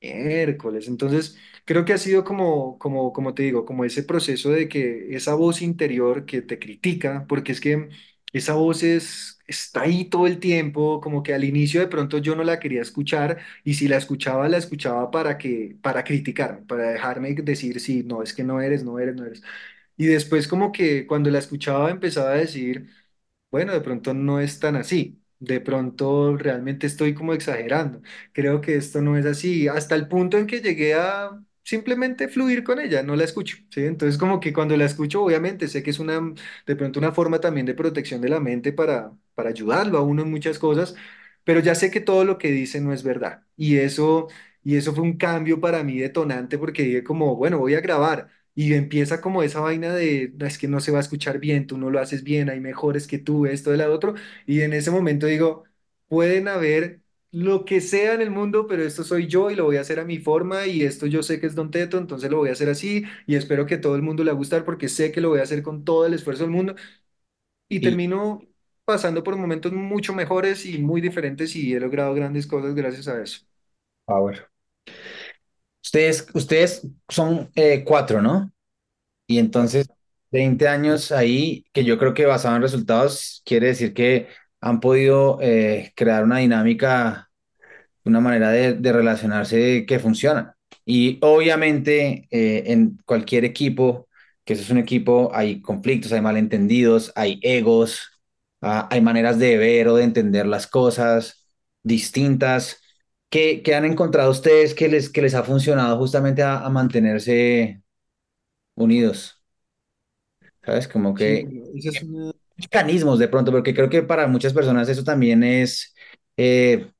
Miércoles. 0.00 0.88
Entonces, 0.88 1.36
creo 1.64 1.84
que 1.84 1.92
ha 1.92 1.98
sido 1.98 2.22
como, 2.24 2.78
como, 2.78 3.12
como 3.12 3.34
te 3.34 3.42
digo, 3.44 3.64
como 3.64 3.84
ese 3.84 4.02
proceso 4.02 4.50
de 4.50 4.68
que 4.68 5.14
esa 5.16 5.34
voz 5.34 5.62
interior 5.62 6.26
que 6.26 6.42
te 6.42 6.58
critica, 6.58 7.26
porque 7.28 7.52
es 7.52 7.60
que 7.60 7.88
esa 8.32 8.54
voz 8.54 8.82
es, 8.82 9.35
está 9.46 9.82
ahí 9.82 10.04
todo 10.06 10.26
el 10.26 10.38
tiempo, 10.40 11.00
como 11.00 11.22
que 11.22 11.34
al 11.34 11.44
inicio 11.44 11.80
de 11.80 11.88
pronto 11.88 12.18
yo 12.18 12.34
no 12.36 12.44
la 12.44 12.58
quería 12.60 12.82
escuchar 12.82 13.38
y 13.64 13.74
si 13.74 13.88
la 13.88 13.96
escuchaba, 13.96 14.48
la 14.48 14.56
escuchaba 14.58 15.10
para 15.10 15.38
que, 15.38 15.76
para 15.82 16.04
criticarme, 16.04 16.62
para 16.66 16.90
dejarme 16.92 17.34
decir, 17.34 17.80
sí, 17.80 18.02
no, 18.04 18.22
es 18.22 18.32
que 18.34 18.44
no 18.44 18.60
eres, 18.60 18.84
no 18.84 18.98
eres, 18.98 19.14
no 19.16 19.24
eres. 19.26 19.42
Y 19.96 20.06
después 20.06 20.48
como 20.48 20.72
que 20.72 21.06
cuando 21.06 21.30
la 21.30 21.38
escuchaba 21.40 21.90
empezaba 21.90 22.30
a 22.32 22.34
decir 22.34 22.88
bueno, 23.50 23.72
de 23.72 23.80
pronto 23.80 24.14
no 24.14 24.40
es 24.40 24.58
tan 24.60 24.76
así. 24.76 25.22
De 25.38 25.60
pronto 25.60 26.36
realmente 26.36 26.86
estoy 26.86 27.14
como 27.14 27.32
exagerando. 27.34 28.02
Creo 28.32 28.60
que 28.60 28.76
esto 28.76 29.00
no 29.02 29.16
es 29.16 29.26
así. 29.26 29.68
Hasta 29.68 29.94
el 29.94 30.08
punto 30.08 30.38
en 30.38 30.46
que 30.46 30.60
llegué 30.60 30.94
a 30.94 31.42
simplemente 31.66 32.28
fluir 32.28 32.64
con 32.64 32.80
ella, 32.80 33.02
no 33.02 33.16
la 33.16 33.24
escucho, 33.24 33.58
¿sí? 33.70 33.82
Entonces 33.84 34.18
como 34.18 34.40
que 34.40 34.54
cuando 34.54 34.76
la 34.78 34.86
escucho, 34.86 35.22
obviamente 35.24 35.68
sé 35.68 35.82
que 35.82 35.90
es 35.90 35.98
una, 36.00 36.34
de 36.66 36.76
pronto 36.76 37.00
una 37.00 37.12
forma 37.12 37.40
también 37.40 37.66
de 37.66 37.74
protección 37.74 38.22
de 38.22 38.30
la 38.30 38.40
mente 38.40 38.72
para, 38.72 39.12
para 39.34 39.50
ayudarlo 39.50 39.98
a 39.98 40.02
uno 40.02 40.22
en 40.22 40.30
muchas 40.30 40.58
cosas, 40.60 40.94
pero 41.44 41.60
ya 41.60 41.74
sé 41.74 41.90
que 41.90 42.00
todo 42.00 42.24
lo 42.24 42.38
que 42.38 42.50
dice 42.50 42.80
no 42.80 42.92
es 42.92 43.02
verdad. 43.02 43.42
Y 43.56 43.76
eso, 43.78 44.28
y 44.62 44.76
eso 44.76 44.94
fue 44.94 45.04
un 45.04 45.16
cambio 45.16 45.60
para 45.60 45.82
mí 45.84 45.98
detonante 45.98 46.58
porque 46.58 46.82
dije 46.82 47.04
como, 47.04 47.36
bueno, 47.36 47.58
voy 47.58 47.74
a 47.74 47.80
grabar. 47.80 48.30
Y 48.54 48.72
empieza 48.74 49.20
como 49.20 49.42
esa 49.42 49.60
vaina 49.60 49.94
de, 49.94 50.32
"No, 50.38 50.46
es 50.46 50.56
que 50.58 50.66
no 50.68 50.80
se 50.80 50.90
va 50.90 50.98
a 50.98 51.00
escuchar 51.02 51.38
bien, 51.38 51.66
tú 51.66 51.76
no 51.78 51.90
lo 51.90 52.00
haces 52.00 52.22
bien, 52.24 52.48
hay 52.50 52.58
mejores 52.60 53.06
que 53.06 53.18
tú, 53.18 53.46
esto, 53.46 53.70
de 53.70 53.76
la 53.76 53.90
otro. 53.90 54.14
Y 54.46 54.62
en 54.62 54.72
ese 54.72 54.90
momento 54.90 55.26
digo, 55.26 55.64
pueden 56.08 56.48
haber 56.48 57.02
lo 57.36 57.64
que 57.66 57.80
sea 57.82 58.14
en 58.14 58.22
el 58.22 58.30
mundo, 58.30 58.66
pero 58.66 58.82
esto 58.82 59.04
soy 59.04 59.26
yo 59.26 59.50
y 59.50 59.54
lo 59.56 59.64
voy 59.64 59.76
a 59.76 59.82
hacer 59.82 60.00
a 60.00 60.04
mi 60.04 60.18
forma 60.18 60.66
y 60.66 60.82
esto 60.82 61.06
yo 61.06 61.22
sé 61.22 61.38
que 61.40 61.46
es 61.46 61.54
Don 61.54 61.70
Teto, 61.70 61.98
entonces 61.98 62.30
lo 62.30 62.38
voy 62.38 62.48
a 62.48 62.52
hacer 62.52 62.68
así 62.70 63.04
y 63.26 63.36
espero 63.36 63.66
que 63.66 63.76
todo 63.78 63.94
el 63.96 64.02
mundo 64.02 64.24
le 64.24 64.30
va 64.30 64.34
a 64.34 64.38
gustar 64.38 64.64
porque 64.64 64.88
sé 64.88 65.12
que 65.12 65.20
lo 65.20 65.28
voy 65.30 65.40
a 65.40 65.42
hacer 65.42 65.62
con 65.62 65.84
todo 65.84 66.06
el 66.06 66.14
esfuerzo 66.14 66.44
del 66.44 66.52
mundo 66.52 66.74
y 67.68 67.80
Y, 67.80 67.80
termino 67.82 68.42
pasando 68.84 69.22
por 69.24 69.36
momentos 69.36 69.72
mucho 69.72 70.14
mejores 70.14 70.66
y 70.66 70.78
muy 70.78 71.00
diferentes 71.00 71.56
y 71.56 71.74
he 71.74 71.80
logrado 71.80 72.14
grandes 72.14 72.46
cosas 72.46 72.74
gracias 72.74 73.08
a 73.08 73.22
eso. 73.22 73.40
Power. 74.06 74.48
Ustedes, 75.84 76.26
ustedes 76.34 76.86
son 77.08 77.50
eh, 77.54 77.84
cuatro, 77.84 78.20
¿no? 78.20 78.52
Y 79.26 79.38
entonces, 79.38 79.88
20 80.32 80.68
años 80.68 81.12
ahí, 81.12 81.66
que 81.72 81.84
yo 81.84 81.98
creo 81.98 82.14
que 82.14 82.26
basado 82.26 82.56
en 82.56 82.62
resultados, 82.62 83.42
quiere 83.46 83.68
decir 83.68 83.94
que 83.94 84.28
han 84.60 84.80
podido 84.80 85.38
eh, 85.42 85.92
crear 85.96 86.24
una 86.24 86.38
dinámica 86.38 87.25
una 88.06 88.20
manera 88.20 88.50
de, 88.50 88.74
de 88.74 88.92
relacionarse 88.92 89.84
que 89.86 89.98
funciona. 89.98 90.56
Y 90.84 91.18
obviamente 91.22 92.28
eh, 92.30 92.64
en 92.66 92.98
cualquier 93.04 93.44
equipo, 93.44 94.08
que 94.44 94.54
eso 94.54 94.62
es 94.62 94.70
un 94.70 94.78
equipo, 94.78 95.30
hay 95.34 95.60
conflictos, 95.62 96.12
hay 96.12 96.20
malentendidos, 96.20 97.12
hay 97.16 97.40
egos, 97.42 98.10
ah, 98.62 98.88
hay 98.90 99.00
maneras 99.00 99.38
de 99.38 99.56
ver 99.58 99.88
o 99.88 99.96
de 99.96 100.04
entender 100.04 100.46
las 100.46 100.66
cosas 100.66 101.46
distintas. 101.82 102.80
¿Qué, 103.30 103.62
qué 103.62 103.74
han 103.74 103.84
encontrado 103.84 104.30
ustedes 104.30 104.74
que 104.74 104.88
les, 104.88 105.10
que 105.10 105.22
les 105.22 105.34
ha 105.34 105.42
funcionado 105.44 105.98
justamente 105.98 106.42
a, 106.42 106.58
a 106.64 106.70
mantenerse 106.70 107.82
unidos? 108.76 109.42
¿Sabes? 110.64 110.88
Como 110.88 111.14
Sí, 111.14 111.24
que 111.24 111.48
esa 111.74 111.90
es 111.90 112.02
una... 112.02 112.32
mecanismos 112.56 113.18
de 113.18 113.28
pronto, 113.28 113.50
porque 113.52 113.74
creo 113.74 113.90
que 113.90 114.02
para 114.02 114.26
muchas 114.26 114.52
personas 114.52 114.88
eso 114.88 115.04
también 115.04 115.42
es... 115.44 115.94
eh, 116.36 116.90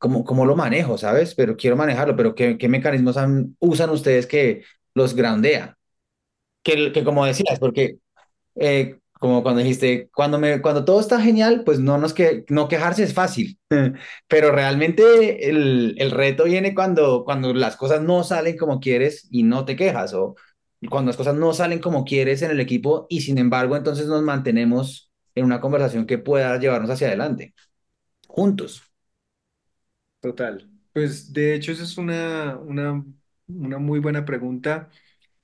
cómo, 0.00 0.24
cómo 0.24 0.46
lo 0.46 0.56
manejo, 0.56 0.98
¿sabes? 0.98 1.36
Pero 1.36 1.56
quiero 1.58 1.76
manejarlo, 1.76 2.16
pero 2.16 2.34
¿qué, 2.36 2.58
qué 2.58 2.68
mecanismos 2.70 3.18
han- 3.18 3.56
usan 3.60 3.90
ustedes 3.90 4.26
que 4.28 4.64
los 4.94 5.14
groundea? 5.16 5.78
Que, 6.62 6.92
que 6.92 7.04
como 7.04 7.24
decías, 7.26 7.58
porque 7.58 7.96
eh, 8.56 8.98
como 9.20 9.42
cuando 9.42 9.60
dijiste, 9.62 10.10
cuando, 10.14 10.38
me, 10.38 10.62
cuando 10.62 10.84
todo 10.84 11.00
está 11.00 11.20
genial, 11.20 11.62
pues 11.64 11.80
no, 11.80 11.98
nos 11.98 12.14
que, 12.14 12.44
no 12.48 12.68
quejarse 12.68 13.04
es 13.04 13.14
fácil, 13.14 13.58
pero 14.28 14.52
realmente 14.52 15.48
el, 15.50 15.94
el 15.98 16.10
reto 16.12 16.44
viene 16.44 16.74
cuando, 16.74 17.24
cuando 17.24 17.54
las 17.54 17.76
cosas 17.76 18.02
no 18.02 18.24
salen 18.24 18.56
como 18.58 18.80
quieres 18.80 19.28
y 19.30 19.44
no 19.44 19.64
te 19.66 19.76
quejas, 19.76 20.14
o 20.14 20.36
cuando 20.90 21.08
las 21.10 21.16
cosas 21.16 21.34
no 21.36 21.52
salen 21.54 21.78
como 21.80 22.04
quieres 22.04 22.42
en 22.42 22.50
el 22.52 22.60
equipo 22.60 23.06
y 23.10 23.20
sin 23.22 23.38
embargo 23.38 23.76
entonces 23.76 24.06
nos 24.06 24.22
mantenemos 24.22 25.10
en 25.34 25.44
una 25.44 25.60
conversación 25.60 26.06
que 26.06 26.18
pueda 26.18 26.58
llevarnos 26.58 26.90
hacia 26.90 27.08
adelante, 27.08 27.54
juntos. 28.28 28.82
Total. 30.20 30.68
Pues 30.92 31.32
de 31.32 31.54
hecho 31.54 31.72
esa 31.72 31.84
es 31.84 31.96
una, 31.96 32.56
una, 32.58 33.04
una 33.48 33.78
muy 33.78 34.00
buena 34.00 34.24
pregunta 34.24 34.90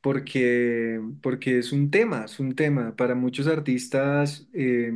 porque, 0.03 1.01
porque 1.23 1.59
es 1.59 1.73
un 1.73 1.91
tema, 1.91 2.25
es 2.27 2.41
un 2.41 2.55
tema. 2.55 2.97
Para 2.97 3.15
muchos 3.15 3.47
artistas, 3.47 4.49
eh, 4.55 4.93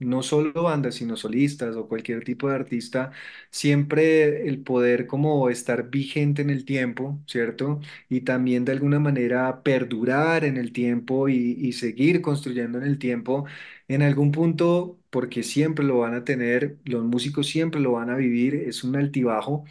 no 0.00 0.22
solo 0.22 0.52
bandas, 0.64 0.96
sino 0.96 1.16
solistas 1.16 1.76
o 1.76 1.88
cualquier 1.88 2.24
tipo 2.24 2.48
de 2.48 2.56
artista, 2.56 3.12
siempre 3.50 4.48
el 4.48 4.62
poder 4.62 5.06
como 5.06 5.48
estar 5.50 5.90
vigente 5.90 6.42
en 6.42 6.50
el 6.50 6.64
tiempo, 6.66 7.22
¿cierto? 7.26 7.80
Y 8.10 8.22
también 8.22 8.64
de 8.66 8.72
alguna 8.72 8.98
manera 9.00 9.62
perdurar 9.62 10.44
en 10.44 10.56
el 10.58 10.72
tiempo 10.72 11.28
y, 11.28 11.36
y 11.60 11.72
seguir 11.74 12.22
construyendo 12.22 12.78
en 12.78 12.84
el 12.84 12.98
tiempo, 12.98 13.46
en 13.94 14.02
algún 14.02 14.32
punto, 14.32 14.98
porque 15.10 15.42
siempre 15.42 15.84
lo 15.84 15.98
van 15.98 16.14
a 16.14 16.24
tener, 16.24 16.78
los 16.84 17.04
músicos 17.04 17.46
siempre 17.48 17.80
lo 17.80 17.92
van 17.92 18.10
a 18.10 18.16
vivir, 18.16 18.54
es 18.54 18.84
un 18.84 18.96
altibajo 18.96 19.64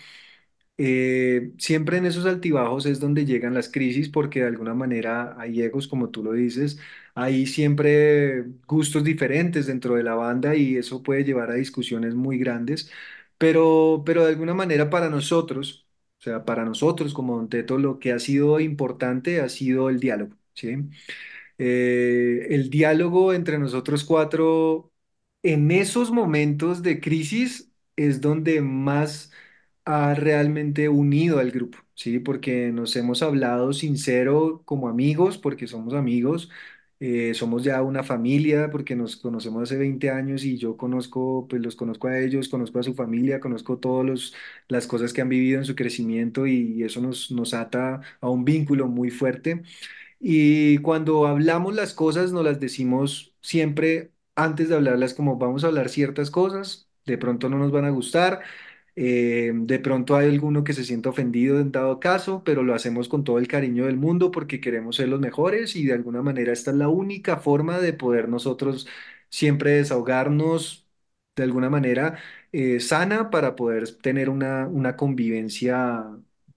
eh, 0.78 1.54
siempre 1.60 1.98
en 1.98 2.06
esos 2.06 2.26
altibajos 2.26 2.86
es 2.86 3.00
donde 3.00 3.26
llegan 3.26 3.54
las 3.54 3.70
crisis 3.70 4.10
porque 4.10 4.42
de 4.42 4.48
alguna 4.48 4.74
manera 4.74 5.36
hay 5.40 5.62
egos, 5.62 5.88
como 5.88 6.10
tú 6.10 6.24
lo 6.24 6.34
dices, 6.34 6.80
hay 7.14 7.46
siempre 7.46 8.46
gustos 8.68 9.04
diferentes 9.04 9.68
dentro 9.68 9.96
de 9.96 10.04
la 10.04 10.16
banda 10.16 10.56
y 10.56 10.78
eso 10.78 11.04
puede 11.04 11.24
llevar 11.24 11.52
a 11.52 11.56
discusiones 11.56 12.16
muy 12.16 12.38
grandes, 12.40 12.90
pero, 13.38 14.04
pero 14.06 14.24
de 14.24 14.30
alguna 14.32 14.54
manera 14.54 14.90
para 14.90 15.10
nosotros, 15.10 15.88
o 16.20 16.24
sea, 16.24 16.46
para 16.46 16.66
nosotros 16.66 17.14
como 17.14 17.36
Don 17.38 17.50
Teto, 17.50 17.78
lo 17.78 18.00
que 18.00 18.12
ha 18.14 18.20
sido 18.20 18.60
importante 18.60 19.42
ha 19.42 19.50
sido 19.50 19.90
el 19.90 20.00
diálogo, 20.00 20.36
¿sí? 20.54 20.78
Eh, 21.64 22.48
el 22.50 22.70
diálogo 22.72 23.34
entre 23.34 23.60
nosotros 23.60 24.04
cuatro 24.04 24.92
en 25.44 25.70
esos 25.72 26.12
momentos 26.12 26.82
de 26.84 27.00
crisis 27.02 27.72
es 27.96 28.20
donde 28.22 28.62
más 28.62 29.32
ha 29.86 30.14
realmente 30.16 30.90
unido 30.90 31.40
al 31.40 31.52
grupo, 31.52 31.80
¿sí? 31.96 32.20
Porque 32.20 32.72
nos 32.72 32.96
hemos 32.96 33.22
hablado 33.24 33.74
sincero 33.74 34.62
como 34.66 34.88
amigos, 34.90 35.38
porque 35.38 35.68
somos 35.68 35.94
amigos, 35.96 36.50
eh, 37.00 37.34
somos 37.34 37.64
ya 37.64 37.82
una 37.82 38.04
familia, 38.04 38.70
porque 38.72 38.96
nos 38.96 39.16
conocemos 39.18 39.64
hace 39.64 39.78
20 39.78 40.10
años 40.12 40.44
y 40.46 40.58
yo 40.58 40.78
conozco, 40.78 41.48
pues 41.50 41.62
los 41.62 41.76
conozco 41.76 42.08
a 42.08 42.20
ellos, 42.20 42.48
conozco 42.50 42.80
a 42.80 42.84
su 42.84 42.94
familia, 42.96 43.40
conozco 43.40 43.78
todas 43.80 44.34
las 44.68 44.88
cosas 44.88 45.12
que 45.14 45.22
han 45.22 45.30
vivido 45.30 45.60
en 45.60 45.66
su 45.66 45.76
crecimiento 45.76 46.46
y 46.48 46.84
eso 46.84 47.02
nos, 47.02 47.32
nos 47.32 47.54
ata 47.56 48.02
a 48.22 48.30
un 48.30 48.46
vínculo 48.46 48.88
muy 48.88 49.10
fuerte. 49.10 49.64
Y 50.24 50.78
cuando 50.80 51.26
hablamos 51.28 51.74
las 51.76 51.94
cosas, 51.94 52.32
nos 52.32 52.44
las 52.46 52.60
decimos 52.60 53.36
siempre 53.42 54.14
antes 54.36 54.70
de 54.70 54.76
hablarlas, 54.76 55.14
como 55.16 55.38
vamos 55.38 55.64
a 55.64 55.68
hablar 55.68 55.90
ciertas 55.90 56.30
cosas, 56.32 56.90
de 57.06 57.18
pronto 57.18 57.50
no 57.50 57.58
nos 57.58 57.72
van 57.72 57.86
a 57.86 57.90
gustar, 57.90 58.42
eh, 58.96 59.52
de 59.56 59.80
pronto 59.80 60.16
hay 60.16 60.30
alguno 60.30 60.64
que 60.64 60.74
se 60.74 60.84
sienta 60.84 61.10
ofendido 61.10 61.60
en 61.60 61.72
dado 61.72 62.00
caso, 62.00 62.44
pero 62.44 62.62
lo 62.64 62.76
hacemos 62.76 63.10
con 63.10 63.24
todo 63.24 63.40
el 63.40 63.48
cariño 63.48 63.86
del 63.86 63.98
mundo 63.98 64.32
porque 64.32 64.60
queremos 64.62 64.98
ser 64.98 65.10
los 65.10 65.20
mejores 65.20 65.76
y 65.76 65.86
de 65.86 65.94
alguna 65.94 66.22
manera 66.22 66.54
esta 66.54 66.72
es 66.72 66.78
la 66.78 66.90
única 66.90 67.38
forma 67.38 67.80
de 67.80 67.94
poder 67.94 68.30
nosotros 68.30 68.88
siempre 69.30 69.72
desahogarnos 69.74 70.88
de 71.36 71.44
alguna 71.44 71.70
manera 71.70 72.20
eh, 72.52 72.80
sana 72.80 73.30
para 73.30 73.56
poder 73.56 73.96
tener 73.98 74.30
una, 74.30 74.68
una 74.68 74.96
convivencia 74.98 76.06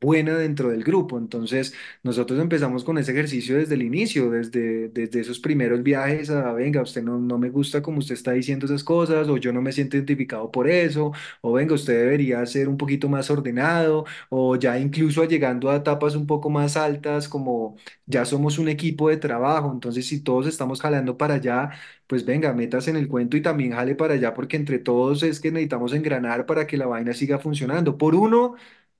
buena 0.04 0.36
dentro 0.38 0.70
del 0.70 0.84
grupo. 0.84 1.18
Entonces, 1.18 1.74
nosotros 2.02 2.38
empezamos 2.40 2.84
con 2.84 2.98
ese 2.98 3.12
ejercicio 3.12 3.56
desde 3.56 3.74
el 3.74 3.82
inicio, 3.82 4.30
desde, 4.30 4.88
desde 4.88 5.20
esos 5.20 5.38
primeros 5.40 5.82
viajes 5.82 6.30
a, 6.30 6.52
venga, 6.52 6.82
usted 6.82 7.02
no, 7.02 7.18
no 7.18 7.38
me 7.38 7.50
gusta 7.50 7.82
como 7.82 7.98
usted 7.98 8.14
está 8.14 8.32
diciendo 8.32 8.66
esas 8.66 8.84
cosas, 8.84 9.28
o 9.28 9.36
yo 9.38 9.52
no 9.52 9.62
me 9.62 9.72
siento 9.72 9.96
identificado 9.96 10.50
por 10.50 10.68
eso, 10.68 11.12
o 11.40 11.52
venga, 11.52 11.74
usted 11.74 11.94
debería 11.98 12.44
ser 12.46 12.68
un 12.68 12.76
poquito 12.76 13.08
más 13.08 13.30
ordenado, 13.30 14.04
o 14.28 14.56
ya 14.56 14.78
incluso 14.78 15.24
llegando 15.24 15.70
a 15.70 15.76
etapas 15.76 16.14
un 16.16 16.26
poco 16.26 16.50
más 16.50 16.76
altas, 16.76 17.28
como 17.28 17.76
ya 18.06 18.24
somos 18.24 18.58
un 18.58 18.68
equipo 18.68 19.08
de 19.08 19.16
trabajo, 19.16 19.70
entonces 19.72 20.06
si 20.06 20.20
todos 20.22 20.46
estamos 20.46 20.80
jalando 20.80 21.16
para 21.16 21.34
allá, 21.34 21.70
pues 22.06 22.24
venga, 22.24 22.52
metas 22.52 22.88
en 22.88 22.96
el 22.96 23.08
cuento 23.08 23.36
y 23.36 23.42
también 23.42 23.72
jale 23.72 23.94
para 23.94 24.14
allá, 24.14 24.34
porque 24.34 24.56
entre 24.56 24.78
todos 24.78 25.22
es 25.22 25.40
que 25.40 25.50
necesitamos 25.50 25.92
engranar 25.94 26.46
para 26.46 26.66
que 26.66 26.76
la 26.76 26.86
vaina 26.86 27.14
siga 27.14 27.38
funcionando. 27.38 27.96
Por 27.98 28.14
uno 28.14 28.54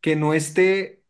que 0.05 0.17
no 0.17 0.35
esté 0.35 1.03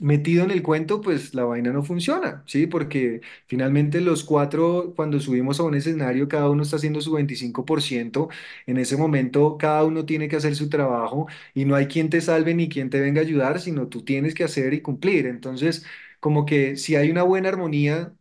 metido 0.00 0.44
en 0.44 0.50
el 0.50 0.62
cuento, 0.62 1.00
pues 1.00 1.34
la 1.34 1.44
vaina 1.44 1.72
no 1.72 1.82
funciona, 1.82 2.42
¿sí? 2.46 2.66
Porque 2.66 3.20
finalmente 3.46 4.00
los 4.00 4.24
cuatro, 4.24 4.92
cuando 4.96 5.20
subimos 5.20 5.60
a 5.60 5.64
un 5.64 5.74
escenario, 5.74 6.28
cada 6.28 6.50
uno 6.50 6.62
está 6.62 6.76
haciendo 6.76 7.00
su 7.00 7.12
25%. 7.12 8.28
En 8.66 8.78
ese 8.78 8.96
momento, 8.96 9.56
cada 9.58 9.84
uno 9.84 10.04
tiene 10.06 10.28
que 10.28 10.36
hacer 10.36 10.54
su 10.56 10.68
trabajo 10.68 11.26
y 11.54 11.64
no 11.64 11.74
hay 11.74 11.86
quien 11.86 12.10
te 12.10 12.20
salve 12.20 12.54
ni 12.54 12.68
quien 12.68 12.90
te 12.90 13.00
venga 13.00 13.20
a 13.20 13.24
ayudar, 13.24 13.60
sino 13.60 13.88
tú 13.88 14.04
tienes 14.04 14.34
que 14.34 14.44
hacer 14.44 14.74
y 14.74 14.80
cumplir. 14.82 15.26
Entonces, 15.26 15.84
como 16.20 16.46
que 16.46 16.76
si 16.76 16.96
hay 16.96 17.10
una 17.10 17.22
buena 17.22 17.48
armonía, 17.50 18.14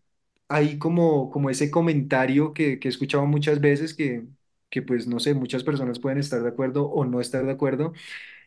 hay 0.48 0.78
como, 0.78 1.30
como 1.32 1.50
ese 1.50 1.72
comentario 1.72 2.54
que, 2.54 2.80
que 2.80 2.88
he 2.88 2.92
escuchado 2.92 3.26
muchas 3.26 3.60
veces 3.62 3.94
que, 3.94 4.26
que, 4.70 4.82
pues, 4.82 5.08
no 5.08 5.20
sé, 5.20 5.34
muchas 5.34 5.64
personas 5.64 6.00
pueden 6.00 6.20
estar 6.20 6.42
de 6.44 6.50
acuerdo 6.50 6.86
o 6.90 7.06
no 7.06 7.22
estar 7.22 7.46
de 7.46 7.52
acuerdo 7.52 7.94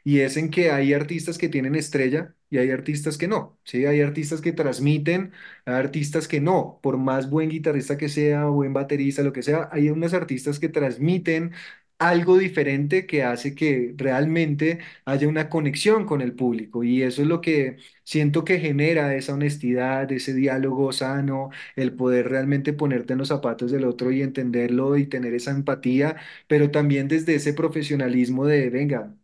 y 0.07 0.21
es 0.21 0.37
en 0.37 0.51
que 0.51 0.71
hay 0.71 0.93
artistas 0.95 1.37
que 1.39 1.49
tienen 1.49 1.75
estrella 1.75 2.35
y 2.49 2.59
hay 2.59 2.71
artistas 2.71 3.19
que 3.19 3.27
no, 3.29 3.59
¿sí? 3.65 3.87
Hay 3.87 4.01
artistas 4.03 4.41
que 4.41 4.53
transmiten, 4.53 5.33
hay 5.65 5.75
artistas 5.75 6.29
que 6.29 6.41
no, 6.41 6.79
por 6.83 6.97
más 6.99 7.29
buen 7.29 7.49
guitarrista 7.51 7.97
que 7.99 8.09
sea, 8.09 8.45
buen 8.47 8.73
baterista, 8.73 9.23
lo 9.25 9.33
que 9.33 9.43
sea, 9.43 9.69
hay 9.73 9.91
unos 9.91 10.15
artistas 10.15 10.61
que 10.61 10.69
transmiten 10.69 11.53
algo 11.99 12.37
diferente 12.39 13.07
que 13.07 13.25
hace 13.25 13.55
que 13.55 13.95
realmente 13.97 14.81
haya 15.07 15.29
una 15.29 15.49
conexión 15.49 16.05
con 16.05 16.21
el 16.21 16.35
público 16.35 16.85
y 16.85 17.03
eso 17.03 17.23
es 17.23 17.29
lo 17.29 17.41
que 17.41 17.79
siento 18.05 18.45
que 18.45 18.59
genera 18.61 19.15
esa 19.15 19.33
honestidad, 19.35 20.11
ese 20.13 20.35
diálogo 20.35 20.93
sano, 20.93 21.51
el 21.75 21.95
poder 21.95 22.29
realmente 22.29 22.73
ponerte 22.75 23.15
en 23.15 23.19
los 23.21 23.29
zapatos 23.29 23.71
del 23.73 23.85
otro 23.85 24.13
y 24.13 24.23
entenderlo 24.23 24.97
y 24.99 25.07
tener 25.07 25.33
esa 25.35 25.51
empatía, 25.53 26.17
pero 26.47 26.71
también 26.71 27.09
desde 27.09 27.35
ese 27.35 27.55
profesionalismo 27.55 28.45
de, 28.47 28.69
venga, 28.71 29.15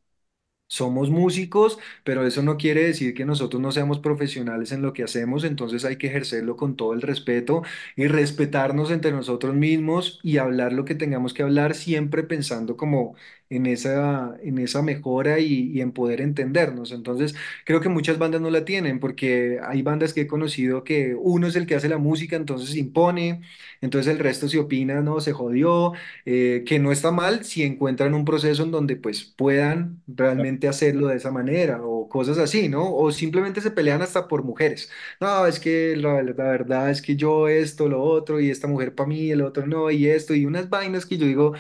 somos 0.72 1.10
músicos, 1.10 1.78
pero 2.02 2.26
eso 2.26 2.42
no 2.42 2.56
quiere 2.56 2.82
decir 2.84 3.12
que 3.14 3.24
nosotros 3.26 3.60
no 3.60 3.72
seamos 3.72 3.98
profesionales 4.00 4.72
en 4.72 4.80
lo 4.82 4.92
que 4.94 5.02
hacemos, 5.04 5.44
entonces 5.44 5.84
hay 5.84 5.96
que 5.96 6.06
ejercerlo 6.06 6.56
con 6.56 6.76
todo 6.76 6.94
el 6.94 7.02
respeto 7.02 7.62
y 7.96 8.06
respetarnos 8.06 8.90
entre 8.90 9.12
nosotros 9.12 9.54
mismos 9.54 10.18
y 10.22 10.38
hablar 10.38 10.72
lo 10.72 10.84
que 10.84 10.94
tengamos 10.94 11.34
que 11.34 11.42
hablar, 11.42 11.74
siempre 11.74 12.22
pensando 12.22 12.76
como 12.76 13.14
en 13.56 13.66
esa, 13.66 14.36
en 14.42 14.58
esa 14.58 14.82
mejora 14.82 15.38
y, 15.40 15.70
y 15.72 15.80
en 15.80 15.92
poder 15.92 16.20
entendernos. 16.20 16.92
Entonces, 16.92 17.34
creo 17.64 17.80
que 17.80 17.88
muchas 17.88 18.18
bandas 18.18 18.40
no 18.40 18.50
la 18.50 18.64
tienen, 18.64 19.00
porque 19.00 19.58
hay 19.64 19.82
bandas 19.82 20.12
que 20.12 20.22
he 20.22 20.26
conocido 20.26 20.84
que 20.84 21.14
uno 21.18 21.46
es 21.46 21.56
el 21.56 21.66
que 21.66 21.74
hace 21.74 21.88
la 21.88 21.98
música, 21.98 22.36
entonces 22.36 22.70
se 22.70 22.78
impone, 22.78 23.42
entonces 23.80 24.12
el 24.12 24.18
resto 24.18 24.48
se 24.48 24.58
opina, 24.58 25.00
no, 25.00 25.20
se 25.20 25.32
jodió 25.32 25.92
eh, 26.24 26.64
que 26.66 26.78
no 26.78 26.92
está 26.92 27.10
mal 27.12 27.44
si 27.44 27.62
encuentran 27.62 28.14
un 28.14 28.24
proceso 28.24 28.62
en 28.62 28.70
donde 28.70 28.96
pues 28.96 29.24
puedan 29.24 30.02
realmente 30.06 30.68
hacerlo 30.68 31.08
de 31.08 31.16
esa 31.16 31.30
manera 31.30 31.80
o 31.82 32.08
cosas 32.08 32.38
así, 32.38 32.68
¿no? 32.68 32.94
O 32.94 33.12
simplemente 33.12 33.60
se 33.60 33.70
pelean 33.70 34.02
hasta 34.02 34.28
por 34.28 34.44
mujeres. 34.44 34.90
No, 35.20 35.46
es 35.46 35.60
que 35.60 35.96
la, 35.96 36.22
la 36.22 36.32
verdad 36.32 36.90
es 36.90 37.02
que 37.02 37.16
yo 37.16 37.48
esto, 37.48 37.88
lo 37.88 38.02
otro, 38.02 38.40
y 38.40 38.50
esta 38.50 38.66
mujer 38.68 38.94
para 38.94 39.08
mí, 39.08 39.30
el 39.30 39.42
otro 39.42 39.66
no, 39.66 39.90
y 39.90 40.06
esto, 40.08 40.34
y 40.34 40.46
unas 40.46 40.68
vainas 40.70 41.06
que 41.06 41.18
yo 41.18 41.26
digo, 41.26 41.54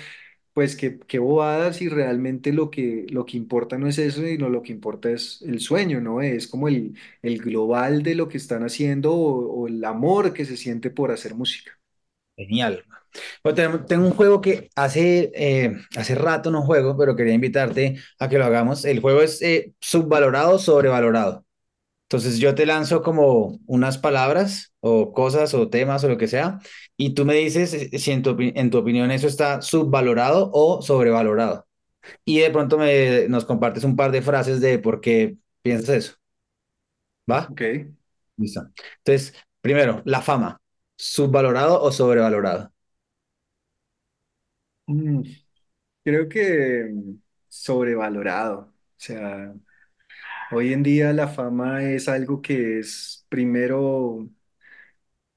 pues 0.54 0.76
que 0.76 0.98
qué 1.00 1.18
bobadas 1.18 1.80
y 1.82 1.88
realmente 1.88 2.52
lo 2.52 2.70
que, 2.70 3.06
lo 3.10 3.24
que 3.26 3.36
importa 3.36 3.78
no 3.78 3.88
es 3.88 3.98
eso, 3.98 4.22
sino 4.22 4.48
lo 4.48 4.62
que 4.62 4.72
importa 4.72 5.10
es 5.10 5.42
el 5.42 5.60
sueño, 5.60 6.00
¿no? 6.00 6.20
Es 6.22 6.48
como 6.48 6.68
el, 6.68 6.96
el 7.22 7.38
global 7.38 8.02
de 8.02 8.14
lo 8.14 8.28
que 8.28 8.36
están 8.38 8.62
haciendo 8.64 9.14
o 9.14 9.66
el 9.68 9.84
amor 9.84 10.32
que 10.34 10.44
se 10.44 10.56
siente 10.56 10.90
por 10.90 11.10
hacer 11.10 11.34
música. 11.34 11.72
Genial. 12.36 12.84
Bueno, 13.44 13.56
tenemos- 13.56 13.86
tengo 13.86 14.06
un 14.06 14.12
juego 14.14 14.40
que 14.40 14.70
hace, 14.76 15.32
eh, 15.34 15.74
hace 15.96 16.14
rato 16.16 16.50
no 16.50 16.62
juego, 16.62 16.96
pero 16.98 17.16
quería 17.16 17.34
invitarte 17.34 17.96
a 18.18 18.28
que 18.28 18.38
lo 18.38 18.44
hagamos. 18.46 18.84
El 18.86 19.00
juego 19.00 19.22
es 19.22 19.42
eh, 19.42 19.74
subvalorado, 19.80 20.58
sobrevalorado. 20.58 21.46
Entonces 22.12 22.38
yo 22.38 22.54
te 22.54 22.66
lanzo 22.66 23.02
como 23.02 23.58
unas 23.66 23.96
palabras 23.96 24.74
o 24.80 25.12
cosas 25.14 25.54
o 25.54 25.70
temas 25.70 26.04
o 26.04 26.08
lo 26.08 26.18
que 26.18 26.28
sea, 26.28 26.58
y 26.98 27.14
tú 27.14 27.24
me 27.24 27.34
dices 27.34 27.72
eh, 27.72 27.98
si 27.98 28.10
en 28.12 28.22
tu, 28.22 28.36
en 28.38 28.70
tu 28.70 28.78
opinión 28.78 29.10
eso 29.10 29.26
está 29.26 29.62
subvalorado 29.62 30.50
o 30.52 30.82
sobrevalorado. 30.82 31.66
Y 32.24 32.40
de 32.40 32.50
pronto 32.50 32.78
me, 32.78 33.28
nos 33.28 33.44
compartes 33.46 33.84
un 33.84 33.96
par 33.96 34.12
de 34.12 34.22
frases 34.22 34.60
de 34.60 34.78
por 34.78 35.00
qué 35.00 35.36
piensas 35.62 35.90
eso. 35.96 36.14
¿Va? 37.30 37.48
¿Ok? 37.50 37.62
Listo. 38.36 38.62
Entonces, 38.98 39.34
primero, 39.60 40.02
la 40.04 40.20
fama. 40.22 40.60
¿Subvalorado 40.96 41.82
o 41.82 41.90
sobrevalorado? 41.92 42.72
Mm, 44.86 45.22
creo 46.04 46.28
que 46.28 46.92
sobrevalorado. 47.48 48.60
O 48.62 48.74
sea, 48.96 49.54
hoy 50.52 50.72
en 50.72 50.82
día 50.82 51.12
la 51.12 51.28
fama 51.28 51.82
es 51.84 52.08
algo 52.08 52.42
que 52.42 52.78
es 52.78 53.26
primero 53.28 54.28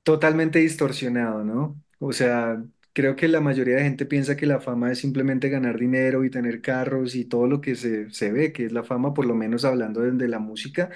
totalmente 0.03 0.59
distorsionado, 0.59 1.43
¿no? 1.43 1.81
O 1.99 2.13
sea, 2.13 2.63
creo 2.93 3.15
que 3.15 3.27
la 3.27 3.41
mayoría 3.41 3.75
de 3.77 3.83
gente 3.83 4.05
piensa 4.05 4.35
que 4.37 4.45
la 4.45 4.59
fama 4.59 4.91
es 4.91 4.99
simplemente 4.99 5.49
ganar 5.49 5.79
dinero 5.79 6.23
y 6.23 6.29
tener 6.29 6.61
carros 6.61 7.15
y 7.15 7.25
todo 7.25 7.47
lo 7.47 7.61
que 7.61 7.75
se, 7.75 8.09
se 8.11 8.31
ve, 8.31 8.53
que 8.53 8.65
es 8.65 8.71
la 8.71 8.83
fama, 8.83 9.13
por 9.13 9.25
lo 9.25 9.35
menos 9.35 9.65
hablando 9.65 10.01
de, 10.01 10.27
la 10.27 10.39
música, 10.39 10.89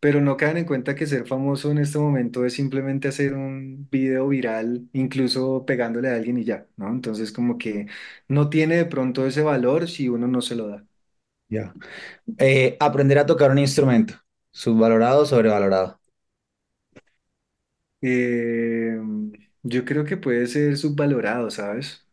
pero 0.00 0.20
no 0.20 0.36
caen 0.36 0.58
en 0.58 0.64
cuenta 0.66 0.94
que 0.94 1.06
ser 1.06 1.26
famoso 1.26 1.70
en 1.70 1.78
este 1.78 1.98
momento 1.98 2.44
es 2.44 2.54
simplemente 2.54 3.08
hacer 3.08 3.34
un 3.34 3.88
video 3.90 4.28
viral, 4.28 4.88
incluso 4.92 5.64
pegándole 5.66 6.10
a 6.10 6.16
alguien 6.16 6.38
y 6.38 6.44
ya, 6.44 6.66
¿no? 6.76 6.88
Entonces 6.90 7.32
como 7.32 7.58
que 7.58 7.86
no 8.28 8.50
tiene 8.50 8.76
de 8.76 8.86
pronto 8.86 9.26
ese 9.26 9.42
valor 9.42 9.88
si 9.88 10.08
uno 10.08 10.28
no 10.28 10.42
se 10.42 10.56
lo 10.56 10.68
da. 10.68 10.86
Ya. 11.54 11.64
Eh, 12.38 12.76
aprender 12.80 13.18
a 13.18 13.26
tocar 13.26 13.50
un 13.50 13.58
instrumento, 13.58 14.14
subvalorado 14.52 15.22
o 15.22 15.26
sobrevalorado. 15.26 16.00
Eh, 18.00 18.98
yo 19.62 19.84
creo 19.84 20.04
que 20.04 20.16
puede 20.16 20.46
ser 20.48 20.76
subvalorado, 20.76 21.50
¿sabes? 21.50 22.06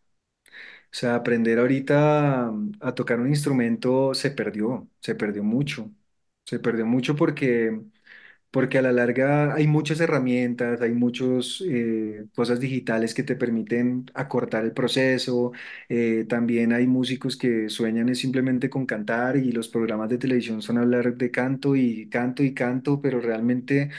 O 0.91 0.95
sea, 0.95 1.15
aprender 1.15 1.59
ahorita 1.59 2.51
a 2.81 2.95
tocar 2.95 3.19
un 3.19 3.29
instrumento 3.29 4.13
se 4.13 4.31
perdió, 4.31 4.89
se 5.01 5.15
perdió 5.15 5.43
mucho. 5.43 5.91
Se 6.45 6.59
perdió 6.59 6.85
mucho 6.85 7.15
porque 7.15 7.81
porque 8.51 8.77
a 8.79 8.81
la 8.81 8.91
larga 8.91 9.53
hay 9.55 9.67
muchas 9.67 9.99
herramientas, 10.01 10.81
hay 10.81 10.91
muchas 10.93 11.61
cosas 12.35 12.59
digitales 12.59 13.13
que 13.13 13.23
te 13.23 13.35
permiten 13.35 14.05
acortar 14.13 14.63
el 14.65 14.73
proceso. 14.73 15.51
eh, 15.89 16.25
también 16.27 16.73
hay 16.73 16.87
músicos 16.87 17.37
que 17.37 17.69
sueñan 17.69 18.13
simplemente 18.15 18.69
con 18.69 18.85
cantar 18.85 19.37
y 19.37 19.51
los 19.51 19.67
programas 19.69 20.09
de 20.09 20.17
televisión 20.17 20.61
son 20.61 20.77
hablar 20.77 21.15
de 21.17 21.31
canto 21.31 21.75
y 21.75 22.07
canto 22.09 22.43
y 22.43 22.53
canto, 22.53 23.01
pero 23.01 23.19
realmente 23.21 23.89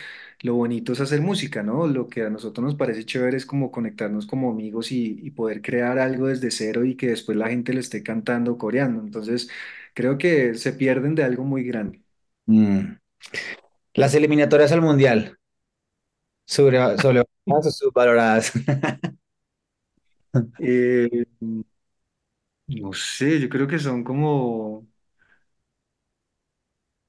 lo 0.43 0.55
bonito 0.55 0.93
es 0.93 1.01
hacer 1.01 1.21
música, 1.21 1.63
¿no? 1.63 1.87
Lo 1.87 2.09
que 2.09 2.23
a 2.23 2.31
nosotros 2.31 2.65
nos 2.65 2.75
parece 2.75 3.05
chévere 3.05 3.37
es 3.37 3.47
como 3.47 3.71
conectarnos 3.71 4.27
como 4.27 4.51
amigos 4.51 4.91
y, 4.93 5.19
y 5.23 5.31
poder 5.31 5.63
crear 5.63 5.99
algo 5.99 6.27
desde 6.29 6.51
cero 6.51 6.85
y 6.85 6.97
que 6.97 7.09
después 7.09 7.37
la 7.37 7.49
gente 7.49 7.73
lo 7.73 7.81
esté 7.81 8.03
cantando, 8.03 8.57
coreando. 8.59 9.03
Entonces, 9.03 9.51
creo 9.95 10.19
que 10.19 10.55
se 10.55 10.73
pierden 10.73 11.15
de 11.15 11.25
algo 11.25 11.45
muy 11.45 11.65
grande. 11.65 12.03
Mm. 12.47 12.97
Las 13.95 14.15
eliminatorias 14.17 14.73
al 14.73 14.81
mundial, 14.83 15.39
sobre, 16.47 16.79
sobrevaloradas 16.99 17.67
o 17.67 17.71
subvaloradas. 17.71 18.53
Eh, 20.59 21.25
No 22.69 22.93
sé, 22.95 23.39
yo 23.41 23.49
creo 23.49 23.67
que 23.67 23.79
son 23.79 24.03
como, 24.05 24.87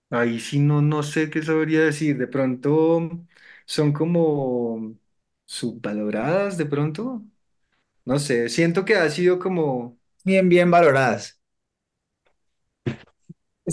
ahí 0.10 0.40
sí 0.40 0.60
no, 0.60 0.82
no 0.82 1.04
sé 1.04 1.30
qué 1.30 1.42
sabría 1.44 1.82
decir, 1.82 2.18
de 2.18 2.28
pronto 2.28 3.26
son 3.66 3.94
como 3.94 4.96
subvaloradas, 5.46 6.58
de 6.58 6.66
pronto, 6.66 7.24
no 8.06 8.20
sé, 8.20 8.50
siento 8.50 8.86
que 8.86 8.96
ha 8.98 9.10
sido 9.12 9.40
como, 9.40 10.00
Bien, 10.24 10.50
bien 10.50 10.72
valoradas. 10.72 11.41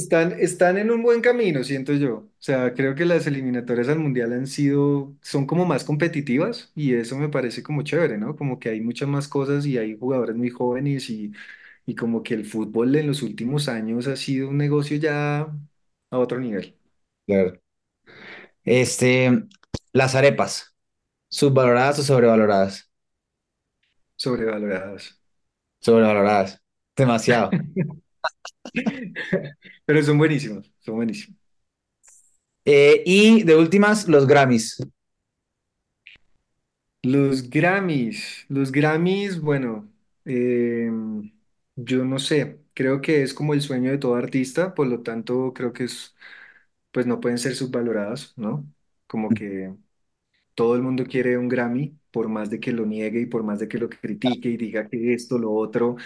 Están, 0.02 0.32
están 0.38 0.78
en 0.78 0.90
un 0.90 1.02
buen 1.02 1.20
camino, 1.20 1.64
siento 1.64 1.92
yo, 1.94 2.14
o 2.16 2.30
sea, 2.38 2.74
creo 2.74 2.94
que 2.94 3.04
las 3.04 3.26
eliminatorias 3.26 3.88
al 3.88 3.98
mundial 3.98 4.32
han 4.32 4.46
sido, 4.46 5.16
son 5.22 5.46
como 5.46 5.64
más 5.66 5.84
competitivas 5.84 6.72
y 6.74 6.94
eso 6.94 7.16
me 7.18 7.28
parece 7.28 7.62
como 7.62 7.82
chévere, 7.82 8.18
¿no? 8.18 8.36
Como 8.36 8.58
que 8.58 8.70
hay 8.70 8.80
muchas 8.80 9.08
más 9.08 9.28
cosas 9.28 9.66
y 9.66 9.78
hay 9.78 9.98
jugadores 9.98 10.36
muy 10.36 10.50
jóvenes 10.50 11.10
y, 11.10 11.32
y 11.86 11.94
como 11.94 12.22
que 12.22 12.34
el 12.34 12.44
fútbol 12.46 12.94
en 12.96 13.06
los 13.08 13.22
últimos 13.22 13.68
años 13.68 14.06
ha 14.08 14.16
sido 14.16 14.48
un 14.48 14.58
negocio 14.58 14.96
ya 14.98 15.40
a 16.10 16.18
otro 16.18 16.40
nivel. 16.40 16.76
Claro. 17.26 17.60
Este, 18.64 19.44
las 19.92 20.14
arepas, 20.14 20.74
subvaloradas 21.30 21.98
o 22.00 22.02
sobrevaloradas. 22.04 22.90
Sobrevaloradas. 24.16 25.18
Sobrevaloradas. 25.80 26.60
Demasiado. 26.96 27.58
Pero 29.84 30.02
son 30.02 30.18
buenísimos, 30.18 30.72
son 30.80 30.96
buenísimos. 30.96 31.38
Eh, 32.64 33.02
y 33.06 33.42
de 33.44 33.56
últimas, 33.56 34.06
los 34.08 34.26
Grammys. 34.26 34.78
Los 37.02 37.48
Grammys, 37.48 38.44
los 38.48 38.72
Grammys, 38.72 39.40
bueno, 39.40 39.88
eh, 40.24 40.90
yo 41.76 42.04
no 42.04 42.18
sé, 42.18 42.60
creo 42.74 43.00
que 43.00 43.22
es 43.22 43.32
como 43.34 43.54
el 43.54 43.62
sueño 43.62 43.90
de 43.90 43.98
todo 43.98 44.16
artista, 44.16 44.74
por 44.74 44.86
lo 44.88 45.02
tanto 45.02 45.52
creo 45.54 45.72
que 45.72 45.84
es, 45.84 46.16
pues 46.92 47.06
no 47.06 47.20
pueden 47.20 47.38
ser 47.38 47.54
subvalorados, 47.56 48.34
¿no? 48.38 48.66
Como 49.06 49.32
que 49.34 49.74
todo 50.54 50.76
el 50.76 50.82
mundo 50.82 51.06
quiere 51.06 51.38
un 51.38 51.48
Grammy, 51.48 51.98
por 52.12 52.28
más 52.28 52.50
de 52.50 52.60
que 52.60 52.72
lo 52.72 52.86
niegue 52.86 53.22
y 53.22 53.26
por 53.26 53.42
más 53.44 53.60
de 53.60 53.68
que 53.68 53.78
lo 53.78 53.88
critique 53.90 54.50
y 54.50 54.56
diga 54.58 54.88
que 54.88 55.14
esto, 55.14 55.38
lo 55.38 55.52
otro, 55.52 55.96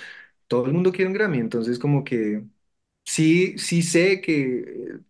todo 0.53 0.67
el 0.67 0.75
mundo 0.75 0.93
quiere 0.93 1.09
un 1.09 1.15
Grammy, 1.15 1.39
entonces 1.39 1.79
como 1.79 2.05
que 2.05 2.45
sí, 3.05 3.59
sí 3.59 3.83
sé 3.83 4.21
que 4.21 5.01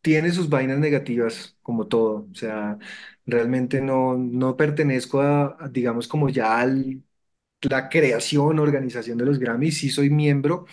tiene 0.00 0.30
sus 0.32 0.48
vainas 0.48 0.78
negativas, 0.78 1.56
como 1.62 1.86
todo. 1.88 2.28
O 2.30 2.34
sea, 2.34 2.78
realmente 3.26 3.80
no, 3.80 4.16
no 4.16 4.56
pertenezco 4.56 5.20
a, 5.20 5.56
digamos, 5.70 6.08
como 6.08 6.28
ya 6.28 6.60
a 6.60 6.66
la 7.70 7.88
creación, 7.88 8.58
organización 8.60 9.18
de 9.18 9.26
los 9.26 9.38
Grammys, 9.38 9.78
sí 9.78 9.90
soy 9.90 10.10
miembro, 10.10 10.66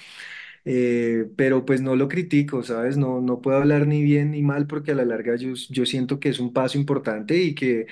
eh, 0.66 1.30
pero 1.38 1.66
pues 1.66 1.82
no 1.82 1.96
lo 1.96 2.08
critico, 2.10 2.64
¿sabes? 2.64 2.98
No, 2.98 3.22
no 3.22 3.42
puedo 3.42 3.58
hablar 3.58 3.88
ni 3.88 4.04
bien 4.04 4.32
ni 4.32 4.44
mal 4.44 4.68
porque 4.68 4.92
a 4.92 4.96
la 4.96 5.06
larga 5.06 5.36
yo, 5.38 5.54
yo 5.70 5.86
siento 5.88 6.20
que 6.20 6.30
es 6.30 6.40
un 6.40 6.54
paso 6.54 6.78
importante 6.80 7.38
y 7.38 7.56
que 7.56 7.88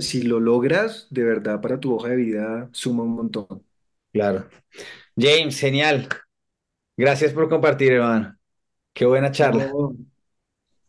si 0.00 0.22
lo 0.22 0.40
logras, 0.40 1.08
de 1.10 1.24
verdad 1.24 1.60
para 1.60 1.80
tu 1.80 1.94
hoja 1.94 2.10
de 2.10 2.16
vida 2.16 2.70
suma 2.72 3.04
un 3.04 3.14
montón. 3.16 3.64
Claro. 4.12 4.48
James, 5.16 5.58
genial. 5.58 6.08
Gracias 6.96 7.32
por 7.32 7.48
compartir, 7.48 7.92
hermano. 7.92 8.36
Qué 8.92 9.06
buena 9.06 9.30
charla. 9.32 9.72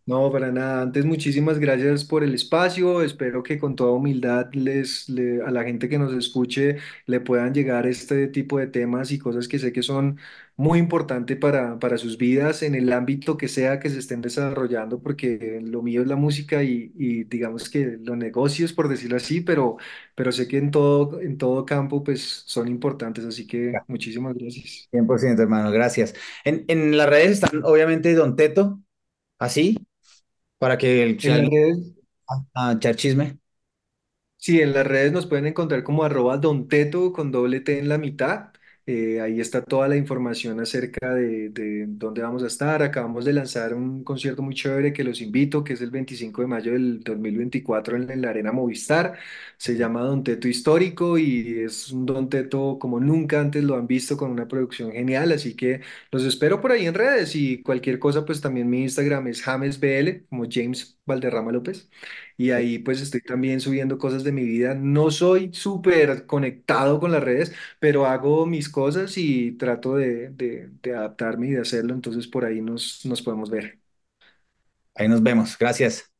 No, 0.07 0.31
para 0.31 0.51
nada. 0.51 0.83
Antes, 0.83 1.03
muchísimas 1.03 1.57
gracias 1.57 2.05
por 2.05 2.23
el 2.23 2.35
espacio. 2.35 3.01
Espero 3.01 3.41
que 3.41 3.57
con 3.57 3.75
toda 3.75 3.91
humildad 3.93 4.53
les, 4.53 5.09
le- 5.09 5.41
a 5.41 5.49
la 5.49 5.63
gente 5.63 5.89
que 5.89 5.97
nos 5.97 6.13
escuche 6.13 6.77
le 7.07 7.21
puedan 7.21 7.55
llegar 7.55 7.87
este 7.87 8.27
tipo 8.27 8.59
de 8.59 8.67
temas 8.67 9.11
y 9.11 9.17
cosas 9.17 9.47
que 9.47 9.57
sé 9.57 9.73
que 9.73 9.81
son 9.81 10.19
muy 10.57 10.77
importantes 10.77 11.37
para, 11.37 11.79
para 11.79 11.97
sus 11.97 12.19
vidas 12.19 12.61
en 12.61 12.75
el 12.75 12.93
ámbito 12.93 13.35
que 13.35 13.47
sea 13.47 13.79
que 13.79 13.89
se 13.89 13.97
estén 13.97 14.21
desarrollando, 14.21 15.01
porque 15.01 15.59
lo 15.63 15.81
mío 15.81 16.03
es 16.03 16.07
la 16.07 16.15
música 16.15 16.61
y, 16.63 16.91
y 16.95 17.23
digamos 17.23 17.67
que 17.69 17.97
los 17.99 18.15
negocios, 18.15 18.73
por 18.73 18.87
decirlo 18.87 19.17
así, 19.17 19.41
pero, 19.41 19.77
pero 20.13 20.31
sé 20.31 20.47
que 20.47 20.59
en 20.59 20.69
todo, 20.69 21.19
en 21.19 21.37
todo 21.39 21.65
campo 21.65 22.03
pues 22.03 22.21
son 22.45 22.67
importantes. 22.67 23.25
Así 23.25 23.47
que 23.47 23.83
muchísimas 23.87 24.35
gracias. 24.35 24.87
100%, 24.91 25.41
hermano, 25.41 25.71
gracias. 25.71 26.13
En, 26.43 26.63
en 26.67 26.97
las 26.97 27.09
redes 27.09 27.31
están, 27.43 27.61
obviamente, 27.63 28.13
Don 28.13 28.35
Teto, 28.35 28.81
así, 29.39 29.77
para 30.57 30.77
que 30.77 31.03
En 31.21 31.31
las 31.33 31.43
alguien 31.43 31.51
redes. 31.51 31.95
a 32.55 32.73
echar 32.73 32.95
chisme. 32.95 33.39
Sí, 34.37 34.61
en 34.61 34.73
las 34.73 34.85
redes 34.87 35.11
nos 35.11 35.25
pueden 35.25 35.47
encontrar 35.47 35.83
como 35.83 36.03
arroba 36.05 36.37
Don 36.37 36.67
Teto 36.69 37.11
con 37.13 37.31
doble 37.31 37.59
T 37.61 37.79
en 37.79 37.89
la 37.89 37.97
mitad. 37.97 38.53
Eh, 38.87 39.19
ahí 39.19 39.39
está 39.41 39.63
toda 39.63 39.87
la 39.87 39.95
información 39.97 40.59
acerca 40.59 41.15
de, 41.15 41.49
de 41.49 41.85
dónde 41.87 42.21
vamos 42.21 42.43
a 42.43 42.47
estar. 42.47 42.83
Acabamos 42.83 43.25
de 43.25 43.33
lanzar 43.33 43.73
un 43.73 44.03
concierto 44.03 44.43
muy 44.43 44.53
chévere 44.53 44.93
que 44.93 45.03
los 45.03 45.21
invito, 45.21 45.63
que 45.63 45.73
es 45.73 45.81
el 45.81 45.89
25 45.89 46.41
de 46.43 46.47
mayo 46.47 46.71
del 46.73 46.99
2024 47.03 47.97
en, 47.97 48.11
en 48.11 48.21
la 48.21 48.29
Arena 48.29 48.51
Movistar. 48.51 49.17
Se 49.57 49.75
llama 49.75 50.01
Don 50.01 50.23
Teto 50.23 50.47
Histórico 50.47 51.17
y 51.17 51.61
es 51.61 51.91
un 51.91 52.05
Don 52.05 52.29
Teto 52.29 52.77
como 52.79 52.99
nunca 52.99 53.39
antes 53.41 53.63
lo 53.63 53.75
han 53.75 53.87
visto 53.87 54.17
con 54.17 54.29
una 54.29 54.47
producción 54.47 54.91
genial. 54.91 55.31
Así 55.31 55.55
que 55.55 55.81
los 56.11 56.23
espero 56.23 56.61
por 56.61 56.71
ahí 56.71 56.85
en 56.85 56.93
redes 56.93 57.35
y 57.35 57.63
cualquier 57.63 57.97
cosa, 57.97 58.23
pues 58.23 58.39
también 58.39 58.69
mi 58.69 58.83
Instagram 58.83 59.27
es 59.27 59.41
JamesBL, 59.41 60.27
como 60.29 60.45
James 60.47 60.99
Valderrama 61.07 61.51
López. 61.51 61.89
Y 62.37 62.51
ahí 62.51 62.79
pues 62.79 63.01
estoy 63.01 63.21
también 63.21 63.61
subiendo 63.61 63.97
cosas 63.97 64.23
de 64.23 64.31
mi 64.31 64.43
vida. 64.43 64.73
No 64.75 65.11
soy 65.11 65.51
súper 65.53 66.25
conectado 66.25 66.99
con 66.99 67.11
las 67.11 67.23
redes, 67.23 67.53
pero 67.79 68.05
hago 68.05 68.45
mis 68.45 68.69
cosas 68.69 69.17
y 69.17 69.53
trato 69.53 69.95
de, 69.95 70.29
de- 70.29 70.69
de 70.81 70.95
adaptarme 70.95 71.47
y 71.47 71.51
de 71.51 71.61
hacerlo. 71.61 71.93
Entonces 71.93 72.27
por 72.27 72.45
ahí 72.45 72.61
nos, 72.61 73.05
nos 73.05 73.21
podemos 73.21 73.49
ver. 73.49 73.79
Ahí 74.95 75.07
nos 75.07 75.21
vemos. 75.23 75.57
Gracias. 75.57 76.11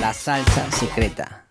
La 0.00 0.12
salsa 0.14 0.70
secreta. 0.70 1.47